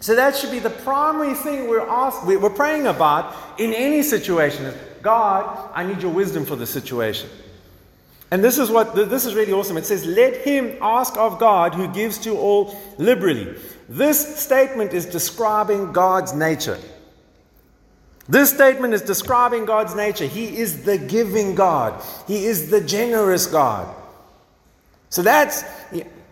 So 0.00 0.14
that 0.14 0.36
should 0.36 0.50
be 0.50 0.58
the 0.58 0.70
primary 0.70 1.34
thing 1.34 1.68
we're, 1.68 1.86
asked, 1.88 2.26
we're 2.26 2.50
praying 2.50 2.86
about 2.86 3.34
in 3.58 3.72
any 3.72 4.02
situation. 4.02 4.64
Is 4.64 4.74
God, 5.02 5.70
I 5.74 5.84
need 5.84 6.02
your 6.02 6.12
wisdom 6.12 6.44
for 6.44 6.56
the 6.56 6.66
situation. 6.66 7.30
And 8.30 8.42
this 8.42 8.58
is 8.58 8.70
what 8.70 8.94
this 8.96 9.24
is 9.24 9.36
really 9.36 9.52
awesome. 9.52 9.76
It 9.76 9.86
says, 9.86 10.04
"Let 10.04 10.38
him 10.38 10.76
ask 10.82 11.16
of 11.16 11.38
God 11.38 11.74
who 11.74 11.86
gives 11.86 12.18
to 12.18 12.36
all 12.36 12.76
liberally." 12.98 13.54
This 13.88 14.40
statement 14.40 14.92
is 14.92 15.06
describing 15.06 15.92
God's 15.92 16.32
nature. 16.32 16.78
This 18.28 18.50
statement 18.50 18.94
is 18.94 19.02
describing 19.02 19.64
God's 19.64 19.94
nature. 19.94 20.24
He 20.24 20.58
is 20.58 20.82
the 20.82 20.98
giving 20.98 21.54
God. 21.54 22.02
He 22.26 22.46
is 22.46 22.68
the 22.68 22.80
generous 22.80 23.46
God. 23.46 23.86
So 25.08 25.22
that's 25.22 25.64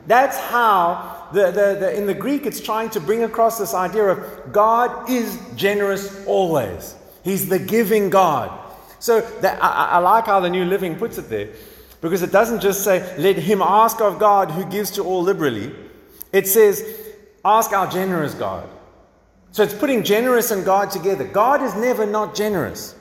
that's 0.06 0.38
how 0.38 1.28
the, 1.32 1.46
the, 1.46 1.76
the, 1.80 1.96
in 1.96 2.06
the 2.06 2.14
Greek 2.14 2.44
it's 2.44 2.60
trying 2.60 2.90
to 2.90 3.00
bring 3.00 3.22
across 3.22 3.58
this 3.58 3.72
idea 3.74 4.04
of 4.04 4.52
God 4.52 5.08
is 5.08 5.40
generous 5.56 6.26
always. 6.26 6.94
He's 7.22 7.48
the 7.48 7.58
giving 7.58 8.10
God. 8.10 8.60
So 8.98 9.20
that, 9.40 9.62
I, 9.62 9.86
I 9.92 9.98
like 9.98 10.26
how 10.26 10.40
the 10.40 10.50
New 10.50 10.64
Living 10.64 10.96
puts 10.96 11.18
it 11.18 11.28
there. 11.30 11.48
Because 12.00 12.22
it 12.22 12.32
doesn't 12.32 12.60
just 12.60 12.84
say, 12.84 13.16
let 13.16 13.36
him 13.36 13.62
ask 13.62 14.00
of 14.02 14.18
God 14.18 14.50
who 14.50 14.66
gives 14.66 14.90
to 14.92 15.02
all 15.02 15.22
liberally. 15.22 15.74
It 16.32 16.46
says, 16.46 16.84
ask 17.44 17.72
our 17.72 17.90
generous 17.90 18.34
God. 18.34 18.68
So 19.52 19.62
it's 19.62 19.72
putting 19.72 20.02
generous 20.02 20.50
and 20.50 20.64
God 20.64 20.90
together. 20.90 21.24
God 21.24 21.62
is 21.62 21.74
never 21.74 22.04
not 22.04 22.34
generous. 22.34 22.94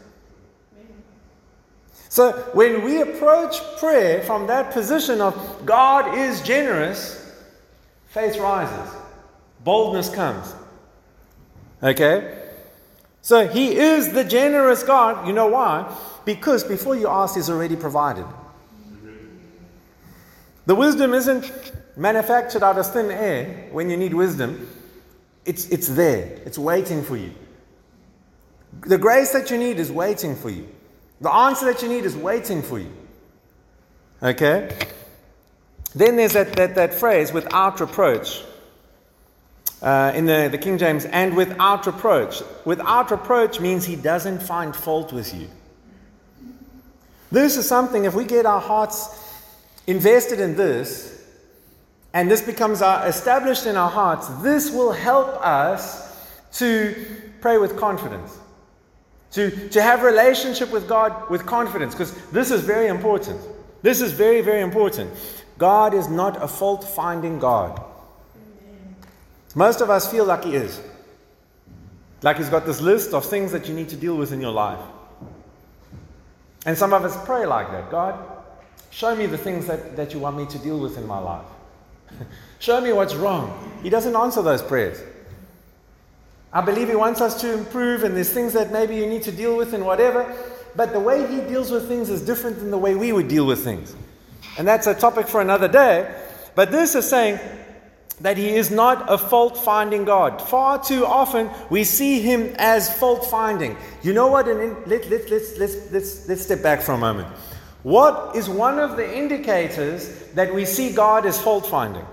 So 2.14 2.32
when 2.54 2.84
we 2.84 3.02
approach 3.02 3.60
prayer 3.80 4.22
from 4.22 4.46
that 4.46 4.72
position 4.72 5.20
of 5.20 5.66
God 5.66 6.16
is 6.16 6.44
generous, 6.44 7.20
faith 8.10 8.38
rises, 8.38 8.94
boldness 9.64 10.10
comes. 10.10 10.54
Okay? 11.82 12.38
So 13.24 13.48
he 13.48 13.76
is 13.76 14.14
the 14.14 14.24
generous 14.24 14.84
God. 14.84 15.26
You 15.26 15.34
know 15.34 15.48
why? 15.48 15.92
Because 16.24 16.64
before 16.64 16.96
you 16.96 17.08
ask, 17.08 17.34
he's 17.34 17.50
already 17.50 17.76
provided. 17.76 18.28
The 20.68 20.76
wisdom 20.76 21.16
isn't 21.16 21.52
manufactured 21.98 22.62
out 22.62 22.78
of 22.78 22.94
thin 22.94 23.10
air 23.10 23.70
when 23.72 23.90
you 23.90 23.98
need 23.98 24.14
wisdom. 24.14 24.70
It's, 25.46 25.68
it's 25.70 25.88
there, 25.88 26.26
it's 26.46 26.60
waiting 26.60 27.02
for 27.02 27.18
you. 27.18 27.34
The 28.82 29.00
grace 29.00 29.34
that 29.34 29.50
you 29.50 29.58
need 29.58 29.80
is 29.80 29.92
waiting 29.92 30.36
for 30.36 30.52
you. 30.52 30.68
The 31.24 31.34
answer 31.34 31.66
that 31.72 31.82
you 31.82 31.88
need 31.88 32.04
is 32.04 32.18
waiting 32.18 32.62
for 32.62 32.78
you. 32.78 32.92
Okay? 34.22 34.78
Then 35.96 36.18
there's 36.18 36.34
that, 36.34 36.52
that, 36.58 36.76
that 36.76 36.94
phrase, 36.94 37.32
without 37.32 37.80
reproach. 37.80 38.44
Uh, 39.82 40.12
in 40.14 40.26
the, 40.26 40.50
the 40.52 40.58
King 40.58 40.78
James, 40.78 41.06
and 41.06 41.38
without 41.38 41.86
reproach. 41.86 42.42
Without 42.66 43.10
reproach 43.10 43.62
means 43.62 43.86
he 43.86 43.96
doesn't 43.96 44.44
find 44.44 44.76
fault 44.76 45.14
with 45.14 45.34
you. 45.34 45.48
This 47.32 47.56
is 47.56 47.70
something, 47.70 48.04
if 48.04 48.14
we 48.14 48.26
get 48.26 48.46
our 48.46 48.60
hearts 48.60 49.08
invested 49.88 50.42
in 50.42 50.58
this, 50.58 51.26
and 52.14 52.30
this 52.30 52.42
becomes 52.42 52.82
our, 52.82 53.08
established 53.08 53.66
in 53.66 53.78
our 53.78 53.90
hearts, 53.90 54.28
this 54.42 54.72
will 54.72 54.92
help 54.92 55.30
us 55.46 56.18
to 56.60 56.94
pray 57.40 57.58
with 57.58 57.78
confidence. 57.78 58.40
To, 59.34 59.70
to 59.70 59.82
have 59.82 60.04
relationship 60.04 60.72
with 60.72 60.88
God 60.88 61.30
with 61.30 61.46
confidence, 61.46 61.94
because 61.94 62.14
this 62.32 62.52
is 62.52 62.62
very 62.62 62.88
important. 62.88 63.42
This 63.82 64.02
is 64.02 64.12
very, 64.12 64.42
very 64.42 64.62
important. 64.62 65.12
God 65.58 65.94
is 65.94 66.08
not 66.08 66.42
a 66.42 66.48
fault 66.48 66.84
finding 66.84 67.40
God. 67.40 67.82
Most 69.56 69.82
of 69.82 69.90
us 69.90 70.10
feel 70.10 70.26
like 70.26 70.46
He 70.46 70.56
is. 70.56 70.82
Like 72.22 72.38
He's 72.38 72.50
got 72.50 72.66
this 72.66 72.82
list 72.82 73.14
of 73.14 73.26
things 73.26 73.52
that 73.52 73.68
you 73.68 73.74
need 73.74 73.90
to 73.90 73.96
deal 73.96 74.16
with 74.16 74.32
in 74.32 74.40
your 74.40 74.52
life. 74.52 74.80
And 76.66 76.78
some 76.78 76.94
of 76.94 77.04
us 77.04 77.18
pray 77.26 77.46
like 77.46 77.70
that 77.72 77.92
God, 77.92 78.18
Show 78.94 79.16
me 79.16 79.26
the 79.26 79.40
things 79.40 79.66
that, 79.66 79.96
that 79.96 80.14
you 80.14 80.20
want 80.20 80.38
me 80.38 80.46
to 80.46 80.60
deal 80.60 80.78
with 80.78 81.00
in 81.00 81.08
my 81.08 81.18
life. 81.18 81.48
Show 82.60 82.80
me 82.80 82.94
what's 82.94 83.16
wrong. 83.16 83.80
He 83.82 83.90
doesn't 83.90 84.16
answer 84.16 84.44
those 84.44 84.62
prayers. 84.62 85.02
I 86.54 86.62
believe 86.62 86.88
He 86.88 86.96
wants 86.96 87.20
us 87.20 87.42
to 87.42 87.52
improve, 87.52 88.04
and 88.04 88.16
there's 88.16 88.32
things 88.32 88.54
that 88.54 88.72
maybe 88.72 88.96
you 88.96 89.08
need 89.08 89.24
to 89.24 89.32
deal 89.32 89.58
with 89.58 89.74
and 89.74 89.86
whatever. 89.86 90.32
But 90.76 90.94
the 90.94 91.00
way 91.00 91.28
He 91.28 91.42
deals 91.42 91.72
with 91.72 91.88
things 91.88 92.10
is 92.10 92.22
different 92.22 92.60
than 92.60 92.70
the 92.70 92.78
way 92.78 92.96
we 92.96 93.12
would 93.12 93.28
deal 93.28 93.48
with 93.48 93.64
things. 93.64 93.96
And 94.58 94.68
that's 94.68 94.86
a 94.86 94.94
topic 94.94 95.28
for 95.28 95.42
another 95.42 95.68
day. 95.68 96.14
But 96.54 96.72
this 96.72 96.94
is 96.94 97.10
saying 97.10 97.40
that 98.22 98.38
He 98.38 98.50
is 98.50 98.70
not 98.70 99.12
a 99.12 99.18
fault 99.18 99.58
finding 99.58 100.06
God. 100.06 100.40
Far 100.40 100.84
too 100.84 101.06
often 101.08 101.50
we 101.72 101.84
see 101.84 102.22
Him 102.22 102.54
as 102.58 102.96
fault 103.00 103.26
finding. 103.26 103.76
You 104.04 104.14
know 104.14 104.28
what? 104.28 104.48
And 104.48 104.78
let, 104.86 105.10
let, 105.10 105.30
let's, 105.32 105.58
let's, 105.58 105.92
let's, 105.92 106.30
let's 106.30 106.44
step 106.44 106.62
back 106.62 106.82
for 106.82 106.92
a 106.92 106.98
moment. 106.98 107.28
What 107.82 108.36
is 108.36 108.48
one 108.48 108.78
of 108.80 108.96
the 108.96 109.18
indicators 109.18 110.08
that 110.36 110.54
we 110.54 110.66
see 110.66 110.94
God 110.94 111.26
as 111.26 111.42
fault 111.42 111.66
finding? 111.66 112.06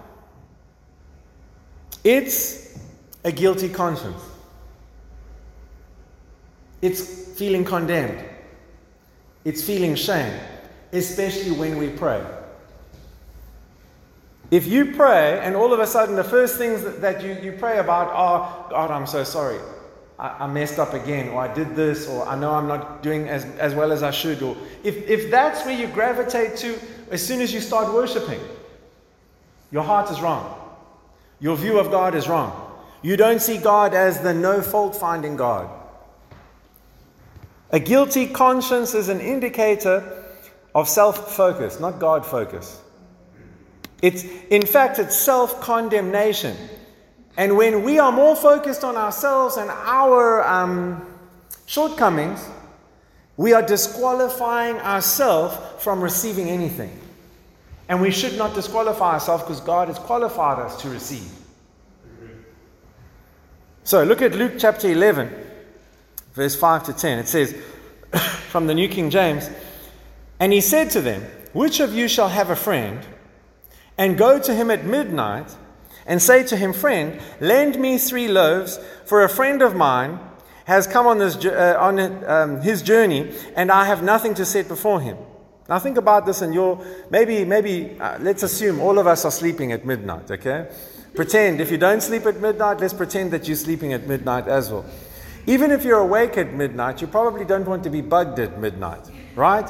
It's 2.03 2.79
a 3.23 3.31
guilty 3.31 3.69
conscience. 3.69 4.30
It's 6.83 7.01
feeling 7.39 7.65
condemned. 7.65 8.25
It's 9.45 9.63
feeling 9.63 9.95
shame, 9.95 10.39
especially 10.93 11.53
when 11.53 11.79
we 11.79 11.89
pray. 11.89 12.25
If 14.51 14.67
you 14.67 14.95
pray 14.97 15.41
and 15.41 15.55
all 15.55 15.73
of 15.73 15.81
a 15.81 15.87
sudden 15.87 16.17
the 16.17 16.25
first 16.25 16.59
things 16.59 16.83
that, 16.83 17.23
you, 17.23 17.37
you 17.41 17.53
pray 17.53 17.79
about 17.79 18.09
are, 18.09 18.67
God, 18.71 18.91
I'm 18.91 19.07
so 19.07 19.23
sorry. 19.23 19.61
I, 20.19 20.45
I, 20.45 20.47
messed 20.49 20.79
up 20.79 20.93
again, 20.93 21.29
or 21.29 21.41
I 21.41 21.53
did 21.55 21.77
this, 21.77 22.09
or 22.09 22.27
I 22.27 22.37
know 22.37 22.53
I'm 22.53 22.67
not 22.67 23.03
doing 23.03 23.29
as, 23.29 23.45
as 23.57 23.75
well 23.75 23.93
as 23.93 24.03
I 24.03 24.11
should. 24.11 24.43
Or 24.43 24.57
if, 24.83 25.09
if 25.09 25.31
that's 25.31 25.65
where 25.65 25.79
you 25.79 25.87
gravitate 25.87 26.57
to 26.59 26.79
as 27.11 27.25
soon 27.25 27.41
as 27.41 27.55
you 27.55 27.61
start 27.61 27.95
worshiping, 27.95 28.41
your 29.71 29.85
heart 29.85 30.11
is 30.11 30.21
wrong. 30.21 30.57
Your 31.39 31.57
view 31.57 31.79
of 31.79 31.91
God 31.91 32.15
is 32.15 32.29
wrong. 32.29 32.67
You 33.03 33.17
don't 33.17 33.41
see 33.41 33.57
God 33.57 33.95
as 33.95 34.21
the 34.21 34.35
no 34.35 34.61
fault 34.61 34.95
finding 34.95 35.37
God. 35.37 35.71
A 37.73 37.79
guilty 37.79 38.27
conscience 38.27 38.95
is 38.95 39.09
an 39.09 39.21
indicator 39.21 40.25
of 40.75 40.89
self 40.89 41.35
focus, 41.35 41.81
not 41.81 41.99
God 41.99 42.27
focus. 42.27 42.81
It's, 44.03 44.25
in 44.51 44.67
fact, 44.67 44.99
it's 44.99 45.17
self 45.17 45.61
condemnation. 45.61 46.57
And 47.37 47.57
when 47.57 47.85
we 47.85 47.99
are 47.99 48.13
more 48.13 48.35
focused 48.35 48.83
on 48.85 48.97
ourselves 48.97 49.57
and 49.57 49.71
our 49.71 50.47
um, 50.47 51.07
shortcomings, 51.67 52.47
we 53.37 53.53
are 53.53 53.63
disqualifying 53.63 54.77
ourselves 54.77 55.57
from 55.83 56.03
receiving 56.03 56.49
anything. 56.51 56.91
And 57.89 58.01
we 58.01 58.11
should 58.11 58.37
not 58.37 58.55
disqualify 58.55 59.15
ourselves 59.15 59.45
because 59.45 59.61
God 59.61 59.89
has 59.89 59.99
qualified 59.99 60.59
us 60.59 60.81
to 60.83 60.91
receive. 60.91 61.31
So 63.85 64.05
look 64.05 64.23
at 64.23 64.35
Luke 64.35 64.55
chapter 64.59 64.89
11, 64.89 65.33
verse 66.41 66.57
5 66.57 66.85
to 66.85 66.93
10. 66.95 67.19
It 67.19 67.29
says, 67.29 67.55
from 68.49 68.67
the 68.67 68.75
New 68.75 68.89
King 68.89 69.11
James, 69.11 69.51
And 70.39 70.53
he 70.53 70.63
said 70.63 70.89
to 70.91 71.03
them, 71.03 71.23
Which 71.53 71.81
of 71.81 71.93
you 71.93 72.09
shall 72.09 72.31
have 72.31 72.49
a 72.49 72.57
friend, 72.57 73.05
and 73.99 74.17
go 74.17 74.39
to 74.39 74.55
him 74.55 74.71
at 74.71 74.85
midnight? 74.85 75.55
and 76.07 76.21
say 76.21 76.43
to 76.43 76.57
him, 76.57 76.73
Friend, 76.73 77.21
lend 77.41 77.79
me 77.79 77.99
three 77.99 78.27
loaves, 78.27 78.79
for 79.05 79.23
a 79.23 79.29
friend 79.29 79.63
of 79.63 79.77
mine 79.77 80.19
has 80.65 80.87
come 80.87 81.07
on, 81.07 81.19
this, 81.19 81.37
uh, 81.45 81.77
on 81.79 82.01
um, 82.25 82.61
his 82.63 82.83
journey, 82.83 83.33
and 83.55 83.71
I 83.71 83.85
have 83.85 84.03
nothing 84.03 84.35
to 84.35 84.45
set 84.45 84.67
before 84.67 85.01
him. 85.01 85.17
Now 85.69 85.79
think 85.79 85.99
about 85.99 86.27
this, 86.27 86.43
and 86.43 86.53
you're 86.53 86.85
maybe, 87.11 87.45
maybe 87.45 87.97
uh, 88.01 88.19
let's 88.21 88.43
assume 88.43 88.81
all 88.81 88.99
of 88.99 89.07
us 89.07 89.25
are 89.25 89.31
sleeping 89.31 89.73
at 89.73 89.85
midnight, 89.85 90.31
okay? 90.31 90.69
Pretend 91.15 91.61
if 91.61 91.71
you 91.71 91.79
don't 91.79 92.03
sleep 92.03 92.27
at 92.27 92.41
midnight, 92.41 92.81
let's 92.81 92.95
pretend 92.95 93.31
that 93.33 93.47
you're 93.47 93.57
sleeping 93.57 93.93
at 93.93 94.07
midnight 94.07 94.49
as 94.49 94.71
well. 94.71 94.85
Even 95.47 95.71
if 95.71 95.85
you're 95.85 95.99
awake 95.99 96.37
at 96.37 96.53
midnight, 96.53 97.01
you 97.01 97.07
probably 97.07 97.45
don't 97.45 97.67
want 97.67 97.85
to 97.85 97.91
be 97.91 98.01
bugged 98.01 98.39
at 98.39 98.59
midnight, 98.59 99.09
right? 99.35 99.69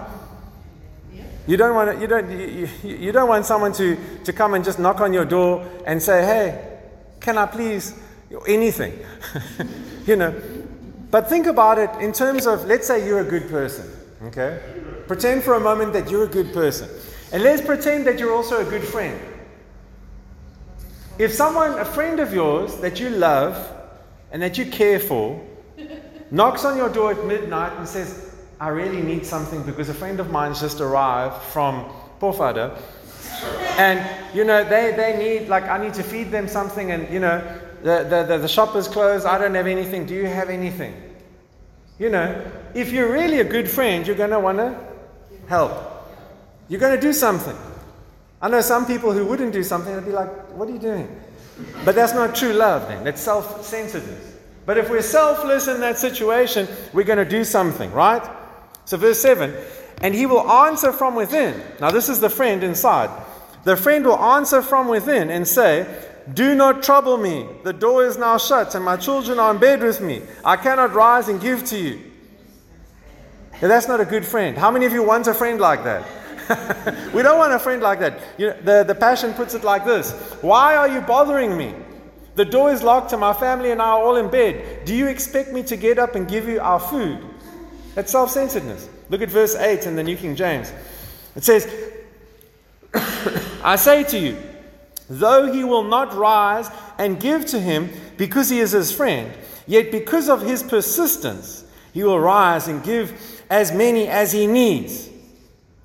You 1.46 1.56
don't 1.56 1.74
want, 1.74 1.94
to, 1.94 2.00
you 2.00 2.06
don't, 2.06 2.30
you, 2.30 2.68
you 2.84 3.12
don't 3.12 3.28
want 3.28 3.46
someone 3.46 3.72
to, 3.72 3.96
to 4.24 4.32
come 4.32 4.54
and 4.54 4.64
just 4.64 4.78
knock 4.78 5.00
on 5.00 5.12
your 5.12 5.24
door 5.24 5.66
and 5.86 6.02
say, 6.02 6.22
hey, 6.24 6.78
can 7.18 7.38
I 7.38 7.46
please, 7.46 7.94
anything. 8.46 8.98
you 10.06 10.16
know. 10.16 10.34
But 11.10 11.28
think 11.28 11.46
about 11.46 11.78
it 11.78 11.90
in 12.00 12.12
terms 12.12 12.46
of, 12.46 12.66
let's 12.66 12.86
say 12.86 13.04
you're 13.04 13.20
a 13.20 13.24
good 13.24 13.48
person, 13.48 13.90
okay? 14.24 14.60
Pretend 15.08 15.42
for 15.42 15.54
a 15.54 15.60
moment 15.60 15.92
that 15.94 16.08
you're 16.10 16.24
a 16.24 16.28
good 16.28 16.52
person. 16.52 16.88
And 17.32 17.42
let's 17.42 17.62
pretend 17.62 18.06
that 18.06 18.18
you're 18.18 18.32
also 18.32 18.64
a 18.64 18.70
good 18.70 18.84
friend. 18.84 19.20
If 21.18 21.34
someone, 21.34 21.78
a 21.78 21.84
friend 21.84 22.20
of 22.20 22.32
yours 22.32 22.76
that 22.76 23.00
you 23.00 23.10
love 23.10 23.56
and 24.30 24.40
that 24.40 24.56
you 24.56 24.66
care 24.66 25.00
for, 25.00 25.44
knocks 26.30 26.64
on 26.64 26.76
your 26.76 26.88
door 26.88 27.12
at 27.12 27.24
midnight 27.26 27.72
and 27.76 27.86
says, 27.86 28.34
I 28.60 28.68
really 28.68 29.02
need 29.02 29.24
something 29.24 29.62
because 29.62 29.88
a 29.88 29.94
friend 29.94 30.20
of 30.20 30.30
mine's 30.30 30.60
just 30.60 30.80
arrived 30.80 31.42
from 31.44 31.84
Pofadder. 32.20 32.78
And, 33.78 34.06
you 34.34 34.44
know, 34.44 34.62
they, 34.62 34.92
they 34.94 35.16
need, 35.18 35.48
like, 35.48 35.64
I 35.64 35.82
need 35.82 35.94
to 35.94 36.02
feed 36.02 36.30
them 36.30 36.46
something, 36.46 36.90
and, 36.90 37.12
you 37.12 37.20
know, 37.20 37.42
the, 37.82 38.04
the, 38.04 38.24
the, 38.24 38.38
the 38.38 38.48
shop 38.48 38.76
is 38.76 38.86
closed, 38.86 39.24
I 39.24 39.38
don't 39.38 39.54
have 39.54 39.66
anything. 39.66 40.04
Do 40.04 40.14
you 40.14 40.26
have 40.26 40.50
anything? 40.50 40.94
You 41.98 42.10
know, 42.10 42.50
if 42.74 42.92
you're 42.92 43.10
really 43.10 43.40
a 43.40 43.44
good 43.44 43.68
friend, 43.68 44.06
you're 44.06 44.16
going 44.16 44.30
to 44.30 44.40
want 44.40 44.58
to 44.58 44.78
help. 45.48 45.72
You're 46.68 46.80
going 46.80 46.94
to 46.94 47.00
do 47.00 47.12
something. 47.14 47.56
I 48.42 48.48
know 48.48 48.60
some 48.60 48.86
people 48.86 49.12
who 49.12 49.24
wouldn't 49.26 49.52
do 49.52 49.62
something, 49.62 49.94
they'd 49.94 50.04
be 50.04 50.12
like, 50.12 50.30
What 50.56 50.68
are 50.68 50.72
you 50.72 50.78
doing? 50.78 51.20
But 51.84 51.94
that's 51.94 52.14
not 52.14 52.34
true 52.34 52.52
love, 52.52 52.88
then. 52.88 53.04
That's 53.04 53.20
self 53.20 53.64
centeredness. 53.64 54.29
But 54.70 54.78
if 54.78 54.88
we're 54.88 55.02
selfless 55.02 55.66
in 55.66 55.80
that 55.80 55.98
situation, 55.98 56.68
we're 56.92 57.02
going 57.02 57.18
to 57.18 57.28
do 57.28 57.42
something, 57.42 57.90
right? 57.90 58.22
So, 58.84 58.96
verse 58.96 59.18
7 59.18 59.52
and 60.00 60.14
he 60.14 60.26
will 60.26 60.48
answer 60.48 60.92
from 60.92 61.16
within. 61.16 61.60
Now, 61.80 61.90
this 61.90 62.08
is 62.08 62.20
the 62.20 62.30
friend 62.30 62.62
inside. 62.62 63.10
The 63.64 63.76
friend 63.76 64.06
will 64.06 64.20
answer 64.20 64.62
from 64.62 64.86
within 64.86 65.28
and 65.28 65.44
say, 65.48 65.88
Do 66.34 66.54
not 66.54 66.84
trouble 66.84 67.16
me. 67.16 67.48
The 67.64 67.72
door 67.72 68.04
is 68.04 68.16
now 68.16 68.38
shut, 68.38 68.76
and 68.76 68.84
my 68.84 68.96
children 68.96 69.40
are 69.40 69.50
in 69.52 69.58
bed 69.58 69.82
with 69.82 70.00
me. 70.00 70.22
I 70.44 70.54
cannot 70.54 70.94
rise 70.94 71.28
and 71.28 71.40
give 71.40 71.64
to 71.64 71.76
you. 71.76 71.98
Now, 73.60 73.66
that's 73.66 73.88
not 73.88 74.00
a 74.00 74.04
good 74.04 74.24
friend. 74.24 74.56
How 74.56 74.70
many 74.70 74.86
of 74.86 74.92
you 74.92 75.02
want 75.02 75.26
a 75.26 75.34
friend 75.34 75.60
like 75.60 75.82
that? 75.82 77.10
we 77.12 77.24
don't 77.24 77.38
want 77.38 77.52
a 77.54 77.58
friend 77.58 77.82
like 77.82 77.98
that. 77.98 78.20
You 78.38 78.50
know, 78.50 78.56
the, 78.62 78.84
the 78.84 78.94
Passion 78.94 79.34
puts 79.34 79.54
it 79.54 79.64
like 79.64 79.84
this 79.84 80.12
Why 80.42 80.76
are 80.76 80.86
you 80.86 81.00
bothering 81.00 81.56
me? 81.56 81.74
The 82.36 82.44
door 82.44 82.72
is 82.72 82.82
locked 82.82 83.12
and 83.12 83.20
my 83.20 83.32
family 83.32 83.72
and 83.72 83.82
I 83.82 83.90
are 83.90 84.02
all 84.02 84.16
in 84.16 84.30
bed. 84.30 84.84
Do 84.84 84.94
you 84.94 85.08
expect 85.08 85.52
me 85.52 85.62
to 85.64 85.76
get 85.76 85.98
up 85.98 86.14
and 86.14 86.28
give 86.28 86.48
you 86.48 86.60
our 86.60 86.80
food? 86.80 87.24
That's 87.94 88.12
self 88.12 88.30
centeredness. 88.30 88.88
Look 89.08 89.20
at 89.20 89.28
verse 89.28 89.54
8 89.56 89.86
in 89.86 89.96
the 89.96 90.02
New 90.02 90.16
King 90.16 90.36
James. 90.36 90.72
It 91.34 91.44
says, 91.44 91.68
I 93.62 93.76
say 93.76 94.04
to 94.04 94.18
you, 94.18 94.38
though 95.08 95.52
he 95.52 95.64
will 95.64 95.82
not 95.84 96.14
rise 96.14 96.70
and 96.98 97.20
give 97.20 97.44
to 97.46 97.60
him 97.60 97.90
because 98.16 98.48
he 98.48 98.60
is 98.60 98.70
his 98.70 98.92
friend, 98.92 99.32
yet 99.66 99.90
because 99.90 100.28
of 100.28 100.42
his 100.42 100.62
persistence, 100.62 101.64
he 101.92 102.04
will 102.04 102.20
rise 102.20 102.68
and 102.68 102.82
give 102.84 103.44
as 103.50 103.72
many 103.72 104.06
as 104.06 104.30
he 104.30 104.46
needs. 104.46 105.09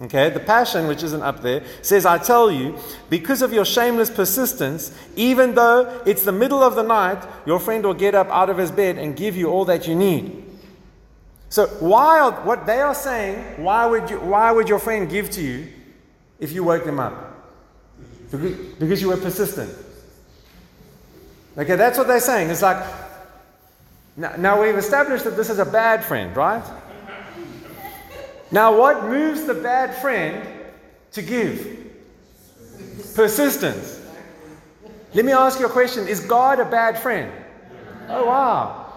Okay, 0.01 0.29
the 0.29 0.41
Passion, 0.41 0.87
which 0.87 1.03
isn't 1.03 1.21
up 1.21 1.41
there, 1.41 1.63
says, 1.81 2.05
I 2.05 2.17
tell 2.17 2.51
you, 2.51 2.77
because 3.09 3.41
of 3.41 3.53
your 3.53 3.63
shameless 3.63 4.09
persistence, 4.09 4.91
even 5.15 5.55
though 5.55 6.01
it's 6.05 6.23
the 6.23 6.33
middle 6.33 6.61
of 6.61 6.75
the 6.75 6.83
night, 6.83 7.23
your 7.45 7.59
friend 7.61 7.85
will 7.85 7.93
get 7.93 8.13
up 8.13 8.27
out 8.27 8.49
of 8.49 8.57
his 8.57 8.71
bed 8.71 8.97
and 8.97 9.15
give 9.15 9.37
you 9.37 9.49
all 9.49 9.63
that 9.65 9.87
you 9.87 9.95
need. 9.95 10.43
So, 11.47 11.67
why, 11.79 12.27
what 12.43 12.65
they 12.65 12.81
are 12.81 12.93
saying, 12.93 13.63
why 13.63 13.85
would, 13.85 14.09
you, 14.09 14.19
why 14.19 14.51
would 14.51 14.67
your 14.67 14.79
friend 14.79 15.09
give 15.09 15.29
to 15.31 15.41
you 15.41 15.69
if 16.39 16.51
you 16.51 16.65
woke 16.65 16.83
them 16.83 16.99
up? 16.99 17.13
Because 18.31 19.01
you 19.01 19.07
were 19.07 19.17
persistent. 19.17 19.73
Okay, 21.57 21.77
that's 21.77 21.97
what 21.97 22.07
they're 22.07 22.19
saying. 22.19 22.49
It's 22.49 22.61
like, 22.61 22.85
now, 24.17 24.35
now 24.37 24.61
we've 24.61 24.75
established 24.75 25.23
that 25.23 25.37
this 25.37 25.49
is 25.49 25.59
a 25.59 25.65
bad 25.65 26.03
friend, 26.03 26.35
right? 26.35 26.63
Now, 28.51 28.77
what 28.77 29.05
moves 29.05 29.45
the 29.45 29.53
bad 29.53 29.95
friend 29.95 30.47
to 31.11 31.21
give? 31.21 31.91
Persistence. 33.15 34.01
Let 35.13 35.25
me 35.25 35.31
ask 35.31 35.59
you 35.59 35.65
a 35.65 35.69
question 35.69 36.07
Is 36.07 36.19
God 36.19 36.59
a 36.59 36.65
bad 36.65 36.99
friend? 36.99 37.31
Oh, 38.09 38.25
wow. 38.25 38.93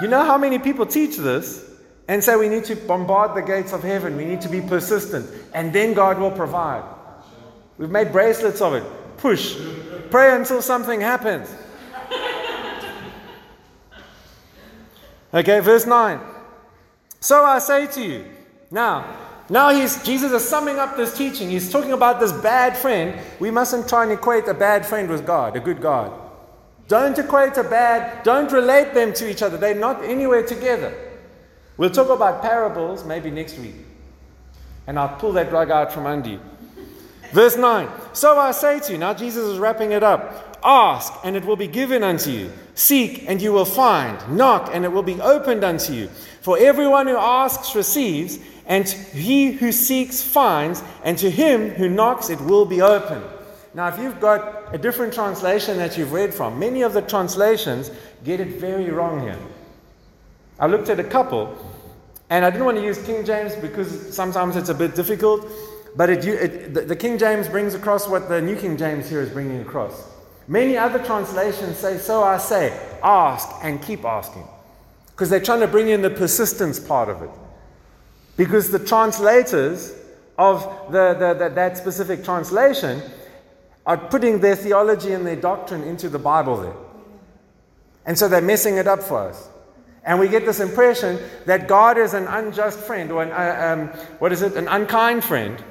You 0.00 0.08
know 0.08 0.24
how 0.24 0.38
many 0.38 0.58
people 0.58 0.86
teach 0.86 1.16
this 1.16 1.70
and 2.08 2.24
say 2.24 2.34
we 2.34 2.48
need 2.48 2.64
to 2.64 2.74
bombard 2.74 3.36
the 3.36 3.42
gates 3.42 3.72
of 3.72 3.82
heaven, 3.82 4.16
we 4.16 4.24
need 4.24 4.40
to 4.40 4.48
be 4.48 4.60
persistent, 4.60 5.30
and 5.54 5.72
then 5.72 5.94
God 5.94 6.18
will 6.18 6.30
provide. 6.30 6.82
We've 7.78 7.90
made 7.90 8.10
bracelets 8.10 8.60
of 8.60 8.74
it. 8.74 8.82
Push. 9.18 9.56
Pray 10.10 10.34
until 10.34 10.60
something 10.60 11.00
happens. 11.00 11.54
Okay, 15.32 15.60
verse 15.60 15.86
9. 15.86 16.18
So 17.20 17.44
I 17.44 17.60
say 17.60 17.86
to 17.86 18.02
you, 18.02 18.24
now, 18.70 19.16
now 19.48 19.70
he's, 19.70 20.02
Jesus 20.04 20.30
is 20.30 20.48
summing 20.48 20.78
up 20.78 20.96
this 20.96 21.16
teaching. 21.16 21.50
He's 21.50 21.70
talking 21.70 21.92
about 21.92 22.20
this 22.20 22.32
bad 22.32 22.76
friend. 22.76 23.18
We 23.40 23.50
mustn't 23.50 23.88
try 23.88 24.04
and 24.04 24.12
equate 24.12 24.46
a 24.46 24.54
bad 24.54 24.86
friend 24.86 25.08
with 25.08 25.26
God, 25.26 25.56
a 25.56 25.60
good 25.60 25.80
God. 25.80 26.12
Don't 26.86 27.18
equate 27.18 27.56
a 27.56 27.64
bad, 27.64 28.22
don't 28.22 28.50
relate 28.52 28.94
them 28.94 29.12
to 29.14 29.30
each 29.30 29.42
other. 29.42 29.56
They're 29.56 29.74
not 29.74 30.04
anywhere 30.04 30.44
together. 30.44 30.94
We'll 31.76 31.90
talk 31.90 32.10
about 32.10 32.42
parables 32.42 33.04
maybe 33.04 33.30
next 33.30 33.58
week. 33.58 33.74
And 34.86 34.98
I'll 34.98 35.16
pull 35.16 35.32
that 35.32 35.52
rug 35.52 35.70
out 35.70 35.92
from 35.92 36.06
under 36.06 36.30
you. 36.30 36.40
Verse 37.32 37.56
9 37.56 37.88
So 38.12 38.38
I 38.38 38.50
say 38.50 38.80
to 38.80 38.92
you, 38.92 38.98
now 38.98 39.14
Jesus 39.14 39.44
is 39.44 39.58
wrapping 39.58 39.92
it 39.92 40.02
up 40.02 40.50
ask, 40.64 41.12
and 41.24 41.36
it 41.36 41.44
will 41.44 41.56
be 41.56 41.66
given 41.66 42.02
unto 42.02 42.30
you. 42.30 42.52
Seek, 42.74 43.28
and 43.28 43.40
you 43.40 43.52
will 43.52 43.64
find. 43.64 44.36
Knock, 44.36 44.70
and 44.72 44.84
it 44.84 44.92
will 44.92 45.02
be 45.02 45.20
opened 45.20 45.64
unto 45.64 45.92
you. 45.92 46.08
For 46.40 46.58
everyone 46.58 47.06
who 47.06 47.16
asks 47.16 47.74
receives, 47.74 48.38
and 48.66 48.88
he 48.88 49.52
who 49.52 49.72
seeks 49.72 50.22
finds, 50.22 50.82
and 51.04 51.18
to 51.18 51.30
him 51.30 51.70
who 51.70 51.88
knocks 51.88 52.30
it 52.30 52.40
will 52.40 52.64
be 52.64 52.80
open. 52.80 53.22
Now, 53.74 53.88
if 53.88 53.98
you've 53.98 54.20
got 54.20 54.74
a 54.74 54.78
different 54.78 55.12
translation 55.12 55.76
that 55.78 55.96
you've 55.96 56.12
read 56.12 56.34
from, 56.34 56.58
many 56.58 56.82
of 56.82 56.92
the 56.92 57.02
translations 57.02 57.90
get 58.24 58.40
it 58.40 58.60
very 58.60 58.90
wrong 58.90 59.20
here. 59.22 59.38
I 60.58 60.66
looked 60.66 60.88
at 60.88 60.98
a 60.98 61.04
couple, 61.04 61.56
and 62.30 62.44
I 62.44 62.50
didn't 62.50 62.64
want 62.64 62.78
to 62.78 62.84
use 62.84 63.02
King 63.04 63.24
James 63.24 63.54
because 63.56 64.14
sometimes 64.14 64.56
it's 64.56 64.68
a 64.68 64.74
bit 64.74 64.94
difficult, 64.94 65.46
but 65.96 66.10
it, 66.10 66.24
it, 66.24 66.88
the 66.88 66.96
King 66.96 67.18
James 67.18 67.48
brings 67.48 67.74
across 67.74 68.08
what 68.08 68.28
the 68.28 68.40
New 68.40 68.56
King 68.56 68.76
James 68.76 69.08
here 69.08 69.20
is 69.20 69.30
bringing 69.30 69.60
across. 69.60 70.08
Many 70.48 70.76
other 70.76 70.98
translations 71.04 71.76
say, 71.76 71.98
So 71.98 72.22
I 72.22 72.38
say, 72.38 72.78
ask 73.02 73.48
and 73.62 73.80
keep 73.82 74.04
asking. 74.04 74.46
Because 75.20 75.28
they're 75.28 75.38
trying 75.38 75.60
to 75.60 75.68
bring 75.68 75.90
in 75.90 76.00
the 76.00 76.08
persistence 76.08 76.80
part 76.80 77.10
of 77.10 77.20
it. 77.20 77.28
Because 78.38 78.70
the 78.70 78.78
translators 78.78 79.94
of 80.38 80.62
the, 80.90 81.12
the, 81.12 81.34
the, 81.34 81.48
that 81.50 81.76
specific 81.76 82.24
translation 82.24 83.02
are 83.84 83.98
putting 83.98 84.40
their 84.40 84.56
theology 84.56 85.12
and 85.12 85.26
their 85.26 85.36
doctrine 85.36 85.82
into 85.82 86.08
the 86.08 86.18
Bible 86.18 86.62
there. 86.62 86.74
And 88.06 88.18
so 88.18 88.28
they're 88.28 88.40
messing 88.40 88.78
it 88.78 88.88
up 88.88 89.02
for 89.02 89.18
us. 89.18 89.50
And 90.04 90.18
we 90.18 90.26
get 90.26 90.46
this 90.46 90.58
impression 90.58 91.18
that 91.44 91.68
God 91.68 91.98
is 91.98 92.14
an 92.14 92.26
unjust 92.26 92.78
friend, 92.78 93.12
or 93.12 93.22
an, 93.22 93.30
uh, 93.30 93.92
um, 93.92 94.00
what 94.20 94.32
is 94.32 94.40
it, 94.40 94.54
an 94.54 94.68
unkind 94.68 95.22
friend, 95.22 95.62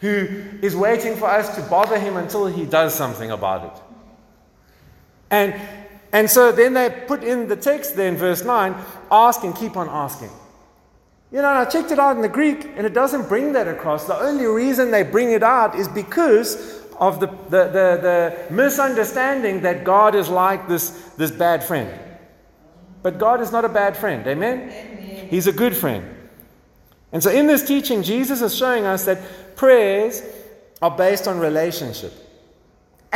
who 0.00 0.26
is 0.62 0.74
waiting 0.74 1.14
for 1.14 1.26
us 1.28 1.54
to 1.54 1.62
bother 1.62 1.96
him 1.96 2.16
until 2.16 2.48
he 2.48 2.66
does 2.66 2.92
something 2.92 3.30
about 3.30 3.72
it. 3.72 3.82
And, 5.30 5.54
and 6.12 6.30
so 6.30 6.52
then 6.52 6.74
they 6.74 7.04
put 7.06 7.24
in 7.24 7.48
the 7.48 7.56
text 7.56 7.96
there 7.96 8.08
in 8.08 8.16
verse 8.16 8.44
9 8.44 8.74
ask 9.10 9.42
and 9.44 9.54
keep 9.54 9.76
on 9.76 9.88
asking. 9.88 10.30
You 11.32 11.42
know, 11.42 11.48
I 11.48 11.64
checked 11.64 11.90
it 11.90 11.98
out 11.98 12.16
in 12.16 12.22
the 12.22 12.28
Greek, 12.28 12.64
and 12.76 12.86
it 12.86 12.94
doesn't 12.94 13.28
bring 13.28 13.52
that 13.54 13.66
across. 13.66 14.06
The 14.06 14.18
only 14.18 14.46
reason 14.46 14.90
they 14.90 15.02
bring 15.02 15.32
it 15.32 15.42
out 15.42 15.74
is 15.74 15.88
because 15.88 16.84
of 16.98 17.20
the, 17.20 17.26
the, 17.26 17.64
the, 17.64 18.46
the 18.48 18.54
misunderstanding 18.54 19.60
that 19.62 19.84
God 19.84 20.14
is 20.14 20.28
like 20.28 20.68
this, 20.68 20.90
this 21.16 21.30
bad 21.30 21.62
friend. 21.62 21.92
But 23.02 23.18
God 23.18 23.40
is 23.40 23.52
not 23.52 23.64
a 23.64 23.68
bad 23.68 23.96
friend. 23.96 24.26
Amen? 24.26 24.70
Amen? 24.70 25.28
He's 25.28 25.46
a 25.46 25.52
good 25.52 25.76
friend. 25.76 26.04
And 27.12 27.22
so 27.22 27.30
in 27.30 27.46
this 27.46 27.66
teaching, 27.66 28.02
Jesus 28.02 28.40
is 28.40 28.56
showing 28.56 28.84
us 28.84 29.04
that 29.04 29.56
prayers 29.56 30.22
are 30.80 30.96
based 30.96 31.28
on 31.28 31.38
relationship. 31.38 32.12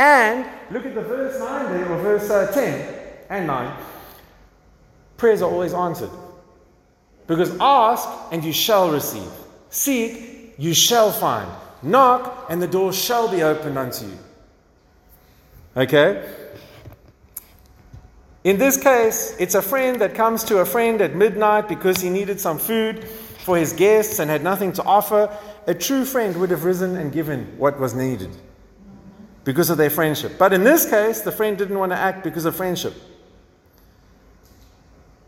And 0.01 0.47
look 0.71 0.83
at 0.87 0.95
the 0.95 1.03
verse 1.03 1.37
9 1.37 1.73
there, 1.73 1.91
or 1.91 1.97
verse 1.99 2.27
uh, 2.27 2.51
10 2.51 2.95
and 3.29 3.45
9. 3.45 3.77
Prayers 5.15 5.43
are 5.43 5.51
always 5.51 5.75
answered. 5.75 6.09
Because 7.27 7.55
ask 7.59 8.09
and 8.31 8.43
you 8.43 8.51
shall 8.51 8.89
receive. 8.89 9.29
Seek, 9.69 10.55
you 10.57 10.73
shall 10.73 11.11
find. 11.11 11.47
Knock 11.83 12.47
and 12.49 12.59
the 12.59 12.67
door 12.67 12.91
shall 12.93 13.29
be 13.29 13.43
opened 13.43 13.77
unto 13.77 14.07
you. 14.07 14.17
Okay? 15.77 16.27
In 18.43 18.57
this 18.57 18.81
case, 18.81 19.35
it's 19.37 19.53
a 19.53 19.61
friend 19.61 20.01
that 20.01 20.15
comes 20.15 20.43
to 20.45 20.61
a 20.61 20.65
friend 20.65 20.99
at 21.01 21.15
midnight 21.15 21.69
because 21.69 22.01
he 22.01 22.09
needed 22.09 22.39
some 22.39 22.57
food 22.57 23.07
for 23.45 23.55
his 23.55 23.71
guests 23.71 24.17
and 24.17 24.31
had 24.31 24.41
nothing 24.41 24.73
to 24.73 24.83
offer. 24.83 25.29
A 25.67 25.75
true 25.75 26.05
friend 26.05 26.35
would 26.37 26.49
have 26.49 26.63
risen 26.63 26.97
and 26.97 27.11
given 27.11 27.55
what 27.59 27.79
was 27.79 27.93
needed 27.93 28.35
because 29.43 29.69
of 29.69 29.77
their 29.77 29.89
friendship. 29.89 30.33
But 30.37 30.53
in 30.53 30.63
this 30.63 30.89
case, 30.89 31.21
the 31.21 31.31
friend 31.31 31.57
didn't 31.57 31.77
want 31.77 31.91
to 31.91 31.97
act 31.97 32.23
because 32.23 32.45
of 32.45 32.55
friendship. 32.55 32.93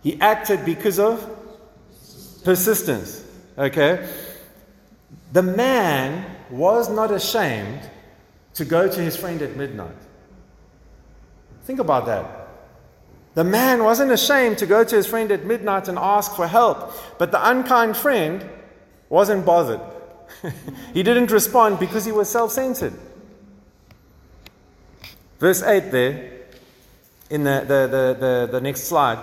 He 0.03 0.20
acted 0.20 0.66
because 0.66 0.99
of 0.99 1.28
persistence. 2.43 3.26
Okay? 3.57 4.07
The 5.32 5.43
man 5.43 6.26
was 6.49 6.89
not 6.89 7.11
ashamed 7.11 7.82
to 8.55 8.66
go 8.66 8.88
to 8.88 9.01
his 9.01 9.16
friend 9.16 9.41
at 9.41 9.55
midnight. 9.55 9.95
Think 11.64 11.80
about 11.80 12.05
that. 12.05 12.47
The 13.34 13.43
man 13.43 13.84
wasn't 13.84 14.11
ashamed 14.11 14.59
to 14.59 14.68
go 14.68 14.84
to 14.84 14.95
his 14.95 15.07
friend 15.07 15.32
at 15.32 15.45
midnight 15.45 15.88
and 15.88 15.97
ask 15.97 16.36
for 16.36 16.47
help, 16.47 16.93
but 17.18 17.32
the 17.32 17.49
unkind 17.49 17.97
friend 17.97 18.47
wasn't 19.09 19.45
bothered. 19.45 19.82
he 20.93 21.01
didn't 21.01 21.32
respond 21.32 21.80
because 21.80 22.05
he 22.05 22.11
was 22.11 22.30
self 22.30 22.51
centered. 22.51 22.93
Verse 25.43 25.61
8 25.61 25.91
there, 25.91 26.31
in 27.29 27.43
the, 27.43 27.65
the, 27.67 27.67
the, 27.67 28.17
the, 28.17 28.49
the 28.53 28.61
next 28.61 28.85
slide. 28.85 29.21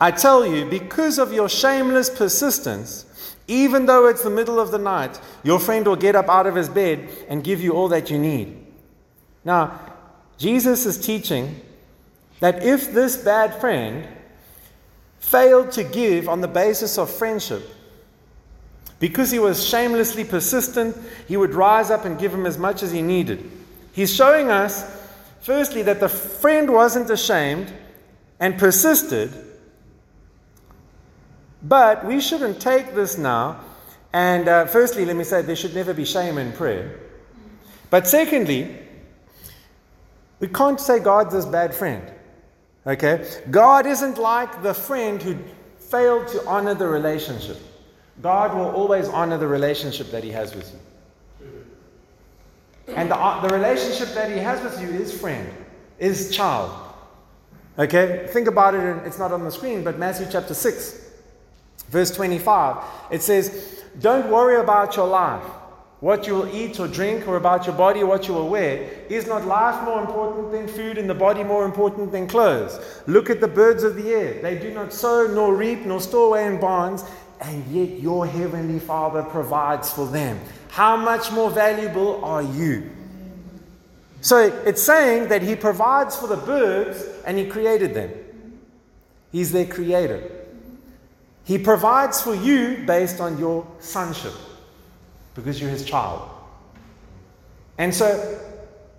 I 0.00 0.10
tell 0.10 0.44
you, 0.44 0.64
because 0.64 1.16
of 1.16 1.32
your 1.32 1.48
shameless 1.48 2.10
persistence, 2.10 3.36
even 3.46 3.86
though 3.86 4.08
it's 4.08 4.24
the 4.24 4.30
middle 4.30 4.58
of 4.58 4.72
the 4.72 4.80
night, 4.80 5.20
your 5.44 5.60
friend 5.60 5.86
will 5.86 5.94
get 5.94 6.16
up 6.16 6.28
out 6.28 6.48
of 6.48 6.56
his 6.56 6.68
bed 6.68 7.08
and 7.28 7.44
give 7.44 7.60
you 7.60 7.70
all 7.70 7.86
that 7.86 8.10
you 8.10 8.18
need. 8.18 8.66
Now, 9.44 9.78
Jesus 10.38 10.86
is 10.86 10.98
teaching 10.98 11.60
that 12.40 12.64
if 12.64 12.92
this 12.92 13.16
bad 13.16 13.60
friend 13.60 14.08
failed 15.20 15.70
to 15.70 15.84
give 15.84 16.28
on 16.28 16.40
the 16.40 16.48
basis 16.48 16.98
of 16.98 17.08
friendship, 17.08 17.62
because 18.98 19.30
he 19.30 19.38
was 19.38 19.64
shamelessly 19.64 20.24
persistent, 20.24 20.96
he 21.28 21.36
would 21.36 21.54
rise 21.54 21.92
up 21.92 22.04
and 22.06 22.18
give 22.18 22.34
him 22.34 22.44
as 22.44 22.58
much 22.58 22.82
as 22.82 22.90
he 22.90 23.02
needed. 23.02 23.48
He's 23.92 24.12
showing 24.12 24.50
us, 24.50 24.98
firstly, 25.40 25.82
that 25.82 26.00
the 26.00 26.08
friend 26.08 26.70
wasn't 26.72 27.10
ashamed 27.10 27.72
and 28.38 28.58
persisted, 28.58 29.32
but 31.62 32.04
we 32.04 32.20
shouldn't 32.20 32.60
take 32.60 32.94
this 32.94 33.18
now. 33.18 33.60
And 34.12 34.48
uh, 34.48 34.66
firstly, 34.66 35.04
let 35.04 35.16
me 35.16 35.24
say 35.24 35.42
there 35.42 35.54
should 35.54 35.74
never 35.74 35.94
be 35.94 36.04
shame 36.04 36.38
in 36.38 36.52
prayer. 36.52 36.98
But 37.90 38.06
secondly, 38.06 38.76
we 40.40 40.48
can't 40.48 40.80
say 40.80 40.98
God's 40.98 41.32
this 41.32 41.44
bad 41.44 41.74
friend. 41.74 42.10
Okay? 42.86 43.40
God 43.50 43.86
isn't 43.86 44.18
like 44.18 44.62
the 44.62 44.74
friend 44.74 45.22
who 45.22 45.36
failed 45.78 46.28
to 46.28 46.44
honor 46.46 46.74
the 46.74 46.88
relationship. 46.88 47.58
God 48.22 48.54
will 48.54 48.70
always 48.70 49.08
honor 49.08 49.38
the 49.38 49.46
relationship 49.46 50.10
that 50.10 50.24
He 50.24 50.30
has 50.30 50.54
with 50.54 50.72
you. 50.72 50.80
And 52.96 53.10
the, 53.10 53.16
uh, 53.16 53.46
the 53.46 53.54
relationship 53.54 54.14
that 54.14 54.30
He 54.30 54.38
has 54.38 54.62
with 54.62 54.80
you 54.80 54.88
is 54.88 55.18
friend, 55.18 55.48
is 55.98 56.34
child. 56.34 56.70
Okay? 57.78 58.26
Think 58.30 58.48
about 58.48 58.74
it, 58.74 58.80
and 58.80 59.06
it's 59.06 59.18
not 59.18 59.32
on 59.32 59.44
the 59.44 59.50
screen, 59.50 59.84
but 59.84 59.98
Matthew 59.98 60.26
chapter 60.30 60.54
6, 60.54 61.10
verse 61.88 62.10
25. 62.10 62.84
It 63.10 63.22
says, 63.22 63.82
Don't 64.00 64.30
worry 64.30 64.60
about 64.60 64.96
your 64.96 65.06
life 65.06 65.44
what 66.00 66.26
you 66.26 66.34
will 66.34 66.48
eat 66.54 66.80
or 66.80 66.88
drink, 66.88 67.28
or 67.28 67.36
about 67.36 67.66
your 67.66 67.74
body, 67.74 68.02
what 68.02 68.26
you 68.26 68.32
will 68.32 68.48
wear. 68.48 68.88
Is 69.10 69.26
not 69.26 69.44
life 69.44 69.84
more 69.84 70.00
important 70.00 70.50
than 70.50 70.66
food, 70.66 70.96
and 70.96 71.08
the 71.08 71.14
body 71.14 71.44
more 71.44 71.64
important 71.64 72.10
than 72.10 72.26
clothes? 72.26 72.80
Look 73.06 73.28
at 73.28 73.40
the 73.40 73.48
birds 73.48 73.84
of 73.84 73.96
the 73.96 74.08
air. 74.08 74.40
They 74.40 74.58
do 74.58 74.72
not 74.72 74.94
sow, 74.94 75.26
nor 75.26 75.54
reap, 75.54 75.80
nor 75.80 76.00
store 76.00 76.28
away 76.28 76.46
in 76.46 76.58
barns, 76.58 77.04
and 77.40 77.66
yet 77.68 78.00
your 78.00 78.26
heavenly 78.26 78.78
Father 78.78 79.22
provides 79.22 79.92
for 79.92 80.06
them. 80.06 80.38
How 80.70 80.96
much 80.96 81.32
more 81.32 81.50
valuable 81.50 82.24
are 82.24 82.42
you? 82.42 82.90
So 84.20 84.38
it's 84.38 84.82
saying 84.82 85.28
that 85.28 85.42
He 85.42 85.56
provides 85.56 86.16
for 86.16 86.26
the 86.26 86.36
birds 86.36 87.04
and 87.26 87.38
He 87.38 87.46
created 87.46 87.94
them. 87.94 88.10
He's 89.32 89.52
their 89.52 89.66
creator. 89.66 90.30
He 91.44 91.58
provides 91.58 92.22
for 92.22 92.34
you 92.34 92.84
based 92.86 93.20
on 93.20 93.36
your 93.36 93.66
sonship 93.80 94.34
because 95.34 95.60
you're 95.60 95.68
his 95.68 95.84
child. 95.84 96.30
And 97.76 97.92
so, 97.92 98.40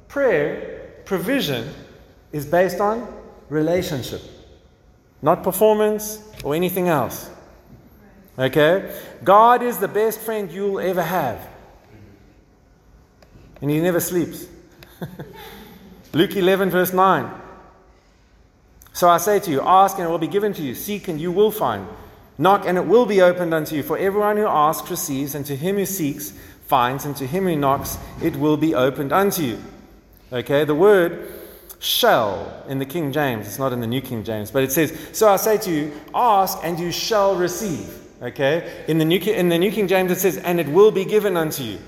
prayer, 0.09 0.91
provision, 1.05 1.73
is 2.33 2.45
based 2.45 2.81
on 2.81 3.07
relationship, 3.47 4.21
not 5.21 5.43
performance 5.43 6.21
or 6.43 6.53
anything 6.53 6.89
else. 6.89 7.30
Okay? 8.37 8.93
God 9.23 9.61
is 9.61 9.77
the 9.77 9.87
best 9.87 10.19
friend 10.19 10.51
you'll 10.51 10.79
ever 10.79 11.03
have. 11.03 11.47
And 13.61 13.69
he 13.69 13.79
never 13.79 13.99
sleeps. 13.99 14.47
Luke 16.13 16.35
11, 16.35 16.69
verse 16.69 16.93
9. 16.93 17.31
So 18.93 19.07
I 19.07 19.17
say 19.17 19.39
to 19.39 19.51
you, 19.51 19.61
ask 19.61 19.97
and 19.97 20.07
it 20.07 20.09
will 20.09 20.17
be 20.17 20.27
given 20.27 20.53
to 20.53 20.61
you, 20.61 20.75
seek 20.75 21.07
and 21.07 21.19
you 21.19 21.31
will 21.31 21.51
find. 21.51 21.87
Knock, 22.37 22.65
and 22.65 22.77
it 22.77 22.85
will 22.85 23.05
be 23.05 23.21
opened 23.21 23.53
unto 23.53 23.75
you. 23.75 23.83
For 23.83 23.97
everyone 23.97 24.37
who 24.37 24.47
asks 24.47 24.89
receives, 24.89 25.35
and 25.35 25.45
to 25.45 25.55
him 25.55 25.75
who 25.75 25.85
seeks 25.85 26.33
finds, 26.65 27.05
and 27.05 27.15
to 27.17 27.27
him 27.27 27.45
who 27.45 27.55
knocks 27.55 27.97
it 28.21 28.35
will 28.35 28.57
be 28.57 28.73
opened 28.73 29.11
unto 29.11 29.43
you. 29.43 29.63
Okay, 30.33 30.63
the 30.63 30.75
word 30.75 31.31
shall 31.79 32.63
in 32.67 32.79
the 32.79 32.85
King 32.85 33.11
James, 33.11 33.47
it's 33.47 33.59
not 33.59 33.73
in 33.73 33.81
the 33.81 33.87
New 33.87 34.01
King 34.01 34.23
James, 34.23 34.51
but 34.51 34.63
it 34.63 34.71
says, 34.71 34.97
So 35.13 35.29
I 35.29 35.35
say 35.35 35.57
to 35.59 35.71
you, 35.71 35.91
ask 36.13 36.57
and 36.63 36.79
you 36.79 36.91
shall 36.91 37.35
receive. 37.35 38.00
Okay, 38.21 38.83
in 38.87 38.99
the 38.99 39.05
New, 39.05 39.17
in 39.17 39.49
the 39.49 39.57
New 39.57 39.71
King 39.71 39.87
James 39.87 40.11
it 40.11 40.19
says, 40.19 40.37
And 40.37 40.59
it 40.59 40.67
will 40.67 40.91
be 40.91 41.05
given 41.05 41.35
unto 41.35 41.63
you. 41.63 41.79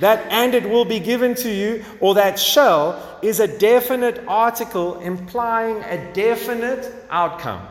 That 0.00 0.26
and 0.32 0.54
it 0.54 0.68
will 0.68 0.86
be 0.86 0.98
given 0.98 1.34
to 1.36 1.52
you, 1.52 1.84
or 2.00 2.14
that 2.14 2.38
shall, 2.38 3.18
is 3.20 3.40
a 3.40 3.58
definite 3.58 4.24
article 4.26 4.98
implying 5.00 5.76
a 5.84 6.12
definite 6.14 6.92
outcome. 7.10 7.66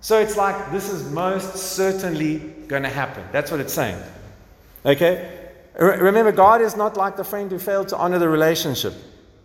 So 0.00 0.18
it's 0.20 0.36
like 0.36 0.70
this 0.72 0.90
is 0.90 1.10
most 1.10 1.56
certainly 1.56 2.38
going 2.68 2.82
to 2.82 2.90
happen. 2.90 3.24
That's 3.32 3.50
what 3.50 3.60
it's 3.60 3.72
saying. 3.72 3.98
Okay? 4.84 5.50
Remember, 5.78 6.32
God 6.32 6.60
is 6.60 6.76
not 6.76 6.98
like 6.98 7.16
the 7.16 7.24
friend 7.24 7.50
who 7.50 7.58
failed 7.58 7.88
to 7.88 7.96
honor 7.96 8.18
the 8.18 8.28
relationship. 8.28 8.92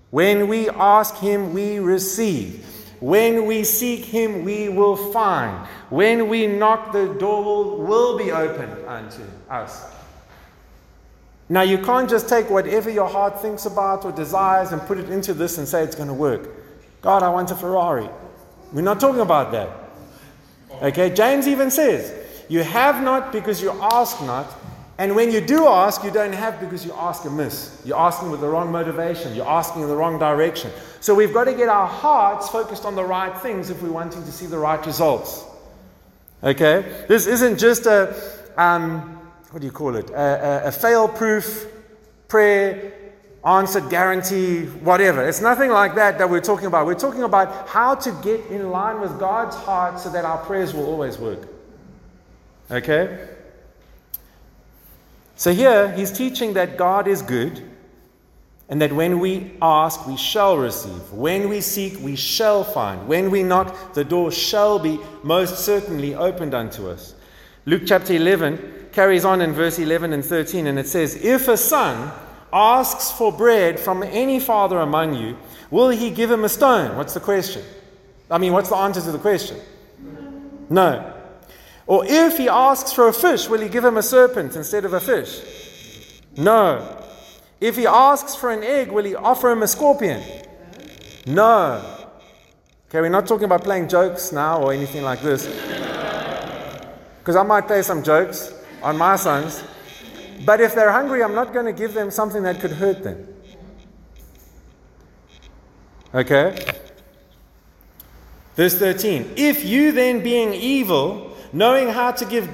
When 0.09 0.49
we 0.49 0.69
ask 0.69 1.15
Him, 1.15 1.53
we 1.53 1.79
receive. 1.79 2.65
When 2.99 3.45
we 3.45 3.63
seek 3.63 4.03
Him, 4.03 4.43
we 4.43 4.69
will 4.69 4.95
find. 4.95 5.67
When 5.89 6.27
we 6.27 6.47
knock, 6.47 6.91
the 6.91 7.07
door 7.13 7.77
will, 7.77 8.17
be 8.17 8.31
opened 8.31 8.85
unto 8.85 9.23
us. 9.49 9.85
Now, 11.47 11.61
you 11.61 11.77
can't 11.79 12.09
just 12.09 12.29
take 12.29 12.49
whatever 12.49 12.89
your 12.89 13.07
heart 13.07 13.41
thinks 13.41 13.65
about 13.65 14.05
or 14.05 14.11
desires 14.11 14.71
and 14.71 14.81
put 14.81 14.99
it 14.99 15.09
into 15.09 15.33
this 15.33 15.57
and 15.57 15.67
say 15.67 15.83
it's 15.83 15.95
going 15.95 16.09
to 16.09 16.13
work. 16.13 16.49
God, 17.01 17.23
I 17.23 17.29
want 17.29 17.49
a 17.51 17.55
Ferrari. 17.55 18.09
We're 18.73 18.81
not 18.81 18.99
talking 18.99 19.21
about 19.21 19.51
that. 19.53 19.69
Okay, 20.81 21.09
James 21.09 21.47
even 21.47 21.71
says, 21.71 22.13
You 22.49 22.63
have 22.63 23.03
not 23.03 23.31
because 23.31 23.61
you 23.61 23.71
ask 23.81 24.21
not. 24.21 24.47
And 24.99 25.15
when 25.15 25.31
you 25.31 25.39
do 25.39 25.65
ask, 25.65 26.03
you 26.03 26.11
don't 26.11 26.33
have 26.33 26.59
because 26.59 26.85
you 26.85 26.91
ask 26.93 27.23
amiss. 27.23 27.81
You're 27.85 27.97
asking 27.97 28.31
with 28.31 28.41
the 28.41 28.49
wrong 28.49 28.69
motivation. 28.69 29.33
You're 29.33 29.47
asking 29.47 29.83
in 29.83 29.87
the 29.87 29.95
wrong 29.95 30.19
direction. 30.19 30.71
So 31.01 31.15
we've 31.15 31.33
got 31.33 31.45
to 31.45 31.53
get 31.53 31.69
our 31.69 31.87
hearts 31.87 32.49
focused 32.49 32.85
on 32.85 32.95
the 32.95 33.03
right 33.03 33.35
things 33.37 33.69
if 33.69 33.81
we're 33.81 33.91
wanting 33.91 34.23
to 34.23 34.31
see 34.31 34.45
the 34.45 34.57
right 34.57 34.83
results. 34.85 35.45
Okay? 36.43 37.05
This 37.07 37.27
isn't 37.27 37.57
just 37.57 37.85
a, 37.85 38.15
um, 38.57 39.17
what 39.51 39.61
do 39.61 39.65
you 39.65 39.71
call 39.71 39.95
it? 39.95 40.09
A, 40.09 40.65
a, 40.65 40.67
a 40.67 40.71
fail 40.71 41.07
proof 41.07 41.67
prayer 42.27 42.93
answered 43.45 43.89
guarantee, 43.89 44.65
whatever. 44.65 45.27
It's 45.27 45.41
nothing 45.41 45.71
like 45.71 45.95
that 45.95 46.17
that 46.17 46.29
we're 46.29 46.41
talking 46.41 46.67
about. 46.67 46.85
We're 46.85 46.95
talking 46.95 47.23
about 47.23 47.67
how 47.67 47.95
to 47.95 48.11
get 48.21 48.45
in 48.47 48.69
line 48.69 48.99
with 48.99 49.17
God's 49.19 49.55
heart 49.55 49.99
so 49.99 50.09
that 50.09 50.25
our 50.25 50.37
prayers 50.39 50.73
will 50.73 50.85
always 50.85 51.17
work. 51.17 51.47
Okay? 52.69 53.27
So 55.37 55.53
here, 55.53 55.91
he's 55.93 56.11
teaching 56.11 56.53
that 56.53 56.77
God 56.77 57.07
is 57.07 57.21
good 57.21 57.68
and 58.69 58.79
that 58.81 58.93
when 58.93 59.19
we 59.19 59.51
ask, 59.61 60.05
we 60.05 60.15
shall 60.15 60.57
receive. 60.57 61.11
When 61.11 61.49
we 61.49 61.59
seek, 61.59 61.99
we 62.01 62.15
shall 62.15 62.63
find. 62.63 63.07
When 63.07 63.31
we 63.31 63.41
knock, 63.41 63.95
the 63.95 64.03
door 64.03 64.31
shall 64.31 64.77
be 64.77 64.99
most 65.23 65.65
certainly 65.65 66.13
opened 66.13 66.53
unto 66.53 66.87
us. 66.87 67.15
Luke 67.65 67.81
chapter 67.85 68.13
11 68.13 68.89
carries 68.91 69.25
on 69.25 69.41
in 69.41 69.53
verse 69.53 69.79
11 69.79 70.13
and 70.13 70.23
13, 70.23 70.67
and 70.67 70.77
it 70.77 70.87
says, 70.87 71.15
If 71.15 71.47
a 71.47 71.57
son 71.57 72.11
asks 72.53 73.11
for 73.11 73.31
bread 73.31 73.79
from 73.79 74.03
any 74.03 74.39
father 74.39 74.79
among 74.79 75.15
you, 75.15 75.37
will 75.71 75.89
he 75.89 76.11
give 76.11 76.29
him 76.29 76.43
a 76.43 76.49
stone? 76.49 76.95
What's 76.95 77.15
the 77.15 77.19
question? 77.19 77.63
I 78.29 78.37
mean, 78.37 78.53
what's 78.53 78.69
the 78.69 78.75
answer 78.75 79.01
to 79.01 79.11
the 79.11 79.17
question? 79.17 79.57
No. 80.69 81.15
Or 81.87 82.05
if 82.05 82.37
he 82.37 82.47
asks 82.47 82.93
for 82.93 83.07
a 83.07 83.13
fish, 83.13 83.49
will 83.49 83.61
he 83.61 83.69
give 83.69 83.83
him 83.83 83.97
a 83.97 84.03
serpent 84.03 84.55
instead 84.55 84.85
of 84.85 84.93
a 84.93 84.99
fish? 84.99 85.41
No. 86.37 86.98
If 87.59 87.75
he 87.75 87.85
asks 87.85 88.35
for 88.35 88.51
an 88.51 88.63
egg, 88.63 88.91
will 88.91 89.03
he 89.03 89.15
offer 89.15 89.49
him 89.49 89.63
a 89.63 89.67
scorpion? 89.67 90.23
No. 91.25 91.83
Okay, 92.87 93.01
we're 93.01 93.09
not 93.09 93.27
talking 93.27 93.43
about 93.45 93.63
playing 93.63 93.87
jokes 93.87 94.31
now 94.31 94.61
or 94.61 94.73
anything 94.73 95.03
like 95.03 95.21
this. 95.21 95.45
Because 97.19 97.35
I 97.35 97.43
might 97.43 97.67
play 97.67 97.81
some 97.81 98.01
jokes 98.01 98.53
on 98.81 98.97
my 98.97 99.15
sons. 99.15 99.63
But 100.45 100.61
if 100.61 100.73
they're 100.73 100.91
hungry, 100.91 101.21
I'm 101.23 101.35
not 101.35 101.53
going 101.53 101.65
to 101.65 101.73
give 101.73 101.93
them 101.93 102.09
something 102.09 102.43
that 102.43 102.61
could 102.61 102.71
hurt 102.71 103.03
them. 103.03 103.27
Okay? 106.15 106.57
Verse 108.55 108.75
13. 108.79 109.33
If 109.35 109.65
you 109.65 109.91
then, 109.91 110.23
being 110.23 110.53
evil, 110.53 111.35
knowing 111.53 111.89
how 111.89 112.11
to 112.11 112.25
give, 112.25 112.49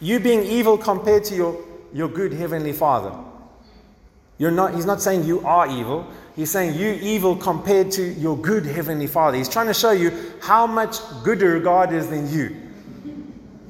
you 0.00 0.18
being 0.18 0.42
evil 0.42 0.78
compared 0.78 1.24
to 1.24 1.34
your, 1.34 1.62
your 1.92 2.08
good 2.08 2.32
heavenly 2.32 2.72
Father, 2.72 3.14
You're 4.42 4.50
not, 4.50 4.74
he's 4.74 4.86
not 4.86 5.00
saying 5.00 5.22
you 5.22 5.46
are 5.46 5.68
evil. 5.68 6.04
He's 6.34 6.50
saying 6.50 6.74
you 6.74 6.94
evil 6.94 7.36
compared 7.36 7.92
to 7.92 8.02
your 8.02 8.36
good 8.36 8.66
heavenly 8.66 9.06
Father. 9.06 9.36
He's 9.36 9.48
trying 9.48 9.68
to 9.68 9.74
show 9.74 9.92
you 9.92 10.10
how 10.40 10.66
much 10.66 10.96
gooder 11.22 11.60
God 11.60 11.92
is 11.92 12.08
than 12.08 12.28
you. 12.28 12.56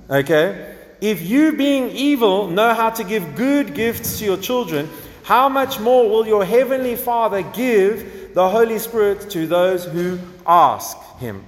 Okay? 0.09 0.75
If 1.03 1.29
you, 1.29 1.53
being 1.53 1.91
evil, 1.91 2.47
know 2.47 2.73
how 2.73 2.89
to 2.89 3.05
give 3.05 3.37
good 3.37 3.75
gifts 3.75 4.19
to 4.21 4.25
your 4.25 4.39
children, 4.39 4.89
how 5.25 5.47
much 5.51 5.79
more 5.79 6.09
will 6.09 6.27
your 6.27 6.43
heavenly 6.43 6.97
Father 6.97 7.43
give 7.43 8.33
the 8.33 8.49
Holy 8.49 8.79
Spirit 8.79 9.29
to 9.29 9.47
those 9.47 9.85
who 9.85 10.19
ask 10.47 10.97
him? 11.19 11.45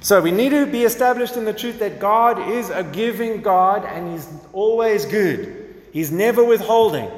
So 0.00 0.22
we 0.22 0.30
need 0.30 0.48
to 0.52 0.64
be 0.64 0.84
established 0.84 1.36
in 1.36 1.44
the 1.44 1.52
truth 1.52 1.78
that 1.80 2.00
God 2.00 2.50
is 2.50 2.70
a 2.70 2.84
giving 2.84 3.42
God 3.42 3.84
and 3.84 4.12
He's 4.12 4.26
always 4.54 5.04
good. 5.04 5.74
He's 5.92 6.10
never 6.10 6.42
withholding. 6.42 7.10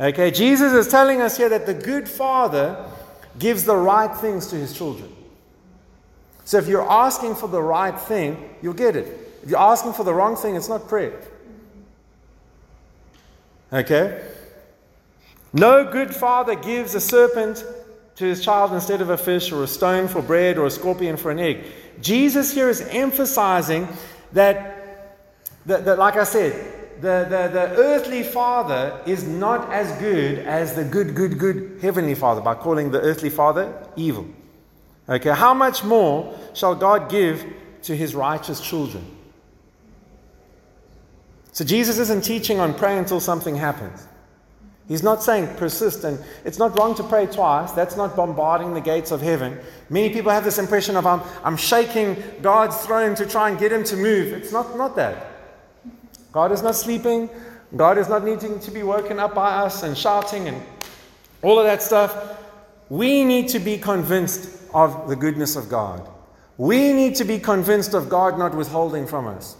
Okay, 0.00 0.30
Jesus 0.30 0.72
is 0.72 0.88
telling 0.88 1.20
us 1.20 1.36
here 1.36 1.50
that 1.50 1.66
the 1.66 1.74
good 1.74 2.08
Father 2.08 2.86
gives 3.38 3.64
the 3.64 3.76
right 3.76 4.14
things 4.16 4.46
to 4.46 4.56
His 4.56 4.72
children. 4.72 5.14
So 6.46 6.56
if 6.56 6.66
you're 6.66 6.90
asking 6.90 7.34
for 7.34 7.48
the 7.48 7.60
right 7.60 7.98
thing, 7.98 8.50
you'll 8.62 8.72
get 8.72 8.96
it. 8.96 9.06
If 9.42 9.50
you're 9.50 9.60
asking 9.60 9.92
for 9.92 10.04
the 10.04 10.14
wrong 10.14 10.36
thing, 10.36 10.56
it's 10.56 10.68
not 10.68 10.88
prayer. 10.88 11.20
Okay? 13.72 14.26
No 15.52 15.90
good 15.90 16.14
father 16.14 16.54
gives 16.54 16.94
a 16.94 17.00
serpent 17.00 17.64
to 18.16 18.24
his 18.24 18.44
child 18.44 18.72
instead 18.72 19.00
of 19.00 19.10
a 19.10 19.16
fish, 19.16 19.52
or 19.52 19.62
a 19.62 19.66
stone 19.66 20.08
for 20.08 20.22
bread, 20.22 20.58
or 20.58 20.66
a 20.66 20.70
scorpion 20.70 21.16
for 21.16 21.30
an 21.30 21.38
egg. 21.38 21.64
Jesus 22.00 22.52
here 22.52 22.68
is 22.68 22.80
emphasizing 22.80 23.88
that, 24.32 25.16
that, 25.66 25.84
that 25.84 25.98
like 25.98 26.16
I 26.16 26.24
said, 26.24 26.79
the, 27.00 27.26
the, 27.28 27.48
the 27.52 27.76
earthly 27.76 28.22
father 28.22 29.00
is 29.06 29.24
not 29.24 29.72
as 29.72 29.90
good 30.00 30.40
as 30.40 30.74
the 30.74 30.84
good, 30.84 31.14
good, 31.14 31.38
good 31.38 31.78
heavenly 31.80 32.14
father 32.14 32.40
by 32.40 32.54
calling 32.54 32.90
the 32.90 33.00
earthly 33.00 33.30
father 33.30 33.72
evil. 33.96 34.26
Okay, 35.08 35.30
how 35.30 35.54
much 35.54 35.82
more 35.82 36.38
shall 36.54 36.74
God 36.74 37.10
give 37.10 37.44
to 37.82 37.96
his 37.96 38.14
righteous 38.14 38.60
children? 38.60 39.04
So 41.52 41.64
Jesus 41.64 41.98
isn't 41.98 42.22
teaching 42.22 42.60
on 42.60 42.74
pray 42.74 42.96
until 42.96 43.20
something 43.20 43.56
happens. 43.56 44.06
He's 44.86 45.02
not 45.02 45.22
saying 45.22 45.54
persist, 45.56 46.02
and 46.02 46.18
it's 46.44 46.58
not 46.58 46.76
wrong 46.76 46.96
to 46.96 47.04
pray 47.04 47.26
twice. 47.26 47.70
That's 47.72 47.96
not 47.96 48.16
bombarding 48.16 48.74
the 48.74 48.80
gates 48.80 49.12
of 49.12 49.20
heaven. 49.20 49.58
Many 49.88 50.10
people 50.10 50.32
have 50.32 50.42
this 50.42 50.58
impression 50.58 50.96
of 50.96 51.06
I'm, 51.06 51.20
I'm 51.44 51.56
shaking 51.56 52.20
God's 52.42 52.76
throne 52.84 53.14
to 53.14 53.26
try 53.26 53.50
and 53.50 53.58
get 53.58 53.72
him 53.72 53.84
to 53.84 53.96
move. 53.96 54.32
It's 54.32 54.52
not, 54.52 54.76
not 54.76 54.96
that. 54.96 55.29
God 56.32 56.52
is 56.52 56.62
not 56.62 56.74
sleeping. 56.76 57.28
God 57.76 57.98
is 57.98 58.08
not 58.08 58.24
needing 58.24 58.58
to 58.60 58.70
be 58.70 58.82
woken 58.82 59.18
up 59.18 59.34
by 59.34 59.50
us 59.50 59.82
and 59.82 59.96
shouting 59.96 60.48
and 60.48 60.60
all 61.42 61.58
of 61.58 61.64
that 61.64 61.82
stuff. 61.82 62.38
We 62.88 63.24
need 63.24 63.48
to 63.48 63.58
be 63.58 63.78
convinced 63.78 64.60
of 64.74 65.08
the 65.08 65.16
goodness 65.16 65.56
of 65.56 65.68
God. 65.68 66.08
We 66.58 66.92
need 66.92 67.14
to 67.16 67.24
be 67.24 67.38
convinced 67.38 67.94
of 67.94 68.08
God 68.08 68.38
not 68.38 68.54
withholding 68.54 69.06
from 69.06 69.26
us. 69.26 69.56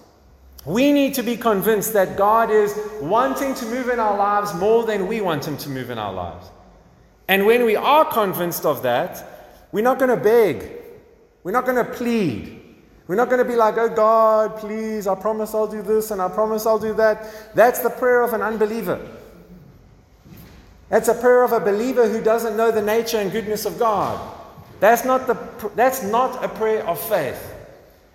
We 0.66 0.92
need 0.92 1.14
to 1.14 1.22
be 1.22 1.36
convinced 1.36 1.94
that 1.94 2.18
God 2.18 2.50
is 2.50 2.78
wanting 3.00 3.54
to 3.54 3.64
move 3.66 3.88
in 3.88 3.98
our 3.98 4.16
lives 4.16 4.52
more 4.54 4.84
than 4.84 5.06
we 5.06 5.20
want 5.20 5.46
Him 5.46 5.56
to 5.58 5.70
move 5.70 5.90
in 5.90 5.98
our 5.98 6.12
lives. 6.12 6.50
And 7.28 7.46
when 7.46 7.64
we 7.64 7.76
are 7.76 8.04
convinced 8.04 8.66
of 8.66 8.82
that, 8.82 9.24
we're 9.72 9.84
not 9.84 9.98
going 9.98 10.10
to 10.10 10.22
beg. 10.22 10.70
We're 11.42 11.52
not 11.52 11.64
going 11.64 11.82
to 11.84 11.90
plead. 11.90 12.59
We're 13.10 13.16
not 13.16 13.28
going 13.28 13.42
to 13.42 13.50
be 13.50 13.56
like, 13.56 13.76
oh 13.76 13.88
God, 13.88 14.56
please, 14.58 15.08
I 15.08 15.16
promise 15.16 15.52
I'll 15.52 15.66
do 15.66 15.82
this 15.82 16.12
and 16.12 16.22
I 16.22 16.28
promise 16.28 16.64
I'll 16.64 16.78
do 16.78 16.94
that. 16.94 17.56
That's 17.56 17.80
the 17.80 17.90
prayer 17.90 18.22
of 18.22 18.34
an 18.34 18.40
unbeliever. 18.40 19.04
That's 20.90 21.08
a 21.08 21.14
prayer 21.14 21.42
of 21.42 21.50
a 21.50 21.58
believer 21.58 22.08
who 22.08 22.22
doesn't 22.22 22.56
know 22.56 22.70
the 22.70 22.80
nature 22.80 23.18
and 23.18 23.32
goodness 23.32 23.66
of 23.66 23.80
God. 23.80 24.20
That's 24.78 25.04
not, 25.04 25.26
the, 25.26 25.34
that's 25.74 26.04
not 26.04 26.44
a 26.44 26.48
prayer 26.48 26.86
of 26.86 27.00
faith. 27.00 27.52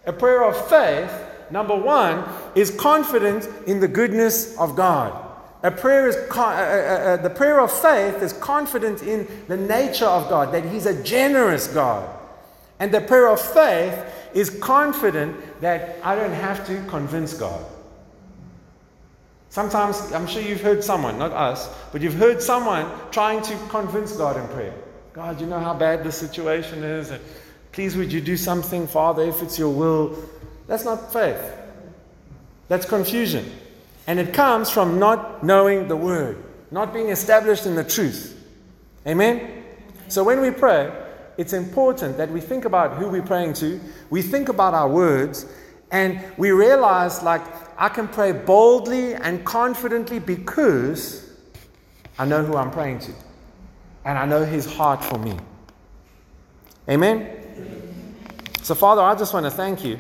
A 0.06 0.14
prayer 0.14 0.46
of 0.46 0.56
faith 0.70 1.12
number 1.52 1.76
one, 1.76 2.24
is 2.56 2.72
confident 2.72 3.50
in 3.68 3.82
the 3.82 3.90
goodness 3.90 4.58
of 4.58 4.78
God. 4.78 5.22
A 5.62 5.72
prayer 5.72 6.08
is 6.08 6.16
uh, 6.16 6.40
uh, 6.40 6.46
uh, 6.46 7.18
the 7.18 7.30
prayer 7.30 7.60
of 7.60 7.70
faith 7.70 8.22
is 8.22 8.32
confident 8.32 9.04
in 9.04 9.28
the 9.50 9.58
nature 9.58 10.06
of 10.06 10.30
God, 10.30 10.54
that 10.54 10.64
He's 10.64 10.86
a 10.86 11.04
generous 11.04 11.68
God. 11.68 12.15
And 12.80 12.94
the 12.94 13.02
prayer 13.02 13.30
of 13.30 13.40
faith 13.40 13.98
is 14.34 14.50
confident 14.50 15.62
that 15.62 15.98
I 16.04 16.16
don't 16.16 16.34
have 16.34 16.66
to 16.68 16.84
convince 16.88 17.34
God. 17.34 17.66
Sometimes, 19.50 20.12
I'm 20.12 20.28
sure 20.28 20.42
you've 20.42 20.62
heard 20.62 20.84
someone, 20.84 21.18
not 21.18 21.32
us, 21.32 21.70
but 21.94 22.02
you've 22.02 22.16
heard 22.16 22.42
someone 22.42 22.92
trying 23.12 23.42
to 23.44 23.58
convince 23.70 24.12
God 24.12 24.36
in 24.36 24.46
prayer. 24.50 24.74
God, 25.14 25.40
you 25.40 25.48
know 25.48 25.60
how 25.60 25.74
bad 25.74 26.04
this 26.04 26.18
situation 26.18 26.84
is, 26.84 27.12
and 27.12 27.24
please 27.72 27.96
would 27.96 28.12
you 28.12 28.20
do 28.20 28.36
something, 28.36 28.86
Father, 28.86 29.24
if 29.24 29.42
it's 29.42 29.58
your 29.58 29.70
will. 29.70 30.18
That's 30.68 30.84
not 30.84 31.14
faith. 31.14 31.40
That's 32.68 32.86
confusion. 32.86 33.50
And 34.08 34.20
it 34.20 34.34
comes 34.34 34.70
from 34.70 35.00
not 35.00 35.44
knowing 35.44 35.88
the 35.88 35.96
word, 35.96 36.44
not 36.70 36.94
being 36.94 37.08
established 37.08 37.66
in 37.66 37.76
the 37.76 37.84
truth. 37.86 38.38
Amen? 39.08 39.64
So 40.10 40.24
when 40.24 40.42
we 40.42 40.52
pray, 40.52 40.92
it's 41.38 41.54
important 41.54 42.18
that 42.18 42.32
we 42.32 42.42
think 42.42 42.66
about 42.66 42.98
who 42.98 43.10
we're 43.10 43.22
praying 43.22 43.54
to, 43.56 43.80
we 44.10 44.22
think 44.22 44.50
about 44.50 44.74
our 44.74 44.90
words, 44.90 45.46
and 45.92 46.20
we 46.38 46.52
realize, 46.52 47.22
like, 47.24 47.42
I 47.78 47.90
can 47.90 48.08
pray 48.08 48.32
boldly 48.32 49.16
and 49.16 49.46
confidently 49.46 50.20
because 50.20 51.30
I 52.18 52.26
know 52.26 52.44
who 52.44 52.56
I'm 52.56 52.72
praying 52.72 53.00
to. 53.00 53.12
And 54.06 54.18
I 54.18 54.26
know 54.26 54.46
his 54.46 54.66
heart 54.66 55.04
for 55.04 55.18
me. 55.18 55.38
Amen? 56.90 58.16
So, 58.62 58.76
Father, 58.76 59.02
I 59.02 59.16
just 59.16 59.34
want 59.34 59.46
to 59.46 59.52
thank 59.52 59.84
you 59.84 60.00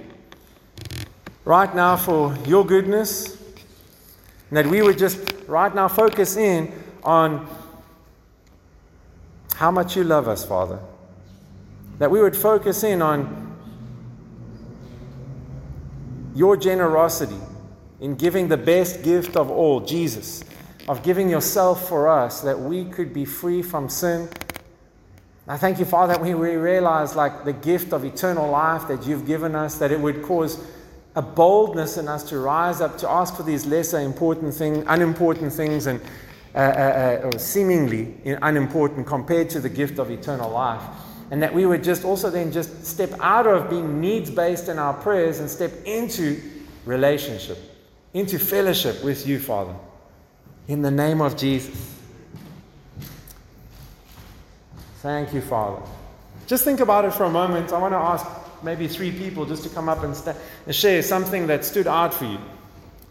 right 1.43 1.73
now 1.75 1.95
for 1.95 2.36
your 2.45 2.65
goodness. 2.65 3.36
And 4.49 4.57
that 4.57 4.67
we 4.67 4.81
would 4.81 4.97
just 4.97 5.19
right 5.47 5.73
now 5.73 5.88
focus 5.88 6.38
in 6.38 6.71
on 7.03 7.47
how 9.55 9.71
much 9.71 9.95
you 9.95 10.03
love 10.03 10.27
us, 10.27 10.45
Father. 10.45 10.79
That 12.00 12.12
we 12.12 12.22
would 12.22 12.36
focus 12.36 12.84
in 12.84 13.02
on 13.02 13.46
your 16.36 16.58
generosity 16.58 17.39
in 18.02 18.16
giving 18.16 18.48
the 18.48 18.58
best 18.58 19.04
gift 19.04 19.38
of 19.38 19.50
all, 19.50 19.80
Jesus, 19.80 20.43
of 20.88 21.02
giving 21.02 21.30
yourself 21.30 21.88
for 21.88 22.08
us 22.08 22.41
that 22.41 22.60
we 22.60 22.86
could 22.86 23.14
be 23.14 23.26
free 23.26 23.62
from 23.62 23.89
sin. 23.89 24.28
I 25.48 25.58
thank 25.58 25.80
you, 25.80 25.86
Father, 25.86 26.14
that 26.14 26.22
we 26.22 26.34
realize 26.34 27.16
like 27.16 27.46
the 27.46 27.54
gift 27.54 27.93
of 27.93 28.04
eternal 28.04 28.50
life 28.50 28.88
that 28.88 29.06
you've 29.06 29.26
given 29.26 29.56
us, 29.56 29.78
that 29.78 29.91
it 29.91 30.00
would 30.00 30.24
cause 30.24 30.60
a 31.16 31.22
boldness 31.22 31.98
in 31.98 32.08
us 32.08 32.24
to 32.30 32.39
rise 32.39 32.82
up 32.82 32.98
to 32.98 33.10
ask 33.10 33.36
for 33.36 33.43
these 33.43 33.66
lesser 33.66 34.00
important 34.00 34.54
things, 34.54 34.84
unimportant 34.88 35.54
things, 35.54 35.88
and 35.88 36.02
uh, 36.54 36.58
uh, 36.58 36.62
uh, 37.34 37.38
seemingly 37.38 38.16
unimportant 38.41 39.08
compared 39.08 39.50
to 39.52 39.60
the 39.60 39.70
gift 39.70 40.00
of 40.00 40.12
eternal 40.12 40.50
life. 40.50 40.82
And 41.32 41.41
that 41.41 41.53
we 41.53 41.65
would 41.65 41.84
just 41.84 42.05
also 42.05 42.30
then 42.30 42.51
just 42.51 42.86
step 42.86 43.11
out 43.19 43.47
of 43.47 43.69
being 43.69 43.99
needs 43.99 44.30
based 44.30 44.69
in 44.69 44.78
our 44.78 44.93
prayers 44.93 45.39
and 45.39 45.49
step 45.49 45.71
into 45.86 46.39
relationship, 46.86 47.57
into 48.13 48.38
fellowship 48.38 49.03
with 49.03 49.26
you, 49.28 49.39
Father. 49.39 49.73
In 50.67 50.82
the 50.82 50.91
name 50.91 51.21
of 51.21 51.36
Jesus. 51.36 51.93
Thank 55.01 55.34
you, 55.34 55.41
Father. 55.41 55.82
Just 56.47 56.63
think 56.63 56.80
about 56.80 57.05
it 57.05 57.13
for 57.13 57.23
a 57.23 57.30
moment. 57.30 57.73
I 57.73 57.80
want 57.80 57.93
to 57.93 57.97
ask 57.97 58.26
maybe 58.63 58.88
three 58.88 59.11
people 59.11 59.45
just 59.45 59.63
to 59.63 59.69
come 59.69 59.89
up 59.89 60.03
and, 60.03 60.15
st- 60.15 60.36
and 60.65 60.76
share 60.76 61.01
something 61.01 61.47
that 61.47 61.65
stood 61.65 61.88
out 61.88 62.13
for 62.13 62.26
you, 62.26 62.39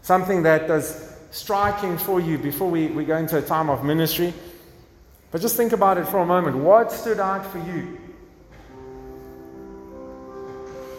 something 0.01 0.43
that 0.43 0.67
was 0.67 1.13
striking 1.31 1.97
for 1.97 2.19
you 2.19 2.37
before 2.37 2.69
we, 2.69 2.87
we 2.87 3.05
go 3.05 3.17
into 3.17 3.37
a 3.37 3.41
time 3.41 3.69
of 3.69 3.83
ministry. 3.83 4.33
But 5.31 5.41
just 5.41 5.57
think 5.57 5.73
about 5.73 5.97
it 5.97 6.07
for 6.07 6.19
a 6.19 6.25
moment. 6.25 6.57
What 6.57 6.91
stood 6.91 7.19
out 7.19 7.45
for 7.45 7.59
you? 7.59 7.97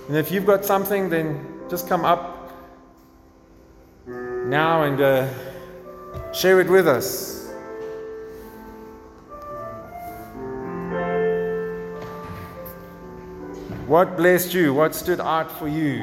And 0.09 0.16
if 0.16 0.30
you've 0.30 0.46
got 0.46 0.64
something, 0.64 1.09
then 1.09 1.44
just 1.68 1.88
come 1.88 2.04
up 2.04 2.52
now 4.07 4.84
and 4.84 5.00
uh, 5.00 5.28
share 6.32 6.61
it 6.61 6.68
with 6.70 6.86
us. 6.86 7.50
What 13.88 14.16
blessed 14.16 14.54
you? 14.54 14.74
What 14.74 14.94
stood 14.94 15.20
out 15.20 15.50
for 15.50 15.66
you? 15.66 16.02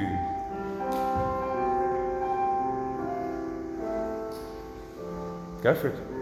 Go 5.62 5.74
for 5.76 5.88
it. 5.88 6.13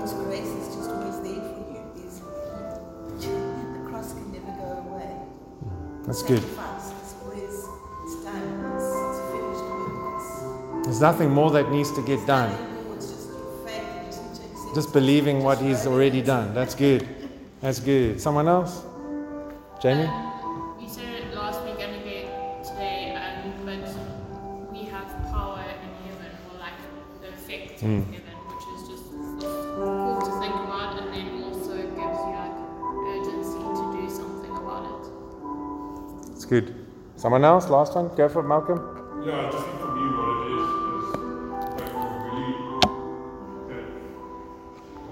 God's 0.00 0.14
grace 0.14 0.46
is 0.46 0.74
just 0.74 0.88
always 0.88 1.20
there 1.20 1.44
for 1.44 1.60
you. 1.68 1.84
the 3.20 3.90
cross 3.90 4.14
can 4.14 4.32
never 4.32 4.52
go 4.56 4.68
away. 4.88 5.12
That's 6.06 6.22
good. 6.22 6.40
Sacrifice 6.40 6.86
is 6.86 7.14
always 7.22 7.68
it's 8.04 8.16
done. 8.24 8.46
It's 10.16 10.86
There's 10.86 11.02
nothing 11.02 11.28
more 11.28 11.50
that 11.50 11.70
needs 11.70 11.92
to 11.92 12.02
get 12.06 12.26
done. 12.26 12.50
Just 12.98 13.28
a 13.28 13.68
fact. 13.68 13.84
You 13.84 14.06
just 14.06 14.22
need 14.22 14.36
to 14.36 14.44
accept 14.50 14.74
Just 14.74 14.92
believing 14.94 15.42
what 15.44 15.58
He's 15.58 15.86
already 15.86 16.22
done. 16.22 16.54
That's 16.54 16.74
good. 16.74 17.06
That's 17.60 17.78
good. 17.78 18.22
Someone 18.22 18.48
else? 18.48 18.82
Jamie? 19.82 20.08
You 20.80 20.88
said 20.88 21.12
it 21.12 21.34
last 21.34 21.62
week 21.64 21.76
and 21.78 22.00
again 22.00 22.64
today, 22.64 23.14
um, 23.20 23.52
but 23.66 24.72
we 24.72 24.84
have 24.86 25.08
power 25.30 25.60
in 25.60 25.90
heaven, 26.08 26.32
or 26.48 26.58
like 26.58 26.78
the 27.20 27.28
effect 27.34 27.80
Hmm. 27.82 28.29
Good. 36.50 36.74
Someone 37.14 37.44
else? 37.44 37.70
Last 37.70 37.94
one? 37.94 38.08
Go 38.16 38.28
for 38.28 38.40
it, 38.40 38.48
Malcolm. 38.48 38.78
Yeah, 39.24 39.38
I 39.38 39.50
just 39.52 39.64
think 39.64 39.78
for 39.78 39.94
me 39.94 40.02
what 40.18 40.28
it 40.34 40.50
is 40.50 40.66
is 40.90 41.06
like 41.78 41.94
really 42.26 42.50
uh, 42.82 42.90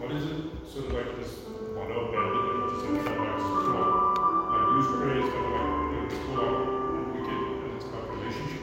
what 0.02 0.10
is 0.10 0.24
it? 0.26 0.40
Sort 0.66 0.86
of 0.86 0.92
like 0.98 1.14
this 1.14 1.46
model 1.78 2.10
bandit 2.10 2.42
and 2.42 2.58
just 2.66 2.82
something 2.82 3.06
like 3.06 3.38
explore. 3.38 3.86
Like 4.50 4.66
use 4.82 4.90
prayer 4.98 5.22
is 5.22 5.30
kind 5.30 5.46
of 5.46 5.54
like 5.54 6.10
explore 6.10 6.58
and 6.98 7.06
we 7.14 7.20
get 7.22 7.38
and 7.38 7.70
it's 7.78 7.86
about 7.86 8.04
relationship. 8.10 8.62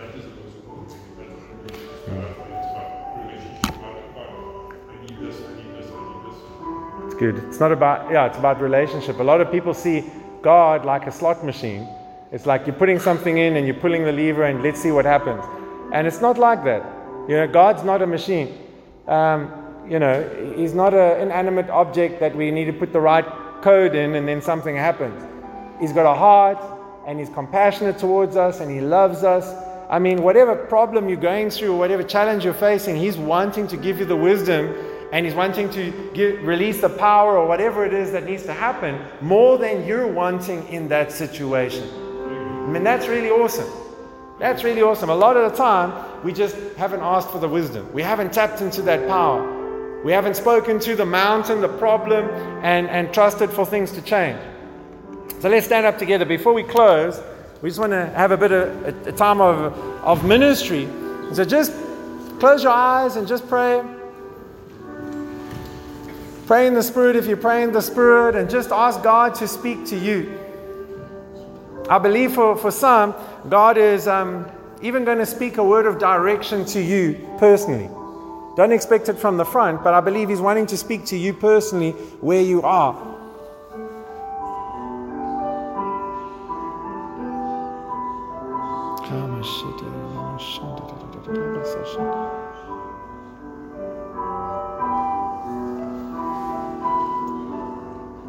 That 0.00 0.10
is 0.16 0.24
the 0.24 0.32
most 0.40 0.56
important 0.64 0.96
thing. 0.96 1.12
That's 1.20 1.44
what 1.44 1.60
it 1.60 1.76
about. 2.08 2.40
It's 2.56 2.72
about 2.72 3.20
relationship. 3.20 3.68
Not 3.84 4.00
about 4.00 4.72
I 4.88 4.96
need 5.04 5.16
this, 5.20 5.36
I 5.44 5.52
need 5.60 5.76
this, 5.76 5.92
I 5.92 6.00
need 6.08 6.24
this. 6.24 6.40
It's 7.04 7.16
good. 7.20 7.36
It's 7.52 7.60
not 7.60 7.72
about, 7.72 8.08
yeah, 8.08 8.32
it's 8.32 8.38
about 8.40 8.64
relationship. 8.64 9.20
A 9.20 9.22
lot 9.22 9.44
of 9.44 9.52
people 9.52 9.74
see 9.74 10.08
God 10.40 10.88
like 10.88 11.06
a 11.06 11.12
slot 11.12 11.44
machine. 11.44 11.84
It's 12.34 12.46
like 12.46 12.66
you're 12.66 12.74
putting 12.74 12.98
something 12.98 13.38
in 13.38 13.54
and 13.56 13.64
you're 13.64 13.76
pulling 13.76 14.02
the 14.02 14.10
lever 14.10 14.42
and 14.42 14.60
let's 14.60 14.82
see 14.82 14.90
what 14.90 15.04
happens. 15.04 15.44
And 15.92 16.04
it's 16.04 16.20
not 16.20 16.36
like 16.36 16.64
that. 16.64 16.82
You 17.28 17.36
know, 17.36 17.46
God's 17.46 17.84
not 17.84 18.02
a 18.02 18.08
machine. 18.08 18.58
Um, 19.06 19.52
you 19.88 20.00
know, 20.00 20.28
He's 20.56 20.74
not 20.74 20.94
an 20.94 21.20
inanimate 21.20 21.70
object 21.70 22.18
that 22.18 22.34
we 22.34 22.50
need 22.50 22.64
to 22.64 22.72
put 22.72 22.92
the 22.92 22.98
right 22.98 23.24
code 23.62 23.94
in 23.94 24.16
and 24.16 24.26
then 24.26 24.42
something 24.42 24.74
happens. 24.74 25.22
He's 25.80 25.92
got 25.92 26.10
a 26.10 26.18
heart 26.18 26.58
and 27.06 27.20
He's 27.20 27.28
compassionate 27.28 27.98
towards 27.98 28.34
us 28.34 28.58
and 28.58 28.68
He 28.68 28.80
loves 28.80 29.22
us. 29.22 29.54
I 29.88 30.00
mean, 30.00 30.20
whatever 30.20 30.56
problem 30.56 31.08
you're 31.08 31.18
going 31.18 31.50
through 31.50 31.76
whatever 31.76 32.02
challenge 32.02 32.44
you're 32.44 32.52
facing, 32.52 32.96
He's 32.96 33.16
wanting 33.16 33.68
to 33.68 33.76
give 33.76 34.00
you 34.00 34.06
the 34.06 34.16
wisdom 34.16 34.74
and 35.12 35.24
He's 35.24 35.36
wanting 35.36 35.70
to 35.70 36.10
give, 36.14 36.42
release 36.42 36.80
the 36.80 36.88
power 36.88 37.38
or 37.38 37.46
whatever 37.46 37.86
it 37.86 37.94
is 37.94 38.10
that 38.10 38.24
needs 38.24 38.42
to 38.42 38.52
happen 38.52 39.00
more 39.20 39.56
than 39.56 39.86
you're 39.86 40.08
wanting 40.08 40.66
in 40.66 40.88
that 40.88 41.12
situation. 41.12 42.03
I 42.64 42.66
mean, 42.66 42.82
that's 42.82 43.06
really 43.08 43.30
awesome. 43.30 43.68
That's 44.38 44.64
really 44.64 44.82
awesome. 44.82 45.10
A 45.10 45.14
lot 45.14 45.36
of 45.36 45.52
the 45.52 45.56
time, 45.56 46.24
we 46.24 46.32
just 46.32 46.56
haven't 46.76 47.00
asked 47.00 47.30
for 47.30 47.38
the 47.38 47.48
wisdom. 47.48 47.92
We 47.92 48.02
haven't 48.02 48.32
tapped 48.32 48.62
into 48.62 48.82
that 48.82 49.06
power. 49.06 50.02
We 50.02 50.12
haven't 50.12 50.34
spoken 50.34 50.80
to 50.80 50.96
the 50.96 51.04
mountain, 51.04 51.60
the 51.60 51.68
problem, 51.68 52.28
and, 52.64 52.88
and 52.88 53.12
trusted 53.12 53.50
for 53.50 53.64
things 53.64 53.92
to 53.92 54.02
change. 54.02 54.40
So 55.40 55.48
let's 55.48 55.66
stand 55.66 55.86
up 55.86 55.98
together. 55.98 56.24
Before 56.24 56.52
we 56.52 56.62
close, 56.62 57.20
we 57.62 57.68
just 57.68 57.78
want 57.78 57.92
to 57.92 58.06
have 58.06 58.32
a 58.32 58.36
bit 58.36 58.50
of 58.52 59.06
a, 59.06 59.10
a 59.10 59.12
time 59.12 59.40
of, 59.40 59.72
of 60.02 60.24
ministry. 60.24 60.88
So 61.32 61.44
just 61.44 61.72
close 62.40 62.62
your 62.62 62.72
eyes 62.72 63.16
and 63.16 63.28
just 63.28 63.46
pray. 63.48 63.82
Pray 66.46 66.66
in 66.66 66.74
the 66.74 66.82
Spirit 66.82 67.16
if 67.16 67.26
you 67.26 67.36
pray 67.36 67.62
in 67.62 67.72
the 67.72 67.80
Spirit, 67.80 68.36
and 68.36 68.50
just 68.50 68.70
ask 68.72 69.02
God 69.02 69.34
to 69.36 69.48
speak 69.48 69.86
to 69.86 69.96
you. 69.96 70.43
I 71.88 71.98
believe 71.98 72.32
for, 72.32 72.56
for 72.56 72.70
some, 72.70 73.14
God 73.48 73.76
is 73.76 74.08
um, 74.08 74.50
even 74.80 75.04
going 75.04 75.18
to 75.18 75.26
speak 75.26 75.58
a 75.58 75.64
word 75.64 75.86
of 75.86 75.98
direction 75.98 76.64
to 76.66 76.80
you 76.80 77.28
personally. 77.38 77.90
Don't 78.56 78.72
expect 78.72 79.08
it 79.08 79.18
from 79.18 79.36
the 79.36 79.44
front, 79.44 79.82
but 79.84 79.92
I 79.94 80.00
believe 80.00 80.28
He's 80.28 80.40
wanting 80.40 80.66
to 80.66 80.76
speak 80.76 81.04
to 81.06 81.16
you 81.16 81.34
personally 81.34 81.92
where 82.20 82.40
you 82.40 82.62
are. 82.62 82.94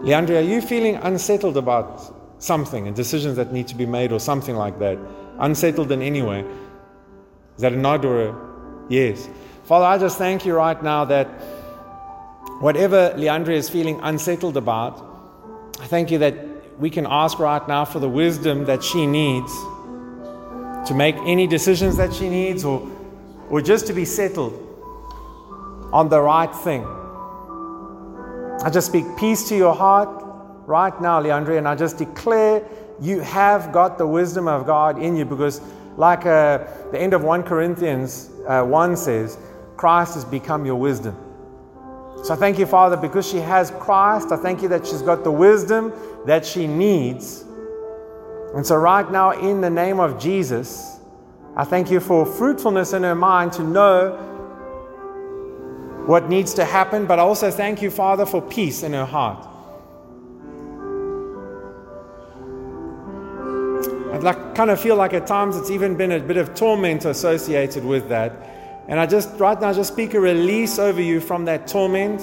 Leandre, 0.06 0.38
are 0.38 0.42
you 0.42 0.62
feeling 0.62 0.96
unsettled 0.98 1.58
about 1.58 2.15
something 2.40 2.88
and 2.88 2.96
decisions 2.96 3.36
that 3.38 3.52
need 3.52 3.68
to 3.68 3.76
be 3.76 3.86
made 3.86 4.12
or 4.12 4.20
something 4.20 4.56
like 4.56 4.80
that? 4.80 4.98
Unsettled 5.40 5.92
in 5.92 6.02
any 6.02 6.22
way? 6.22 6.46
Is 7.56 7.62
that 7.62 7.74
a 7.74 7.78
nod 7.78 8.06
or 8.06 8.30
a 8.30 8.36
yes? 8.90 9.30
Father, 9.64 9.86
I 9.86 9.98
just 9.98 10.18
thank 10.18 10.46
you 10.46 10.54
right 10.54 10.82
now 10.84 11.06
that 11.06 11.28
whatever 12.60 13.14
Leandre 13.18 13.56
is 13.56 13.70
feeling 13.70 14.00
unsettled 14.04 14.58
about, 14.58 15.04
I 15.80 15.88
thank 15.88 16.12
you 16.12 16.18
that 16.20 16.36
we 16.80 16.90
can 16.90 17.06
ask 17.10 17.40
right 17.40 17.66
now 17.68 17.86
for 17.86 18.00
the 18.00 18.10
wisdom 18.10 18.66
that 18.66 18.84
she 18.84 19.08
needs 19.08 19.52
to 20.88 20.94
make 20.94 21.16
any 21.26 21.48
decisions 21.48 21.98
that 21.98 22.14
she 22.14 22.30
needs 22.30 22.64
or, 22.64 22.88
or 23.50 23.62
just 23.62 23.88
to 23.88 23.94
be 23.94 24.06
settled 24.06 24.62
on 25.92 26.10
the 26.10 26.22
right 26.22 26.54
thing. 26.54 26.86
I 28.64 28.70
just 28.70 28.88
speak 28.88 29.06
peace 29.18 29.48
to 29.50 29.56
your 29.56 29.74
heart 29.74 30.25
right 30.66 31.00
now, 31.02 31.22
Leandre, 31.22 31.58
and 31.58 31.68
I 31.68 31.76
just 31.76 31.98
declare 31.98 32.64
you 33.02 33.20
have 33.20 33.72
got 33.72 33.98
the 33.98 34.08
wisdom 34.08 34.48
of 34.48 34.66
God 34.66 35.02
in 35.02 35.16
you 35.16 35.26
because, 35.26 35.62
like 35.98 36.26
uh, 36.26 36.60
the 36.92 37.00
end 37.00 37.14
of 37.14 37.24
1 37.24 37.44
Corinthians 37.44 38.32
uh, 38.48 38.64
1 38.64 38.98
says, 38.98 39.38
Christ 39.78 40.16
has 40.16 40.26
become 40.26 40.66
your 40.66 40.76
wisdom. 40.76 41.16
So 42.24 42.34
I 42.34 42.38
thank 42.38 42.58
you, 42.58 42.66
Father, 42.66 42.98
because 42.98 43.28
she 43.28 43.38
has 43.38 43.72
Christ. 43.72 44.32
I 44.32 44.38
thank 44.38 44.62
you 44.62 44.70
that 44.70 44.88
she's 44.88 45.02
got 45.02 45.24
the 45.24 45.32
wisdom 45.32 45.94
that 46.26 46.46
she 46.46 46.66
needs. 46.66 47.44
And 48.56 48.66
so, 48.66 48.78
right 48.78 49.10
now, 49.12 49.32
in 49.32 49.62
the 49.62 49.70
name 49.70 50.00
of 50.00 50.18
Jesus, 50.18 51.00
I 51.56 51.66
thank 51.66 51.92
you 51.92 52.00
for 52.00 52.26
fruitfulness 52.26 52.94
in 52.94 53.04
her 53.04 53.16
mind 53.16 53.54
to 53.54 53.64
know 53.64 54.16
what 56.08 56.30
needs 56.30 56.54
to 56.56 56.66
happen, 56.66 57.06
but 57.06 57.20
I 57.20 57.24
also 57.24 57.52
thank 57.52 57.82
you, 57.82 57.90
Father, 57.90 58.26
for 58.26 58.42
peace 58.42 58.84
in 58.84 58.94
her 58.94 59.06
heart. 59.06 59.55
Like 64.26 64.56
kind 64.56 64.72
of 64.72 64.80
feel 64.80 64.96
like 64.96 65.14
at 65.14 65.28
times 65.28 65.56
it's 65.56 65.70
even 65.70 65.96
been 65.96 66.12
a 66.12 66.20
bit 66.20 66.38
of 66.38 66.56
torment 66.56 67.06
associated 67.06 67.86
with 67.86 68.10
that. 68.10 68.34
And 68.88 69.00
I 69.00 69.06
just 69.06 69.30
right 69.40 69.60
now 69.62 69.72
just 69.72 69.94
speak 69.94 70.16
a 70.16 70.20
release 70.20 70.80
over 70.80 71.00
you 71.00 71.20
from 71.20 71.46
that 71.46 71.68
torment 71.68 72.22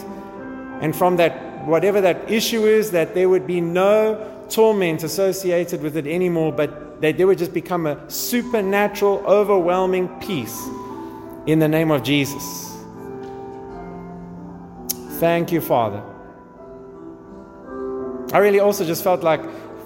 and 0.82 0.94
from 0.94 1.16
that 1.16 1.64
whatever 1.64 2.00
that 2.00 2.28
issue 2.28 2.66
is, 2.66 2.90
that 2.90 3.14
there 3.14 3.28
would 3.28 3.46
be 3.46 3.60
no 3.60 4.44
torment 4.50 5.04
associated 5.04 5.80
with 5.80 5.96
it 5.96 6.08
anymore, 6.08 6.50
but 6.50 7.00
that 7.00 7.16
there 7.16 7.28
would 7.28 7.38
just 7.38 7.54
become 7.54 7.86
a 7.86 8.10
supernatural, 8.10 9.18
overwhelming 9.24 10.08
peace 10.18 10.60
in 11.46 11.60
the 11.60 11.68
name 11.68 11.92
of 11.92 12.02
Jesus. 12.02 12.76
Thank 15.20 15.52
you, 15.52 15.60
Father. 15.60 16.02
I 18.32 18.38
really 18.38 18.58
also 18.58 18.84
just 18.84 19.04
felt 19.04 19.22
like 19.22 19.40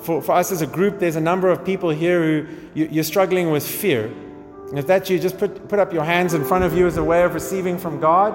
for, 0.07 0.23
for 0.23 0.33
us 0.33 0.53
as 0.53 0.63
a 0.63 0.67
group, 0.69 1.01
there's 1.01 1.17
a 1.17 1.21
number 1.21 1.51
of 1.51 1.65
people 1.65 1.91
here 1.91 2.23
who 2.23 2.47
you, 2.75 2.89
you're 2.93 3.05
struggling 3.05 3.51
with 3.51 3.67
fear. 3.67 4.07
And 4.69 4.79
if 4.79 4.87
that's 4.87 5.11
you, 5.11 5.19
just 5.19 5.37
put, 5.37 5.69
put 5.69 5.81
up 5.81 5.93
your 5.93 6.05
hands 6.05 6.33
in 6.33 6.45
front 6.45 6.63
of 6.63 6.75
you 6.75 6.87
as 6.87 6.97
a 6.97 7.03
way 7.03 7.25
of 7.25 7.35
receiving 7.35 7.77
from 7.77 7.99
God. 8.01 8.33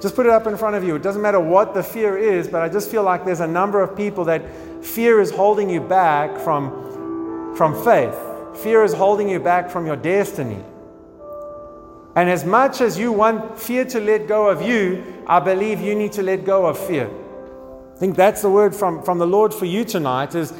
Just 0.00 0.16
put 0.16 0.24
it 0.24 0.32
up 0.32 0.46
in 0.46 0.56
front 0.56 0.74
of 0.74 0.84
you. 0.84 0.96
It 0.96 1.02
doesn't 1.02 1.20
matter 1.20 1.40
what 1.40 1.74
the 1.74 1.82
fear 1.82 2.16
is, 2.16 2.48
but 2.48 2.62
I 2.62 2.68
just 2.70 2.90
feel 2.90 3.02
like 3.02 3.26
there's 3.26 3.40
a 3.40 3.46
number 3.46 3.82
of 3.82 3.94
people 3.94 4.24
that 4.24 4.42
fear 4.82 5.20
is 5.20 5.30
holding 5.30 5.68
you 5.68 5.80
back 5.80 6.38
from, 6.38 7.54
from 7.54 7.74
faith. 7.84 8.16
Fear 8.62 8.84
is 8.84 8.94
holding 8.94 9.28
you 9.28 9.38
back 9.38 9.70
from 9.70 9.86
your 9.86 9.96
destiny. 9.96 10.62
And 12.16 12.30
as 12.30 12.44
much 12.44 12.80
as 12.80 12.98
you 12.98 13.12
want 13.12 13.58
fear 13.58 13.84
to 13.86 14.00
let 14.00 14.28
go 14.28 14.48
of 14.48 14.62
you, 14.62 15.22
I 15.26 15.40
believe 15.40 15.80
you 15.80 15.94
need 15.94 16.12
to 16.12 16.22
let 16.22 16.44
go 16.44 16.64
of 16.66 16.78
fear. 16.78 17.10
Think 18.04 18.16
that's 18.16 18.42
the 18.42 18.50
word 18.50 18.76
from, 18.76 19.02
from 19.02 19.18
the 19.18 19.26
Lord 19.26 19.54
for 19.54 19.64
you 19.64 19.82
tonight 19.82 20.34
is 20.34 20.52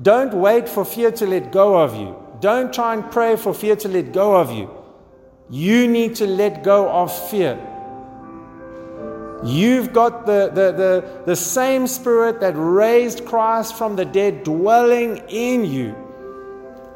don't 0.00 0.32
wait 0.32 0.68
for 0.68 0.84
fear 0.84 1.10
to 1.10 1.26
let 1.26 1.50
go 1.50 1.76
of 1.76 1.96
you. 1.96 2.14
Don't 2.38 2.72
try 2.72 2.94
and 2.94 3.10
pray 3.10 3.34
for 3.34 3.52
fear 3.52 3.74
to 3.74 3.88
let 3.88 4.12
go 4.12 4.36
of 4.36 4.52
you. 4.52 4.70
You 5.50 5.88
need 5.88 6.14
to 6.14 6.26
let 6.28 6.62
go 6.62 6.88
of 6.88 7.12
fear. 7.30 7.58
You've 9.42 9.92
got 9.92 10.24
the, 10.24 10.52
the, 10.54 10.70
the, 10.70 11.22
the 11.26 11.34
same 11.34 11.88
spirit 11.88 12.38
that 12.42 12.54
raised 12.56 13.26
Christ 13.26 13.74
from 13.74 13.96
the 13.96 14.04
dead 14.04 14.44
dwelling 14.44 15.16
in 15.26 15.64
you. 15.64 15.96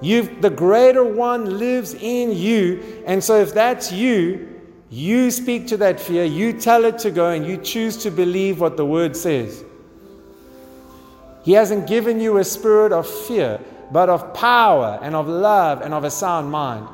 You've, 0.01 0.41
the 0.41 0.51
greater 0.51 1.03
one 1.03 1.59
lives 1.59 1.95
in 1.95 2.31
you. 2.31 3.03
And 3.05 3.25
so, 3.25 3.41
if 3.41 3.53
that's 3.53 3.91
you, 3.91 4.61
you 4.91 5.33
speak 5.33 5.67
to 5.67 5.77
that 5.79 5.99
fear, 5.99 6.23
you 6.23 6.53
tell 6.53 6.85
it 6.85 7.01
to 7.01 7.11
go, 7.11 7.31
and 7.31 7.45
you 7.45 7.57
choose 7.57 7.97
to 8.05 8.13
believe 8.13 8.61
what 8.61 8.77
the 8.77 8.87
word 8.87 9.17
says. 9.17 9.65
He 11.43 11.53
hasn't 11.53 11.87
given 11.87 12.21
you 12.21 12.39
a 12.39 12.45
spirit 12.45 12.93
of 12.93 13.09
fear, 13.09 13.61
but 13.91 14.09
of 14.09 14.33
power 14.35 14.99
and 15.03 15.15
of 15.15 15.29
love 15.29 15.83
and 15.83 15.93
of 15.93 16.05
a 16.05 16.11
sound 16.11 16.51
mind. 16.51 16.87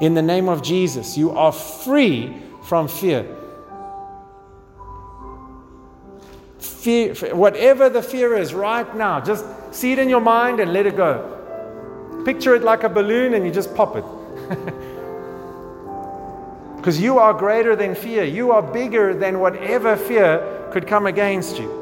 In 0.00 0.14
the 0.14 0.22
name 0.22 0.48
of 0.48 0.62
Jesus, 0.62 1.16
you 1.16 1.30
are 1.30 1.52
free 1.52 2.36
from 2.64 2.88
fear. 2.88 3.26
Fear, 6.58 7.14
whatever 7.34 7.88
the 7.88 8.02
fear 8.02 8.36
is 8.36 8.54
right 8.54 8.96
now, 8.96 9.20
just 9.20 9.44
see 9.72 9.92
it 9.92 9.98
in 9.98 10.08
your 10.08 10.20
mind 10.20 10.60
and 10.60 10.72
let 10.72 10.86
it 10.86 10.96
go. 10.96 12.22
Picture 12.24 12.54
it 12.54 12.62
like 12.62 12.84
a 12.84 12.88
balloon 12.88 13.34
and 13.34 13.44
you 13.44 13.52
just 13.52 13.74
pop 13.74 13.96
it. 13.96 14.04
Because 16.80 16.98
you 16.98 17.18
are 17.18 17.34
greater 17.34 17.76
than 17.76 17.94
fear. 17.94 18.24
You 18.24 18.52
are 18.52 18.62
bigger 18.62 19.12
than 19.12 19.38
whatever 19.38 19.98
fear 19.98 20.70
could 20.72 20.86
come 20.86 21.06
against 21.06 21.58
you. 21.58 21.79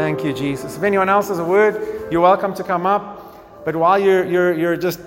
Thank 0.00 0.24
you, 0.24 0.32
Jesus. 0.32 0.78
If 0.78 0.82
anyone 0.82 1.10
else 1.10 1.28
has 1.28 1.38
a 1.38 1.44
word, 1.44 2.10
you're 2.10 2.22
welcome 2.22 2.54
to 2.54 2.64
come 2.64 2.86
up. 2.86 3.66
But 3.66 3.76
while 3.76 3.98
you're, 3.98 4.24
you're, 4.24 4.54
you're 4.54 4.76
just 4.78 4.98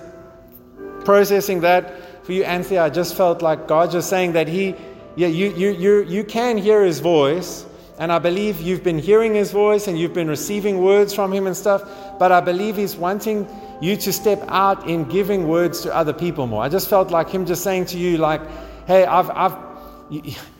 processing 1.04 1.62
that, 1.62 2.24
for 2.24 2.30
you, 2.30 2.44
Anthea, 2.44 2.80
I 2.80 2.90
just 2.90 3.16
felt 3.16 3.42
like 3.42 3.66
God 3.66 3.90
just 3.90 4.08
saying 4.08 4.34
that 4.34 4.46
He, 4.46 4.76
yeah, 5.16 5.26
you, 5.26 5.52
you, 5.56 5.70
you, 5.70 6.04
you 6.04 6.22
can 6.22 6.56
hear 6.56 6.84
His 6.84 7.00
voice. 7.00 7.66
And 7.98 8.12
I 8.12 8.20
believe 8.20 8.60
you've 8.60 8.84
been 8.84 9.00
hearing 9.00 9.34
His 9.34 9.50
voice 9.50 9.88
and 9.88 9.98
you've 9.98 10.14
been 10.14 10.28
receiving 10.28 10.80
words 10.80 11.12
from 11.12 11.32
Him 11.32 11.48
and 11.48 11.56
stuff. 11.56 11.82
But 12.20 12.30
I 12.30 12.40
believe 12.40 12.76
He's 12.76 12.94
wanting 12.94 13.48
you 13.80 13.96
to 13.96 14.12
step 14.12 14.44
out 14.46 14.88
in 14.88 15.06
giving 15.06 15.48
words 15.48 15.80
to 15.80 15.92
other 15.92 16.12
people 16.12 16.46
more. 16.46 16.62
I 16.62 16.68
just 16.68 16.88
felt 16.88 17.10
like 17.10 17.28
Him 17.30 17.46
just 17.46 17.64
saying 17.64 17.86
to 17.86 17.98
you, 17.98 18.18
like, 18.18 18.42
hey, 18.86 19.06
I've, 19.06 19.28
I've, 19.30 19.56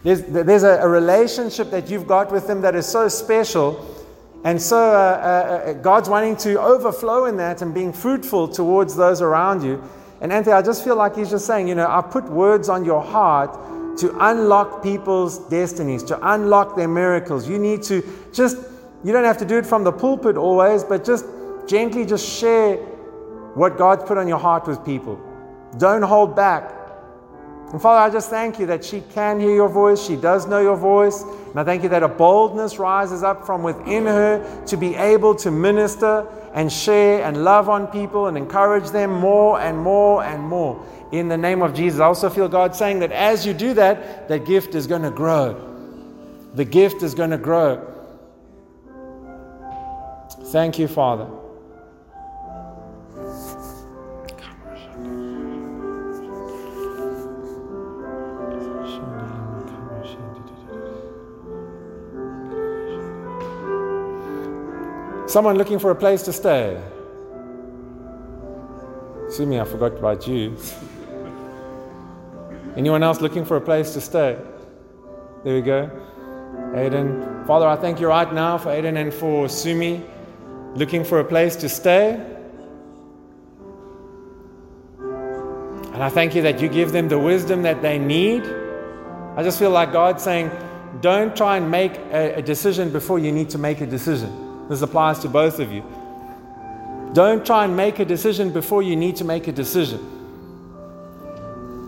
there's, 0.02 0.22
there's 0.22 0.64
a, 0.64 0.80
a 0.80 0.88
relationship 0.88 1.70
that 1.70 1.88
you've 1.88 2.08
got 2.08 2.32
with 2.32 2.50
Him 2.50 2.62
that 2.62 2.74
is 2.74 2.84
so 2.84 3.06
special. 3.06 3.92
And 4.44 4.60
so 4.60 4.76
uh, 4.76 4.80
uh, 4.92 5.70
uh, 5.70 5.72
God's 5.72 6.08
wanting 6.10 6.36
to 6.38 6.60
overflow 6.60 7.24
in 7.24 7.38
that 7.38 7.62
and 7.62 7.72
being 7.72 7.94
fruitful 7.94 8.48
towards 8.48 8.94
those 8.94 9.22
around 9.22 9.62
you. 9.62 9.82
And 10.20 10.30
Anthony, 10.32 10.52
I 10.52 10.60
just 10.60 10.84
feel 10.84 10.96
like 10.96 11.16
He's 11.16 11.30
just 11.30 11.46
saying, 11.46 11.66
you 11.66 11.74
know, 11.74 11.86
I 11.88 12.02
put 12.02 12.24
words 12.24 12.68
on 12.68 12.84
your 12.84 13.02
heart 13.02 13.98
to 13.98 14.14
unlock 14.20 14.82
people's 14.82 15.38
destinies, 15.48 16.02
to 16.04 16.32
unlock 16.34 16.76
their 16.76 16.88
miracles. 16.88 17.48
You 17.48 17.58
need 17.58 17.82
to 17.84 18.02
just, 18.32 18.58
you 19.02 19.12
don't 19.12 19.24
have 19.24 19.38
to 19.38 19.46
do 19.46 19.56
it 19.56 19.64
from 19.64 19.82
the 19.82 19.92
pulpit 19.92 20.36
always, 20.36 20.84
but 20.84 21.04
just 21.04 21.24
gently 21.66 22.04
just 22.04 22.28
share 22.28 22.76
what 23.54 23.78
God's 23.78 24.04
put 24.04 24.18
on 24.18 24.28
your 24.28 24.38
heart 24.38 24.66
with 24.66 24.84
people. 24.84 25.18
Don't 25.78 26.02
hold 26.02 26.36
back. 26.36 26.70
And 27.74 27.82
Father, 27.82 28.08
I 28.08 28.08
just 28.08 28.30
thank 28.30 28.60
you 28.60 28.66
that 28.66 28.84
she 28.84 29.00
can 29.00 29.40
hear 29.40 29.52
your 29.52 29.68
voice. 29.68 30.00
She 30.00 30.14
does 30.14 30.46
know 30.46 30.60
your 30.60 30.76
voice. 30.76 31.22
And 31.22 31.58
I 31.58 31.64
thank 31.64 31.82
you 31.82 31.88
that 31.88 32.04
a 32.04 32.08
boldness 32.08 32.78
rises 32.78 33.24
up 33.24 33.44
from 33.44 33.64
within 33.64 34.06
her 34.06 34.64
to 34.66 34.76
be 34.76 34.94
able 34.94 35.34
to 35.34 35.50
minister 35.50 36.24
and 36.52 36.72
share 36.72 37.24
and 37.24 37.42
love 37.42 37.68
on 37.68 37.88
people 37.88 38.28
and 38.28 38.38
encourage 38.38 38.90
them 38.90 39.10
more 39.10 39.58
and 39.58 39.76
more 39.76 40.22
and 40.22 40.40
more 40.40 40.86
in 41.10 41.26
the 41.26 41.36
name 41.36 41.62
of 41.62 41.74
Jesus. 41.74 41.98
I 41.98 42.04
also 42.04 42.30
feel 42.30 42.46
God 42.46 42.76
saying 42.76 43.00
that 43.00 43.10
as 43.10 43.44
you 43.44 43.52
do 43.52 43.74
that, 43.74 44.28
that 44.28 44.46
gift 44.46 44.76
is 44.76 44.86
going 44.86 45.02
to 45.02 45.10
grow. 45.10 45.60
The 46.54 46.64
gift 46.64 47.02
is 47.02 47.12
going 47.12 47.30
to 47.30 47.38
grow. 47.38 47.92
Thank 50.52 50.78
you, 50.78 50.86
Father. 50.86 51.26
Someone 65.34 65.58
looking 65.58 65.80
for 65.80 65.90
a 65.90 65.96
place 65.96 66.22
to 66.22 66.32
stay. 66.32 66.80
Sumi, 69.28 69.58
I 69.58 69.64
forgot 69.64 69.98
about 69.98 70.28
you. 70.28 70.56
Anyone 72.76 73.02
else 73.02 73.20
looking 73.20 73.44
for 73.44 73.56
a 73.56 73.60
place 73.60 73.94
to 73.94 74.00
stay? 74.00 74.38
There 75.42 75.54
we 75.56 75.60
go. 75.60 75.90
Aiden. 76.76 77.44
Father, 77.48 77.66
I 77.66 77.74
thank 77.74 77.98
you 77.98 78.06
right 78.06 78.32
now 78.32 78.58
for 78.58 78.68
Aiden 78.68 78.96
and 78.96 79.12
for 79.12 79.48
Sumi 79.48 80.04
looking 80.76 81.02
for 81.02 81.18
a 81.18 81.24
place 81.24 81.56
to 81.56 81.68
stay. 81.68 82.12
And 85.00 86.00
I 86.00 86.10
thank 86.10 86.36
you 86.36 86.42
that 86.42 86.60
you 86.60 86.68
give 86.68 86.92
them 86.92 87.08
the 87.08 87.18
wisdom 87.18 87.62
that 87.62 87.82
they 87.82 87.98
need. 87.98 88.44
I 89.36 89.42
just 89.42 89.58
feel 89.58 89.70
like 89.70 89.90
God 89.92 90.20
saying, 90.20 90.52
don't 91.00 91.36
try 91.36 91.56
and 91.56 91.68
make 91.72 91.96
a, 92.12 92.34
a 92.36 92.42
decision 92.42 92.92
before 92.92 93.18
you 93.18 93.32
need 93.32 93.50
to 93.50 93.58
make 93.58 93.80
a 93.80 93.86
decision. 93.86 94.43
This 94.68 94.82
applies 94.82 95.18
to 95.20 95.28
both 95.28 95.60
of 95.60 95.72
you. 95.72 95.84
Don't 97.12 97.44
try 97.46 97.64
and 97.64 97.76
make 97.76 97.98
a 97.98 98.04
decision 98.04 98.50
before 98.50 98.82
you 98.82 98.96
need 98.96 99.16
to 99.16 99.24
make 99.24 99.46
a 99.46 99.52
decision. 99.52 100.00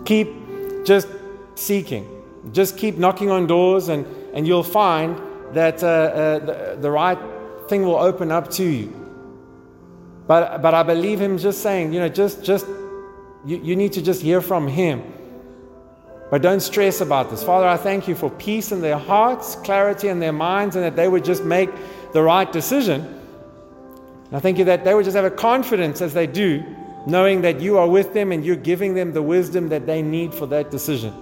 Keep 0.05 0.85
just 0.85 1.07
seeking. 1.55 2.07
Just 2.53 2.77
keep 2.77 2.97
knocking 2.97 3.29
on 3.29 3.45
doors, 3.47 3.89
and, 3.89 4.05
and 4.33 4.47
you'll 4.47 4.63
find 4.63 5.19
that 5.53 5.83
uh, 5.83 5.87
uh, 5.87 6.39
the, 6.39 6.77
the 6.79 6.91
right 6.91 7.17
thing 7.67 7.83
will 7.83 7.97
open 7.97 8.31
up 8.31 8.49
to 8.51 8.63
you. 8.63 8.93
But, 10.27 10.61
but 10.61 10.73
I 10.73 10.83
believe 10.83 11.19
him 11.19 11.37
just 11.37 11.61
saying, 11.61 11.93
you 11.93 11.99
know, 11.99 12.09
just, 12.09 12.43
just 12.43 12.65
you, 13.45 13.57
you 13.57 13.75
need 13.75 13.93
to 13.93 14.01
just 14.01 14.21
hear 14.21 14.41
from 14.41 14.67
him. 14.67 15.13
But 16.29 16.41
don't 16.41 16.59
stress 16.59 16.99
about 16.99 17.29
this. 17.29 17.43
Father, 17.43 17.67
I 17.67 17.77
thank 17.77 18.07
you 18.07 18.15
for 18.15 18.29
peace 18.29 18.73
in 18.73 18.81
their 18.81 18.97
hearts, 18.97 19.55
clarity 19.55 20.09
in 20.09 20.19
their 20.19 20.33
minds, 20.33 20.75
and 20.75 20.83
that 20.83 20.95
they 20.95 21.07
would 21.07 21.23
just 21.23 21.43
make 21.43 21.69
the 22.13 22.23
right 22.23 22.51
decision. 22.51 23.01
And 23.01 24.35
I 24.35 24.39
thank 24.39 24.57
you 24.57 24.65
that 24.65 24.83
they 24.83 24.93
would 24.93 25.05
just 25.05 25.15
have 25.15 25.25
a 25.25 25.31
confidence 25.31 26.01
as 26.01 26.13
they 26.13 26.27
do 26.27 26.63
knowing 27.07 27.41
that 27.41 27.61
you 27.61 27.77
are 27.77 27.87
with 27.87 28.13
them 28.13 28.33
and 28.33 28.45
you're 28.45 28.57
giving 28.57 28.93
them 28.93 29.13
the 29.13 29.21
wisdom 29.21 29.69
that 29.69 29.85
they 29.85 30.01
need 30.01 30.33
for 30.33 30.45
that 30.45 30.69
decision. 30.69 31.13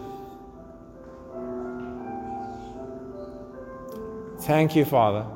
Thank 4.39 4.75
you, 4.75 4.83
Father. 4.83 5.27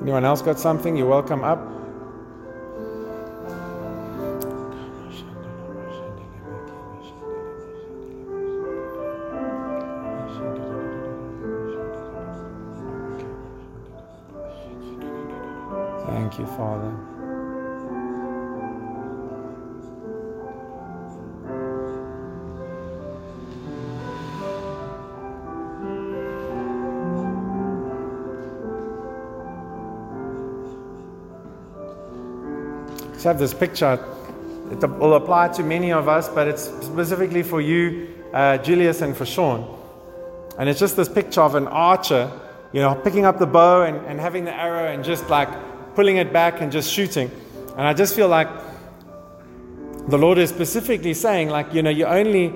Anyone 0.00 0.24
else 0.24 0.40
got 0.40 0.58
something? 0.58 0.96
You're 0.96 1.06
welcome 1.06 1.44
up. 1.44 1.81
Thank 16.32 16.48
you, 16.48 16.56
Father. 16.56 16.90
Just 33.12 33.24
have 33.24 33.38
this 33.38 33.52
picture. 33.52 34.02
It 34.70 34.80
will 34.86 35.16
apply 35.16 35.48
to 35.48 35.62
many 35.62 35.92
of 35.92 36.08
us, 36.08 36.30
but 36.30 36.48
it's 36.48 36.62
specifically 36.62 37.42
for 37.42 37.60
you, 37.60 38.08
uh, 38.32 38.56
Julius, 38.56 39.02
and 39.02 39.14
for 39.14 39.26
Sean. 39.26 39.78
And 40.58 40.70
it's 40.70 40.80
just 40.80 40.96
this 40.96 41.10
picture 41.10 41.42
of 41.42 41.56
an 41.56 41.68
archer, 41.68 42.32
you 42.72 42.80
know, 42.80 42.94
picking 42.94 43.26
up 43.26 43.38
the 43.38 43.46
bow 43.46 43.82
and, 43.82 43.98
and 44.06 44.18
having 44.18 44.46
the 44.46 44.54
arrow 44.54 44.90
and 44.90 45.04
just 45.04 45.28
like 45.28 45.50
pulling 45.94 46.16
it 46.16 46.32
back 46.32 46.60
and 46.60 46.70
just 46.70 46.92
shooting. 46.92 47.30
And 47.70 47.82
I 47.82 47.94
just 47.94 48.14
feel 48.14 48.28
like 48.28 48.48
the 50.08 50.18
Lord 50.18 50.38
is 50.38 50.50
specifically 50.50 51.14
saying, 51.14 51.48
like, 51.48 51.72
you 51.72 51.82
know, 51.82 51.90
you're 51.90 52.08
only 52.08 52.52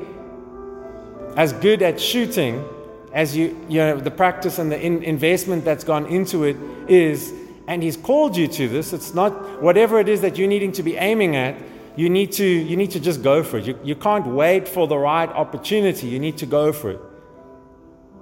as 1.36 1.52
good 1.54 1.82
at 1.82 2.00
shooting 2.00 2.64
as 3.12 3.36
you, 3.36 3.56
you 3.68 3.78
know, 3.78 3.98
the 3.98 4.10
practice 4.10 4.58
and 4.58 4.70
the 4.70 4.80
in 4.80 5.02
investment 5.02 5.64
that's 5.64 5.84
gone 5.84 6.06
into 6.06 6.44
it 6.44 6.56
is. 6.88 7.32
And 7.68 7.82
He's 7.82 7.96
called 7.96 8.36
you 8.36 8.46
to 8.48 8.68
this. 8.68 8.92
It's 8.92 9.14
not 9.14 9.62
whatever 9.62 9.98
it 9.98 10.08
is 10.08 10.20
that 10.20 10.38
you're 10.38 10.48
needing 10.48 10.72
to 10.72 10.82
be 10.82 10.96
aiming 10.96 11.34
at. 11.34 11.56
You 11.96 12.10
need 12.10 12.32
to, 12.32 12.44
you 12.44 12.76
need 12.76 12.90
to 12.90 13.00
just 13.00 13.22
go 13.22 13.42
for 13.42 13.58
it. 13.58 13.66
You, 13.66 13.78
you 13.82 13.94
can't 13.94 14.26
wait 14.26 14.68
for 14.68 14.86
the 14.86 14.98
right 14.98 15.28
opportunity. 15.28 16.08
You 16.08 16.18
need 16.18 16.36
to 16.38 16.46
go 16.46 16.72
for 16.72 16.90
it. 16.90 17.00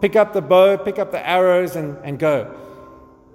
Pick 0.00 0.16
up 0.16 0.32
the 0.32 0.40
bow, 0.40 0.76
pick 0.76 0.98
up 0.98 1.10
the 1.10 1.26
arrows, 1.26 1.76
and, 1.76 1.98
and 2.04 2.18
go. 2.18 2.54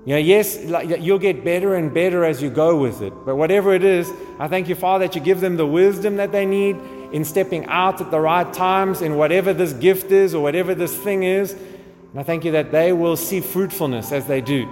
You 0.06 0.14
know, 0.14 0.20
yes, 0.20 0.58
you'll 1.00 1.20
get 1.20 1.44
better 1.44 1.76
and 1.76 1.94
better 1.94 2.24
as 2.24 2.42
you 2.42 2.50
go 2.50 2.80
with 2.80 3.02
it. 3.02 3.14
But 3.26 3.36
whatever 3.36 3.74
it 3.74 3.84
is, 3.84 4.10
I 4.40 4.48
thank 4.48 4.70
you, 4.70 4.76
Father, 4.76 5.08
that 5.08 5.16
you 5.16 5.22
give 5.22 5.42
them 5.42 5.58
the 5.58 5.68
wisdom 5.68 6.16
that 6.16 6.32
they 6.32 6.46
need 6.46 6.78
in 7.12 7.26
stepping 7.26 7.66
out 7.66 8.00
at 8.00 8.10
the 8.10 8.20
right 8.20 8.52
times 8.54 9.02
in 9.02 9.16
whatever 9.18 9.54
this 9.54 9.74
gift 9.74 10.12
is 10.12 10.34
or 10.34 10.42
whatever 10.42 10.74
this 10.74 10.96
thing 10.96 11.24
is. 11.24 11.54
And 11.54 12.20
I 12.20 12.24
thank 12.24 12.46
you 12.46 12.52
that 12.52 12.72
they 12.72 12.94
will 12.94 13.18
see 13.18 13.42
fruitfulness 13.42 14.12
as 14.12 14.26
they 14.26 14.42
do. 14.42 14.70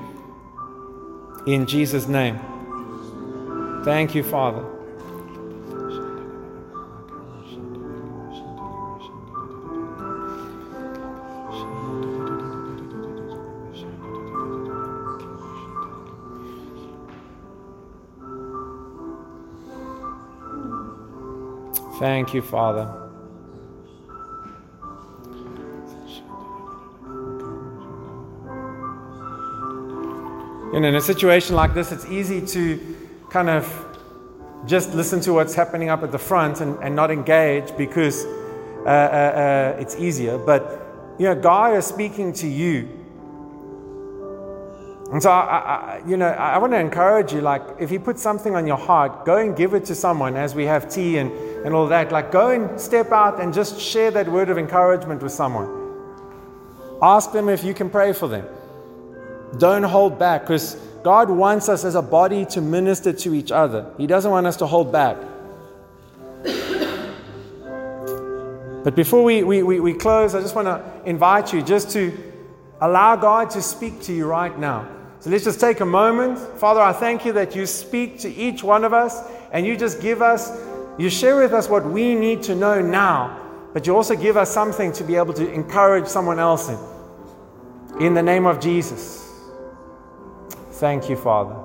In 1.46 1.66
Jesus' 1.68 2.08
name. 2.08 2.40
Thank 3.84 4.16
you, 4.16 4.24
Father. 4.24 4.77
Thank 22.00 22.36
you, 22.36 22.44
Father. 22.44 23.08
Know, 30.74 30.88
in 30.88 30.96
a 30.96 31.02
situation 31.02 31.56
like 31.56 31.74
this, 31.74 31.92
it's 31.92 32.06
easy 32.06 32.46
to 32.46 32.96
kind 33.32 33.50
of 33.50 33.66
just 34.68 34.94
listen 34.94 35.22
to 35.22 35.34
what's 35.34 35.56
happening 35.56 35.90
up 35.90 36.04
at 36.04 36.12
the 36.12 36.20
front 36.20 36.62
and, 36.62 36.78
and 36.84 36.96
not 36.96 37.10
engage 37.10 37.76
because 37.78 38.26
uh, 38.26 38.90
uh, 38.90 38.92
uh, 38.92 39.82
it's 39.82 39.96
easier. 39.96 40.38
But, 40.38 41.16
you 41.18 41.26
know, 41.26 41.34
God 41.34 41.78
is 41.78 41.88
speaking 41.88 42.32
to 42.34 42.48
you. 42.48 43.07
And 45.12 45.24
so, 45.24 45.32
I, 45.32 45.40
I, 45.40 46.02
you 46.06 46.18
know, 46.18 46.28
I 46.28 46.58
want 46.58 46.74
to 46.74 46.80
encourage 46.80 47.32
you, 47.32 47.40
like, 47.40 47.62
if 47.80 47.92
you 47.92 48.00
put 48.00 48.20
something 48.20 48.58
on 48.58 48.68
your 48.68 48.76
heart, 48.76 49.26
go 49.26 49.38
and 49.38 49.56
give 49.56 49.74
it 49.74 49.86
to 49.86 49.96
someone 49.96 50.36
as 50.36 50.54
we 50.54 50.66
have 50.66 50.90
tea 50.90 51.18
and, 51.18 51.32
and 51.66 51.74
all 51.74 51.88
that. 51.88 52.12
Like, 52.12 52.30
go 52.30 52.50
and 52.50 52.80
step 52.80 53.14
out 53.14 53.40
and 53.40 53.54
just 53.54 53.80
share 53.80 54.12
that 54.12 54.28
word 54.28 54.50
of 54.50 54.58
encouragement 54.58 55.24
with 55.24 55.32
someone. 55.32 55.70
Ask 57.02 57.32
them 57.32 57.48
if 57.48 57.64
you 57.64 57.74
can 57.74 57.90
pray 57.90 58.12
for 58.12 58.28
them. 58.28 58.46
Don't 59.58 59.84
hold 59.84 60.20
back 60.20 60.42
because 60.42 60.76
God 61.04 61.30
wants 61.30 61.70
us 61.70 61.86
as 61.86 61.96
a 61.96 62.02
body 62.02 62.44
to 62.48 62.60
minister 62.60 63.14
to 63.14 63.34
each 63.34 63.52
other. 63.52 63.90
He 63.98 64.08
doesn't 64.08 64.30
want 64.30 64.46
us 64.46 64.58
to 64.58 64.68
hold 64.68 64.92
back. 64.92 65.18
But 68.84 68.96
before 68.96 69.22
we, 69.22 69.44
we, 69.44 69.64
we, 69.64 69.82
we 69.82 69.94
close, 69.94 70.34
I 70.34 70.40
just 70.40 70.56
want 70.56 70.68
to 70.68 71.10
invite 71.10 71.52
you 71.52 71.62
just 71.62 71.90
to 71.92 72.18
allow 72.80 73.18
God 73.18 73.50
to 73.50 73.62
speak 73.62 74.02
to 74.04 74.14
you 74.14 74.26
right 74.26 74.58
now. 74.58 74.88
So 75.20 75.30
let's 75.30 75.44
just 75.44 75.60
take 75.60 75.80
a 75.80 75.86
moment. 75.86 76.38
Father, 76.60 76.82
I 76.82 76.94
thank 76.94 77.26
you 77.26 77.34
that 77.34 77.56
you 77.56 77.66
speak 77.66 78.20
to 78.20 78.30
each 78.30 78.64
one 78.64 78.84
of 78.84 78.94
us 78.94 79.24
and 79.52 79.66
you 79.66 79.76
just 79.76 80.02
give 80.02 80.22
us, 80.22 80.52
you 80.98 81.10
share 81.10 81.38
with 81.38 81.54
us 81.54 81.70
what 81.70 81.86
we 81.86 82.16
need 82.16 82.44
to 82.44 82.56
know 82.56 82.82
now, 82.82 83.40
but 83.74 83.88
you 83.88 83.96
also 83.96 84.16
give 84.16 84.38
us 84.38 84.52
something 84.52 84.92
to 84.94 85.04
be 85.04 85.16
able 85.16 85.34
to 85.34 85.52
encourage 85.52 86.08
someone 86.08 86.40
else 86.40 86.70
in. 86.70 86.78
In 88.00 88.14
the 88.14 88.22
name 88.22 88.46
of 88.46 88.60
Jesus. 88.60 89.28
Thank 90.74 91.10
you, 91.10 91.16
Father. 91.16 91.56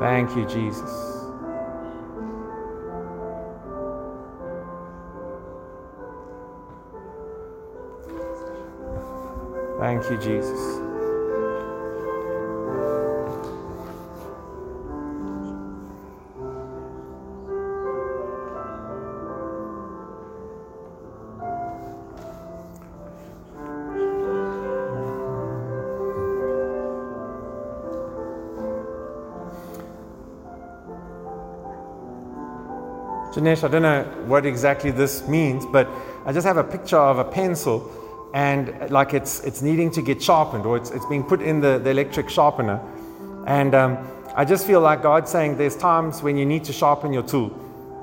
Thank 0.00 0.36
you, 0.36 0.44
Jesus. 0.46 1.23
Thank 9.84 10.10
you, 10.10 10.16
Jesus. 10.16 10.48
Janesh, 33.34 33.62
I 33.62 33.68
don't 33.68 33.82
know 33.82 34.04
what 34.24 34.46
exactly 34.46 34.90
this 34.90 35.28
means, 35.28 35.66
but 35.66 35.86
I 36.24 36.32
just 36.32 36.46
have 36.46 36.56
a 36.56 36.64
picture 36.64 36.96
of 36.96 37.18
a 37.18 37.24
pencil 37.24 38.03
and 38.34 38.90
like 38.90 39.14
it's, 39.14 39.40
it's 39.44 39.62
needing 39.62 39.92
to 39.92 40.02
get 40.02 40.20
sharpened 40.20 40.66
or 40.66 40.76
it's, 40.76 40.90
it's 40.90 41.06
being 41.06 41.22
put 41.22 41.40
in 41.40 41.60
the, 41.60 41.78
the 41.78 41.90
electric 41.90 42.28
sharpener. 42.28 42.80
And 43.46 43.76
um, 43.76 43.96
I 44.34 44.44
just 44.44 44.66
feel 44.66 44.80
like 44.80 45.02
God's 45.02 45.30
saying 45.30 45.56
there's 45.56 45.76
times 45.76 46.20
when 46.20 46.36
you 46.36 46.44
need 46.44 46.64
to 46.64 46.72
sharpen 46.72 47.12
your 47.12 47.22
tool, 47.22 47.50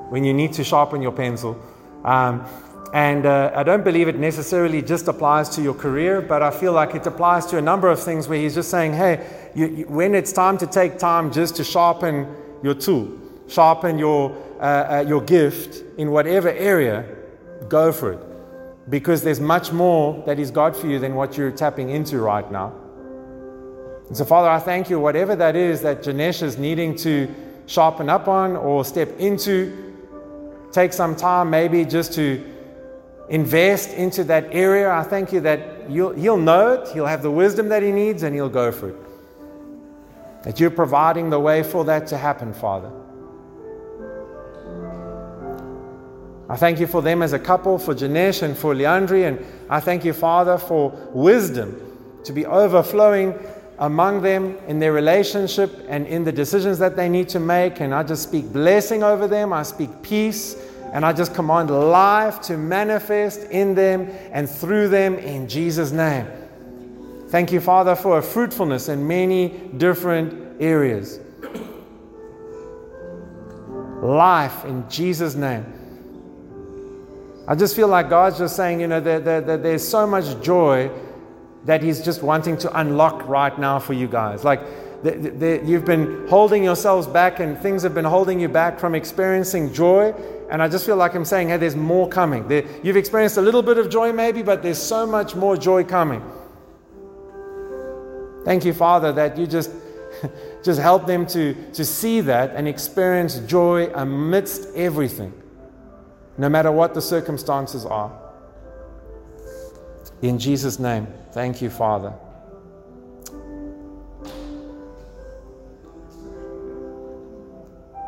when 0.10 0.24
you 0.24 0.34
need 0.34 0.54
to 0.54 0.64
sharpen 0.64 1.02
your 1.02 1.12
pencil. 1.12 1.62
Um, 2.06 2.46
and 2.94 3.26
uh, 3.26 3.52
I 3.54 3.64
don't 3.64 3.84
believe 3.84 4.08
it 4.08 4.18
necessarily 4.18 4.82
just 4.82 5.10
applies 5.10 5.50
to 5.50 5.62
your 5.62 5.74
career, 5.74 6.22
but 6.22 6.42
I 6.42 6.50
feel 6.50 6.72
like 6.72 6.96
it 6.96 7.06
applies 7.06 7.46
to 7.48 7.58
a 7.58 7.62
number 7.62 7.90
of 7.90 8.02
things 8.02 8.30
where 8.30 8.40
He's 8.40 8.56
just 8.56 8.70
saying, 8.70 8.94
hey, 8.94 9.28
you, 9.54 9.68
you, 9.68 9.86
when 9.88 10.16
it's 10.16 10.32
time 10.32 10.58
to 10.60 10.68
take 10.68 10.98
time 10.98 11.34
just 11.34 11.58
to 11.58 11.64
sharpen 11.66 12.34
your 12.64 12.74
tool, 12.74 13.20
sharpen 13.50 14.00
your, 14.00 14.32
uh, 14.62 14.64
uh, 14.64 15.06
your 15.06 15.22
gift 15.22 15.84
in 15.98 16.10
whatever 16.10 16.50
area, 16.50 17.06
go 17.68 17.92
for 17.92 18.14
it. 18.14 18.31
Because 18.92 19.24
there's 19.24 19.40
much 19.40 19.72
more 19.72 20.24
that 20.28 20.38
is 20.38 20.52
He's 20.52 20.52
for 20.76 20.86
you 20.86 21.00
than 21.00 21.16
what 21.16 21.38
you're 21.38 21.50
tapping 21.50 21.90
into 21.90 22.20
right 22.20 22.50
now. 22.52 22.72
And 24.08 24.18
so, 24.18 24.26
Father, 24.26 24.50
I 24.50 24.60
thank 24.60 24.90
you, 24.90 25.00
whatever 25.00 25.36
that 25.38 25.56
is 25.56 25.82
that 25.82 26.04
Janesh 26.04 26.44
is 26.44 26.58
needing 26.58 26.96
to 26.98 27.34
sharpen 27.66 28.10
up 28.10 28.28
on 28.28 28.58
or 28.58 28.84
step 28.84 29.18
into, 29.18 29.96
take 30.74 30.92
some 30.92 31.16
time 31.16 31.50
maybe 31.50 31.86
just 31.86 32.14
to 32.14 32.44
invest 33.30 33.94
into 33.94 34.26
that 34.26 34.50
area. 34.52 34.92
I 34.92 35.04
thank 35.04 35.32
you 35.32 35.40
that 35.42 35.90
you'll, 35.90 36.12
he'll 36.12 36.38
know 36.38 36.74
it, 36.74 36.90
he'll 36.90 37.06
have 37.06 37.22
the 37.22 37.32
wisdom 37.32 37.70
that 37.70 37.82
he 37.82 37.92
needs, 37.94 38.24
and 38.24 38.36
he'll 38.36 38.50
go 38.50 38.74
for 38.74 38.90
it. 38.90 40.44
That 40.44 40.60
you're 40.60 40.70
providing 40.70 41.30
the 41.30 41.40
way 41.40 41.64
for 41.64 41.86
that 41.86 42.08
to 42.08 42.18
happen, 42.18 42.54
Father. 42.54 42.92
I 46.52 46.58
thank 46.58 46.82
you 46.82 46.88
for 46.88 47.02
them 47.02 47.22
as 47.22 47.32
a 47.32 47.40
couple, 47.40 47.80
for 47.80 47.96
Janesh 47.96 48.42
and 48.42 48.58
for 48.58 48.76
Leandri, 48.76 49.26
and 49.26 49.40
I 49.70 49.80
thank 49.80 50.04
you, 50.04 50.12
Father, 50.12 50.58
for 50.58 50.90
wisdom 51.14 52.20
to 52.26 52.34
be 52.34 52.46
overflowing 52.46 53.40
among 53.80 54.22
them 54.22 54.58
in 54.68 54.78
their 54.78 54.92
relationship 54.92 55.72
and 55.88 56.06
in 56.08 56.26
the 56.26 56.32
decisions 56.34 56.78
that 56.80 56.98
they 56.98 57.08
need 57.08 57.30
to 57.30 57.40
make. 57.40 57.80
And 57.80 57.96
I 57.96 58.04
just 58.04 58.24
speak 58.24 58.52
blessing 58.52 59.02
over 59.02 59.30
them, 59.30 59.54
I 59.54 59.64
speak 59.64 60.02
peace, 60.02 60.58
and 60.92 61.06
I 61.06 61.14
just 61.14 61.34
command 61.34 61.70
life 61.70 62.42
to 62.42 62.58
manifest 62.58 63.44
in 63.44 63.74
them 63.74 64.10
and 64.34 64.50
through 64.50 64.90
them 64.90 65.20
in 65.20 65.48
Jesus' 65.48 65.94
name. 65.94 66.28
Thank 67.30 67.54
you, 67.54 67.62
Father, 67.62 67.96
for 67.96 68.18
a 68.18 68.22
fruitfulness 68.22 68.90
in 68.90 69.08
many 69.08 69.48
different 69.78 70.62
areas. 70.62 71.22
Life 74.02 74.66
in 74.66 74.90
Jesus' 74.90 75.36
name. 75.36 75.81
I 77.48 77.56
just 77.56 77.76
feel 77.76 77.88
like 77.88 78.10
God's 78.10 78.38
just 78.38 78.56
saying, 78.56 78.82
you 78.82 78.88
know, 78.88 79.00
there's 79.00 79.88
so 79.88 80.06
much 80.06 80.42
joy 80.44 80.92
that 81.66 81.82
He's 81.82 82.02
just 82.02 82.24
wanting 82.24 82.58
to 82.58 82.80
unlock 82.80 83.28
right 83.28 83.58
now 83.58 83.80
for 83.80 83.94
you 83.94 84.08
guys. 84.08 84.44
Like, 84.44 84.62
the, 85.04 85.12
the, 85.12 85.62
you've 85.66 85.86
been 85.86 86.28
holding 86.28 86.64
yourselves 86.64 87.08
back 87.08 87.40
and 87.40 87.58
things 87.58 87.82
have 87.84 87.96
been 87.96 88.06
holding 88.06 88.40
you 88.40 88.48
back 88.48 88.80
from 88.80 88.94
experiencing 88.94 89.74
joy. 89.74 90.14
And 90.52 90.62
I 90.62 90.68
just 90.68 90.86
feel 90.86 90.96
like 90.96 91.16
I'm 91.16 91.26
saying, 91.26 91.50
hey, 91.50 91.58
there's 91.58 91.76
more 91.76 92.08
coming. 92.08 92.48
There, 92.48 92.64
you've 92.84 92.98
experienced 92.98 93.38
a 93.38 93.42
little 93.42 93.64
bit 93.64 93.78
of 93.78 93.90
joy 93.90 94.14
maybe, 94.14 94.44
but 94.44 94.62
there's 94.62 94.82
so 94.82 95.08
much 95.08 95.36
more 95.36 95.58
joy 95.58 95.84
coming. 95.84 96.22
Thank 98.44 98.66
you, 98.66 98.74
Father, 98.74 99.12
that 99.14 99.38
you 99.38 99.48
just, 99.48 99.72
just 100.64 100.80
help 100.80 101.08
them 101.08 101.26
to, 101.28 101.54
to 101.72 101.86
see 101.86 102.22
that 102.22 102.56
and 102.56 102.68
experience 102.68 103.40
joy 103.40 103.92
amidst 103.94 104.76
everything, 104.76 105.34
no 106.38 106.50
matter 106.50 106.72
what 106.72 106.94
the 106.94 107.02
circumstances 107.02 107.86
are. 107.86 108.12
In 110.22 110.38
Jesus' 110.38 110.80
name, 110.80 111.08
thank 111.32 111.62
you, 111.62 111.70
Father. 111.70 112.14